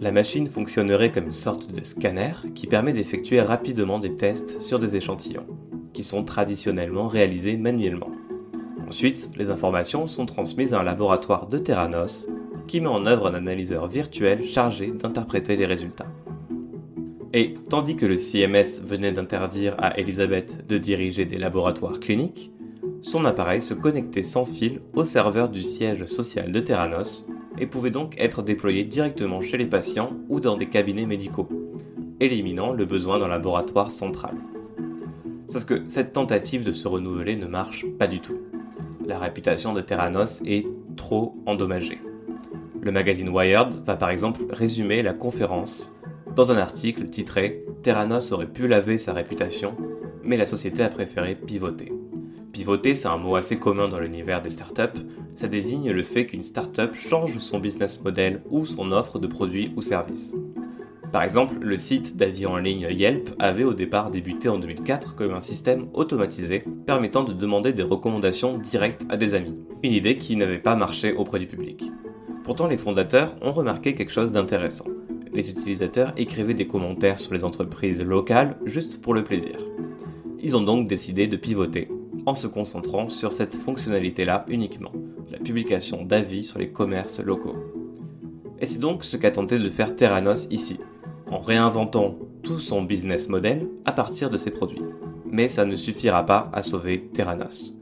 La 0.01 0.11
machine 0.11 0.47
fonctionnerait 0.47 1.13
comme 1.13 1.27
une 1.27 1.35
sorte 1.35 1.71
de 1.71 1.85
scanner 1.85 2.33
qui 2.55 2.67
permet 2.67 2.95
d'effectuer 2.95 3.43
rapidement 3.43 3.99
des 3.99 4.17
tests 4.17 4.63
sur 4.63 4.79
des 4.79 4.97
échantillons, 4.97 5.45
qui 5.93 6.03
sont 6.03 6.25
traditionnellement 6.25 7.09
réalisés 7.09 7.59
manuellement. 7.59 8.11
Ensuite, 8.89 9.29
les 9.37 9.51
informations 9.51 10.07
sont 10.07 10.25
transmises 10.25 10.73
à 10.73 10.81
un 10.81 10.85
laboratoire 10.85 11.47
de 11.47 11.59
Terranos 11.59 12.29
qui 12.67 12.81
met 12.81 12.89
en 12.89 13.05
œuvre 13.05 13.27
un 13.27 13.35
analyseur 13.35 13.87
virtuel 13.87 14.45
chargé 14.45 14.93
d'interpréter 14.93 15.57
les 15.57 15.67
résultats. 15.67 16.11
Et 17.35 17.53
tandis 17.69 17.97
que 17.97 18.07
le 18.07 18.17
CMS 18.17 18.81
venait 18.83 19.13
d'interdire 19.13 19.75
à 19.77 20.01
Elisabeth 20.01 20.67
de 20.67 20.79
diriger 20.79 21.27
des 21.27 21.37
laboratoires 21.37 22.01
cliniques, 22.01 22.51
son 23.03 23.25
appareil 23.25 23.63
se 23.63 23.75
connectait 23.75 24.23
sans 24.23 24.45
fil 24.45 24.81
au 24.95 25.05
serveur 25.05 25.49
du 25.49 25.63
siège 25.63 26.07
social 26.07 26.53
de 26.53 26.61
Terranos 26.61 27.27
et 27.59 27.67
pouvait 27.67 27.91
donc 27.91 28.15
être 28.19 28.43
déployé 28.43 28.85
directement 28.85 29.41
chez 29.41 29.57
les 29.57 29.67
patients 29.67 30.13
ou 30.29 30.41
dans 30.41 30.57
des 30.57 30.69
cabinets 30.69 31.07
médicaux, 31.07 31.49
éliminant 32.21 32.73
le 32.73 32.85
besoin 32.85 33.19
d'un 33.19 33.29
laboratoire 33.29 33.91
central. 33.91 34.37
Sauf 35.49 35.65
que 35.65 35.85
cette 35.87 36.13
tentative 36.13 36.65
de 36.65 36.73
se 36.73 36.89
renouveler 36.89 37.37
ne 37.37 37.47
marche 37.47 37.87
pas 37.99 38.09
du 38.09 38.21
tout. 38.21 38.39
La 39.07 39.19
réputation 39.19 39.73
de 39.73 39.81
Terranos 39.81 40.43
est 40.45 40.67
trop 40.97 41.37
endommagée. 41.47 42.01
Le 42.81 42.93
magazine 42.93 43.29
Wired 43.29 43.85
va 43.85 43.97
par 43.97 44.11
exemple 44.11 44.43
résumer 44.51 45.03
la 45.03 45.13
conférence 45.13 45.93
dans 46.37 46.53
un 46.53 46.59
article 46.59 47.09
titré 47.09 47.65
Terranos 47.83 48.31
aurait 48.31 48.47
pu 48.47 48.69
laver 48.69 48.99
sa 48.99 49.15
réputation, 49.15 49.75
mais 50.23 50.37
la 50.37 50.45
société 50.45 50.83
a 50.83 50.91
préféré 50.91 51.35
pivoter. 51.35 51.91
Pivoter, 52.57 52.95
c'est 52.95 53.09
un 53.09 53.19
mot 53.19 53.37
assez 53.37 53.59
commun 53.59 53.87
dans 53.87 54.01
l'univers 54.01 54.41
des 54.41 54.49
startups. 54.49 55.03
Ça 55.35 55.47
désigne 55.47 55.91
le 55.91 56.03
fait 56.03 56.25
qu'une 56.25 56.43
startup 56.43 56.95
change 56.95 57.37
son 57.37 57.59
business 57.59 58.03
model 58.03 58.41
ou 58.49 58.65
son 58.65 58.93
offre 58.93 59.19
de 59.19 59.27
produits 59.27 59.75
ou 59.77 59.83
services. 59.83 60.33
Par 61.13 61.23
exemple, 61.23 61.57
le 61.61 61.77
site 61.77 62.17
d'avis 62.17 62.47
en 62.47 62.57
ligne 62.57 62.87
Yelp 62.89 63.29
avait 63.39 63.65
au 63.65 63.75
départ 63.75 64.11
débuté 64.11 64.49
en 64.49 64.59
2004 64.59 65.15
comme 65.17 65.35
un 65.35 65.43
système 65.43 65.89
automatisé 65.93 66.65
permettant 66.87 67.25
de 67.25 67.35
demander 67.35 67.75
des 67.75 67.83
recommandations 67.83 68.57
directes 68.57 69.05
à 69.11 69.19
des 69.19 69.35
amis. 69.35 69.59
Une 69.83 69.93
idée 69.93 70.17
qui 70.17 70.35
n'avait 70.35 70.57
pas 70.57 70.77
marché 70.77 71.13
auprès 71.13 71.39
du 71.39 71.47
public. 71.47 71.93
Pourtant, 72.43 72.69
les 72.69 72.79
fondateurs 72.79 73.37
ont 73.43 73.53
remarqué 73.53 73.95
quelque 73.95 74.13
chose 74.13 74.33
d'intéressant. 74.33 74.87
Les 75.31 75.51
utilisateurs 75.51 76.15
écrivaient 76.17 76.55
des 76.55 76.67
commentaires 76.67 77.19
sur 77.19 77.35
les 77.35 77.45
entreprises 77.45 78.03
locales 78.03 78.57
juste 78.65 79.03
pour 79.03 79.13
le 79.13 79.25
plaisir. 79.25 79.59
Ils 80.41 80.57
ont 80.57 80.63
donc 80.63 80.89
décidé 80.89 81.27
de 81.27 81.37
pivoter 81.37 81.91
en 82.27 82.35
se 82.35 82.49
concentrant 82.49 83.09
sur 83.09 83.33
cette 83.33 83.55
fonctionnalité-là 83.55 84.45
uniquement, 84.49 84.93
la 85.31 85.39
publication 85.39 86.05
d'avis 86.05 86.45
sur 86.45 86.59
les 86.59 86.69
commerces 86.69 87.21
locaux. 87.21 87.57
Et 88.61 88.67
c'est 88.67 88.81
donc 88.81 89.05
ce 89.05 89.17
qu'a 89.17 89.31
tenté 89.31 89.59
de 89.59 89.71
faire 89.71 89.97
Terranos 89.97 90.49
ici, 90.51 90.79
en 91.31 91.39
réinventant 91.39 92.17
tout 92.43 92.59
son 92.59 92.83
business 92.83 93.29
model 93.29 93.69
à 93.85 93.93
partir 93.93 94.31
de 94.31 94.37
ses 94.37 94.51
produits. 94.51 94.83
Mais 95.31 95.49
ça 95.49 95.65
ne 95.65 95.77
suffira 95.77 96.27
pas 96.27 96.51
à 96.53 96.63
sauver 96.63 97.09
Terranos. 97.13 97.77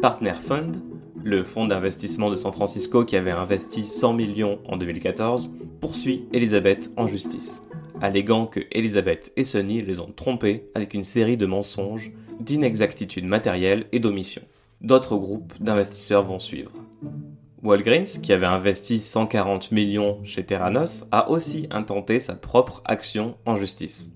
Partner 0.00 0.34
Fund, 0.40 0.76
le 1.22 1.42
fonds 1.42 1.66
d'investissement 1.66 2.30
de 2.30 2.36
San 2.36 2.52
Francisco 2.52 3.04
qui 3.04 3.16
avait 3.16 3.30
investi 3.30 3.84
100 3.84 4.12
millions 4.12 4.58
en 4.66 4.76
2014, 4.76 5.54
poursuit 5.80 6.26
Elizabeth 6.32 6.90
en 6.96 7.06
justice, 7.06 7.62
alléguant 8.00 8.46
que 8.46 8.60
Elizabeth 8.72 9.32
et 9.36 9.44
Sonny 9.44 9.82
les 9.82 10.00
ont 10.00 10.12
trompés 10.14 10.68
avec 10.74 10.94
une 10.94 11.02
série 11.02 11.36
de 11.36 11.46
mensonges 11.46 12.12
d'inexactitudes 12.40 13.26
matérielles 13.26 13.86
et 13.92 14.00
d'omissions. 14.00 14.42
D'autres 14.80 15.16
groupes 15.16 15.54
d'investisseurs 15.60 16.24
vont 16.24 16.38
suivre. 16.38 16.72
Walgreens, 17.62 18.20
qui 18.22 18.32
avait 18.32 18.44
investi 18.44 19.00
140 19.00 19.72
millions 19.72 20.20
chez 20.24 20.44
Terranos, 20.44 21.06
a 21.10 21.30
aussi 21.30 21.66
intenté 21.70 22.20
sa 22.20 22.34
propre 22.34 22.82
action 22.84 23.36
en 23.46 23.56
justice. 23.56 24.12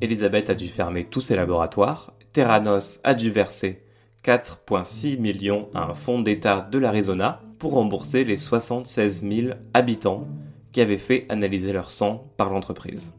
Elisabeth 0.00 0.50
a 0.50 0.54
dû 0.54 0.68
fermer 0.68 1.04
tous 1.04 1.20
ses 1.20 1.34
laboratoires, 1.34 2.14
Terranos 2.32 3.00
a 3.02 3.14
dû 3.14 3.30
verser 3.30 3.82
4,6 4.24 5.18
millions 5.18 5.68
à 5.74 5.90
un 5.90 5.94
fonds 5.94 6.20
d'État 6.20 6.68
de 6.70 6.78
l'Arizona 6.78 7.42
pour 7.58 7.72
rembourser 7.72 8.24
les 8.24 8.36
76 8.36 9.22
000 9.28 9.54
habitants 9.74 10.28
qui 10.70 10.80
avaient 10.80 10.96
fait 10.96 11.26
analyser 11.28 11.72
leur 11.72 11.90
sang 11.90 12.30
par 12.36 12.50
l'entreprise. 12.50 13.14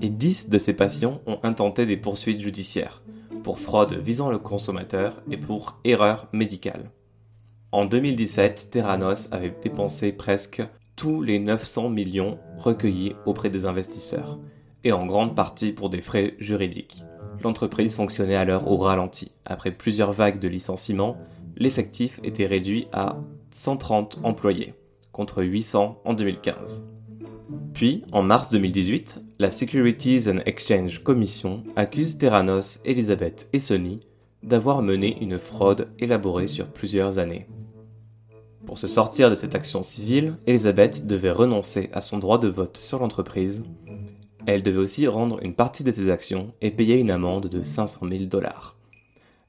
Et 0.00 0.10
10 0.10 0.50
de 0.50 0.58
ces 0.58 0.74
patients 0.74 1.20
ont 1.26 1.38
intenté 1.44 1.86
des 1.86 1.96
poursuites 1.96 2.40
judiciaires, 2.40 3.02
pour 3.42 3.58
fraude 3.58 3.94
visant 3.94 4.30
le 4.30 4.38
consommateur 4.38 5.22
et 5.30 5.36
pour 5.36 5.78
erreur 5.84 6.28
médicale. 6.32 6.90
En 7.72 7.86
2017, 7.86 8.68
Terranos 8.70 9.28
avait 9.30 9.54
dépensé 9.62 10.12
presque 10.12 10.62
tous 10.96 11.22
les 11.22 11.38
900 11.38 11.88
millions 11.88 12.38
recueillis 12.58 13.14
auprès 13.26 13.50
des 13.50 13.66
investisseurs, 13.66 14.38
et 14.84 14.92
en 14.92 15.06
grande 15.06 15.34
partie 15.34 15.72
pour 15.72 15.90
des 15.90 16.00
frais 16.00 16.34
juridiques. 16.38 17.02
L'entreprise 17.42 17.96
fonctionnait 17.96 18.36
alors 18.36 18.70
au 18.70 18.76
ralenti. 18.76 19.32
Après 19.44 19.70
plusieurs 19.70 20.12
vagues 20.12 20.38
de 20.38 20.48
licenciements, 20.48 21.16
l'effectif 21.56 22.20
était 22.22 22.46
réduit 22.46 22.88
à 22.92 23.16
130 23.52 24.20
employés, 24.22 24.74
contre 25.12 25.42
800 25.42 26.00
en 26.04 26.14
2015. 26.14 26.86
Puis, 27.82 28.04
en 28.12 28.22
mars 28.22 28.48
2018, 28.50 29.20
la 29.40 29.50
Securities 29.50 30.30
and 30.30 30.38
Exchange 30.46 31.02
Commission 31.02 31.64
accuse 31.74 32.16
Terranos, 32.16 32.78
Elizabeth 32.84 33.48
et 33.52 33.58
Sony 33.58 33.98
d'avoir 34.44 34.82
mené 34.82 35.20
une 35.20 35.36
fraude 35.36 35.88
élaborée 35.98 36.46
sur 36.46 36.68
plusieurs 36.68 37.18
années. 37.18 37.48
Pour 38.66 38.78
se 38.78 38.86
sortir 38.86 39.30
de 39.30 39.34
cette 39.34 39.56
action 39.56 39.82
civile, 39.82 40.36
Elizabeth 40.46 41.08
devait 41.08 41.32
renoncer 41.32 41.90
à 41.92 42.00
son 42.00 42.18
droit 42.18 42.38
de 42.38 42.46
vote 42.46 42.76
sur 42.76 43.00
l'entreprise. 43.00 43.64
Elle 44.46 44.62
devait 44.62 44.78
aussi 44.78 45.08
rendre 45.08 45.42
une 45.42 45.54
partie 45.54 45.82
de 45.82 45.90
ses 45.90 46.08
actions 46.08 46.54
et 46.60 46.70
payer 46.70 46.98
une 46.98 47.10
amende 47.10 47.48
de 47.48 47.62
500 47.62 48.06
000 48.08 48.24
dollars. 48.26 48.76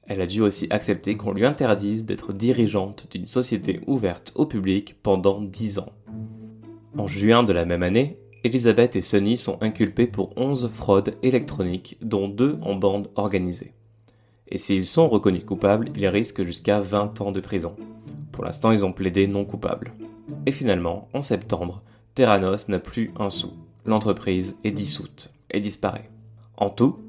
Elle 0.07 0.21
a 0.21 0.25
dû 0.25 0.41
aussi 0.41 0.65
accepter 0.71 1.17
qu'on 1.17 1.33
lui 1.33 1.45
interdise 1.45 2.03
d'être 2.03 2.33
dirigeante 2.33 3.05
d'une 3.11 3.27
société 3.27 3.81
ouverte 3.85 4.31
au 4.33 4.47
public 4.47 4.95
pendant 5.03 5.39
10 5.39 5.77
ans. 5.77 5.91
En 6.97 7.07
juin 7.07 7.43
de 7.43 7.53
la 7.53 7.65
même 7.65 7.83
année, 7.83 8.19
Elizabeth 8.45 8.97
et 8.97 9.01
Sonny 9.01 9.37
sont 9.37 9.57
inculpés 9.61 10.05
pour 10.05 10.37
11 10.37 10.69
fraudes 10.73 11.15
électroniques, 11.23 11.97
dont 12.01 12.27
2 12.27 12.59
en 12.61 12.75
bande 12.75 13.09
organisée. 13.15 13.73
Et 14.49 14.57
s'ils 14.57 14.85
sont 14.85 15.07
reconnus 15.07 15.45
coupables, 15.45 15.91
ils 15.95 16.07
risquent 16.07 16.43
jusqu'à 16.43 16.81
20 16.81 17.21
ans 17.21 17.31
de 17.31 17.39
prison. 17.39 17.73
Pour 18.33 18.43
l'instant, 18.43 18.73
ils 18.73 18.83
ont 18.83 18.91
plaidé 18.91 19.27
non 19.27 19.45
coupables. 19.45 19.93
Et 20.45 20.51
finalement, 20.51 21.07
en 21.13 21.21
septembre, 21.21 21.83
Terranos 22.15 22.67
n'a 22.67 22.79
plus 22.79 23.11
un 23.17 23.29
sou. 23.29 23.53
L'entreprise 23.85 24.57
est 24.65 24.71
dissoute 24.71 25.33
et 25.49 25.61
disparaît. 25.61 26.09
En 26.57 26.69
tout, 26.69 26.99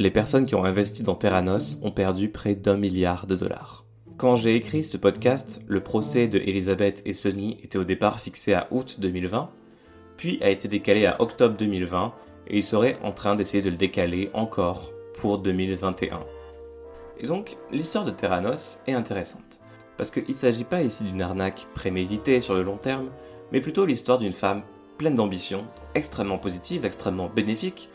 les 0.00 0.10
personnes 0.10 0.46
qui 0.46 0.56
ont 0.56 0.64
investi 0.64 1.04
dans 1.04 1.14
Terranos 1.14 1.78
ont 1.82 1.92
perdu 1.92 2.28
près 2.28 2.56
d'un 2.56 2.76
milliard 2.76 3.28
de 3.28 3.36
dollars. 3.36 3.84
Quand 4.16 4.34
j'ai 4.34 4.56
écrit 4.56 4.82
ce 4.82 4.96
podcast, 4.96 5.62
le 5.68 5.80
procès 5.80 6.26
de 6.26 6.38
Elizabeth 6.38 7.02
et 7.06 7.14
Sonny 7.14 7.58
était 7.62 7.78
au 7.78 7.84
départ 7.84 8.18
fixé 8.18 8.52
à 8.52 8.66
août 8.72 8.96
2020, 9.00 9.48
puis 10.16 10.42
a 10.42 10.50
été 10.50 10.68
décalé 10.68 11.06
à 11.06 11.20
octobre 11.20 11.56
2020 11.56 12.12
et 12.48 12.58
ils 12.58 12.64
seraient 12.64 12.98
en 13.02 13.12
train 13.12 13.34
d'essayer 13.34 13.62
de 13.62 13.70
le 13.70 13.76
décaler 13.76 14.30
encore 14.34 14.92
pour 15.20 15.38
2021. 15.38 16.20
Et 17.18 17.26
donc, 17.26 17.56
l'histoire 17.70 18.04
de 18.04 18.10
Terranos 18.10 18.80
est 18.86 18.92
intéressante, 18.92 19.60
parce 19.96 20.10
qu'il 20.10 20.24
ne 20.28 20.34
s'agit 20.34 20.64
pas 20.64 20.82
ici 20.82 21.04
d'une 21.04 21.22
arnaque 21.22 21.66
préméditée 21.74 22.40
sur 22.40 22.54
le 22.54 22.62
long 22.62 22.76
terme, 22.76 23.10
mais 23.52 23.60
plutôt 23.60 23.86
l'histoire 23.86 24.18
d'une 24.18 24.32
femme 24.32 24.62
pleine 24.98 25.14
d'ambition, 25.14 25.64
extrêmement 25.94 26.38
positive, 26.38 26.84
extrêmement 26.84 27.28
bénéfique, 27.28 27.88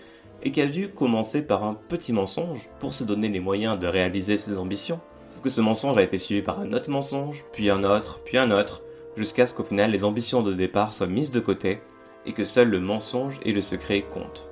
et 0.43 0.51
qui 0.51 0.61
a 0.61 0.67
dû 0.67 0.89
commencer 0.89 1.41
par 1.45 1.63
un 1.63 1.73
petit 1.73 2.13
mensonge 2.13 2.69
pour 2.79 2.93
se 2.93 3.03
donner 3.03 3.27
les 3.27 3.39
moyens 3.39 3.79
de 3.79 3.87
réaliser 3.87 4.37
ses 4.37 4.57
ambitions. 4.59 4.99
Sauf 5.29 5.41
que 5.41 5.49
ce 5.49 5.61
mensonge 5.61 5.97
a 5.97 6.03
été 6.03 6.17
suivi 6.17 6.41
par 6.41 6.59
un 6.59 6.73
autre 6.73 6.89
mensonge, 6.89 7.43
puis 7.51 7.69
un 7.69 7.83
autre, 7.83 8.21
puis 8.23 8.37
un 8.37 8.51
autre, 8.51 8.81
jusqu'à 9.17 9.45
ce 9.45 9.55
qu'au 9.55 9.63
final 9.63 9.91
les 9.91 10.03
ambitions 10.03 10.43
de 10.43 10.53
départ 10.53 10.93
soient 10.93 11.07
mises 11.07 11.31
de 11.31 11.39
côté 11.39 11.81
et 12.27 12.33
que 12.33 12.43
seul 12.43 12.69
le 12.69 12.79
mensonge 12.79 13.39
et 13.43 13.53
le 13.53 13.61
secret 13.61 14.01
comptent. 14.01 14.47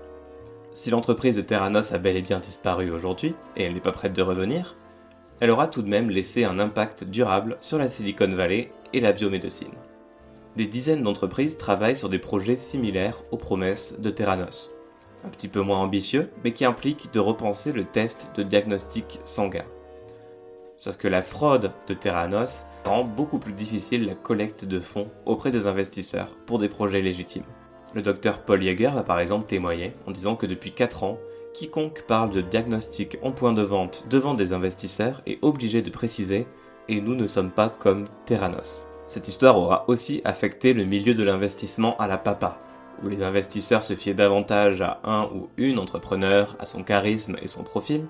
Si 0.73 0.89
l'entreprise 0.89 1.35
de 1.35 1.41
Terranos 1.41 1.93
a 1.93 1.97
bel 1.99 2.17
et 2.17 2.21
bien 2.21 2.39
disparu 2.39 2.89
aujourd'hui, 2.89 3.35
et 3.55 3.63
elle 3.63 3.73
n'est 3.73 3.79
pas 3.79 3.91
prête 3.91 4.13
de 4.13 4.21
revenir, 4.21 4.75
elle 5.39 5.51
aura 5.51 5.67
tout 5.67 5.81
de 5.81 5.89
même 5.89 6.09
laissé 6.09 6.45
un 6.45 6.59
impact 6.59 7.03
durable 7.03 7.57
sur 7.61 7.77
la 7.77 7.89
Silicon 7.89 8.33
Valley 8.33 8.71
et 8.93 9.01
la 9.01 9.11
biomédecine. 9.11 9.73
Des 10.55 10.65
dizaines 10.65 11.03
d'entreprises 11.03 11.57
travaillent 11.57 11.97
sur 11.97 12.09
des 12.09 12.19
projets 12.19 12.55
similaires 12.55 13.23
aux 13.31 13.37
promesses 13.37 13.99
de 13.99 14.09
Terranos. 14.09 14.71
Un 15.25 15.29
petit 15.29 15.49
peu 15.49 15.61
moins 15.61 15.79
ambitieux, 15.79 16.29
mais 16.43 16.53
qui 16.53 16.63
impliquent 16.63 17.13
de 17.13 17.19
repenser 17.19 17.73
le 17.73 17.83
test 17.83 18.31
de 18.35 18.43
diagnostic 18.43 19.19
sanguin. 19.25 19.65
Sauf 20.77 20.97
que 20.97 21.07
la 21.07 21.21
fraude 21.21 21.71
de 21.87 21.93
Terranos 21.93 22.65
rend 22.85 23.03
beaucoup 23.03 23.39
plus 23.39 23.53
difficile 23.53 24.05
la 24.05 24.13
collecte 24.13 24.65
de 24.65 24.79
fonds 24.79 25.09
auprès 25.25 25.51
des 25.51 25.67
investisseurs 25.67 26.35
pour 26.45 26.59
des 26.59 26.69
projets 26.69 27.01
légitimes. 27.01 27.43
Le 27.95 28.01
docteur 28.01 28.39
Paul 28.39 28.61
Yeager 28.61 28.91
va 28.93 29.03
par 29.03 29.21
exemple 29.21 29.47
témoigner 29.47 29.93
en 30.05 30.11
disant 30.11 30.35
que 30.35 30.45
depuis 30.45 30.73
4 30.73 31.05
ans, 31.05 31.17
quiconque 31.53 32.03
parle 32.05 32.29
de 32.29 32.41
diagnostic 32.41 33.17
en 33.23 33.31
point 33.31 33.53
de 33.53 33.61
vente 33.61 34.03
devant 34.09 34.33
des 34.33 34.51
investisseurs 34.51 35.21
est 35.25 35.39
obligé 35.41 35.81
de 35.81 35.89
préciser 35.89 36.45
et 36.89 36.99
nous 36.99 37.15
ne 37.15 37.25
sommes 37.25 37.51
pas 37.51 37.69
comme 37.69 38.07
Terranos. 38.25 38.89
Cette 39.07 39.29
histoire 39.29 39.57
aura 39.57 39.85
aussi 39.87 40.19
affecté 40.25 40.73
le 40.73 40.83
milieu 40.83 41.13
de 41.13 41.23
l'investissement 41.23 41.95
à 41.97 42.07
la 42.07 42.17
papa, 42.17 42.59
où 43.01 43.07
les 43.07 43.23
investisseurs 43.23 43.83
se 43.83 43.95
fiaient 43.95 44.13
davantage 44.13 44.81
à 44.81 44.99
un 45.05 45.29
ou 45.33 45.47
une 45.55 45.79
entrepreneur, 45.79 46.57
à 46.59 46.65
son 46.65 46.83
charisme 46.83 47.37
et 47.41 47.47
son 47.47 47.63
profil, 47.63 48.07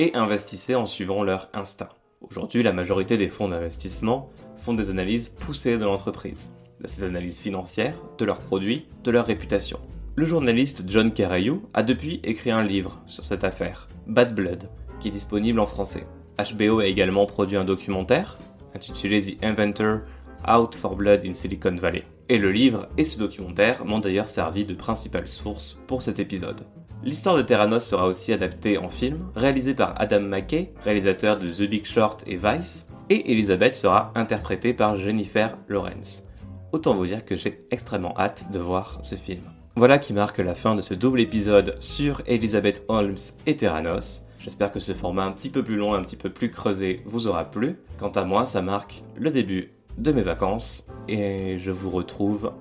et 0.00 0.16
investissaient 0.16 0.74
en 0.74 0.86
suivant 0.86 1.22
leur 1.22 1.48
instinct. 1.54 1.90
Aujourd'hui, 2.28 2.64
la 2.64 2.72
majorité 2.72 3.16
des 3.16 3.28
fonds 3.28 3.48
d'investissement 3.48 4.30
font 4.56 4.74
des 4.74 4.90
analyses 4.90 5.28
poussées 5.28 5.78
de 5.78 5.84
l'entreprise, 5.84 6.50
de 6.80 6.86
ses 6.88 7.02
analyses 7.02 7.38
financières, 7.38 8.00
de 8.18 8.24
leurs 8.24 8.38
produits, 8.38 8.86
de 9.04 9.10
leur 9.10 9.26
réputation. 9.26 9.80
Le 10.16 10.26
journaliste 10.26 10.82
John 10.86 11.12
Carayou 11.12 11.62
a 11.74 11.82
depuis 11.82 12.20
écrit 12.24 12.50
un 12.50 12.64
livre 12.64 13.00
sur 13.06 13.24
cette 13.24 13.44
affaire, 13.44 13.88
Bad 14.06 14.34
Blood, 14.34 14.68
qui 15.00 15.08
est 15.08 15.12
disponible 15.12 15.60
en 15.60 15.66
français. 15.66 16.06
HBO 16.38 16.80
a 16.80 16.86
également 16.86 17.26
produit 17.26 17.56
un 17.56 17.64
documentaire 17.64 18.38
intitulé 18.74 19.22
The 19.22 19.44
Inventor 19.44 20.00
Out 20.48 20.76
for 20.76 20.96
Blood 20.96 21.24
in 21.24 21.34
Silicon 21.34 21.76
Valley. 21.76 22.04
Et 22.28 22.38
le 22.38 22.52
livre 22.52 22.88
et 22.96 23.04
ce 23.04 23.18
documentaire 23.18 23.84
m'ont 23.84 23.98
d'ailleurs 23.98 24.28
servi 24.28 24.64
de 24.64 24.74
principale 24.74 25.26
source 25.26 25.78
pour 25.86 26.02
cet 26.02 26.18
épisode. 26.18 26.66
L'histoire 27.02 27.36
de 27.36 27.42
Terranos 27.42 27.84
sera 27.84 28.06
aussi 28.06 28.32
adaptée 28.32 28.76
en 28.76 28.88
film, 28.88 29.30
réalisé 29.34 29.72
par 29.72 29.94
Adam 30.00 30.20
McKay, 30.20 30.72
réalisateur 30.84 31.38
de 31.38 31.48
The 31.48 31.68
Big 31.68 31.86
Short 31.86 32.24
et 32.26 32.36
Vice, 32.36 32.88
et 33.08 33.32
Elizabeth 33.32 33.74
sera 33.74 34.12
interprétée 34.14 34.74
par 34.74 34.96
Jennifer 34.96 35.56
Lawrence. 35.68 36.27
Autant 36.72 36.94
vous 36.94 37.06
dire 37.06 37.24
que 37.24 37.36
j'ai 37.36 37.66
extrêmement 37.70 38.14
hâte 38.18 38.50
de 38.52 38.58
voir 38.58 39.00
ce 39.02 39.14
film. 39.14 39.42
Voilà 39.76 39.98
qui 39.98 40.12
marque 40.12 40.38
la 40.38 40.54
fin 40.54 40.74
de 40.74 40.82
ce 40.82 40.92
double 40.92 41.20
épisode 41.20 41.76
sur 41.80 42.22
Elizabeth 42.26 42.84
Holmes 42.88 43.16
et 43.46 43.56
Terranos. 43.56 44.22
J'espère 44.38 44.72
que 44.72 44.80
ce 44.80 44.92
format 44.92 45.24
un 45.24 45.32
petit 45.32 45.50
peu 45.50 45.62
plus 45.62 45.76
long, 45.76 45.94
un 45.94 46.02
petit 46.02 46.16
peu 46.16 46.30
plus 46.30 46.50
creusé 46.50 47.02
vous 47.06 47.26
aura 47.26 47.44
plu. 47.44 47.78
Quant 47.98 48.10
à 48.10 48.24
moi, 48.24 48.44
ça 48.44 48.60
marque 48.60 49.02
le 49.16 49.30
début 49.30 49.70
de 49.96 50.12
mes 50.12 50.22
vacances 50.22 50.88
et 51.08 51.58
je 51.58 51.70
vous 51.70 51.90
retrouve 51.90 52.52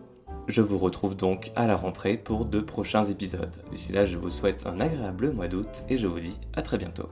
je 0.48 0.62
vous 0.62 0.78
retrouve 0.78 1.16
donc 1.16 1.52
à 1.58 1.68
la 1.68 1.76
rentrée 1.76 2.16
pour 2.16 2.46
de 2.46 2.62
prochains 2.62 3.04
épisodes. 3.04 3.52
D'ici 3.70 3.92
là, 3.92 4.06
je 4.06 4.18
vous 4.18 4.32
souhaite 4.32 4.66
un 4.66 4.80
agréable 4.80 5.32
mois 5.34 5.50
d'août 5.50 5.84
et 5.90 5.98
je 5.98 6.08
vous 6.08 6.22
dis 6.22 6.40
à 6.54 6.62
très 6.62 6.78
bientôt. 6.78 7.10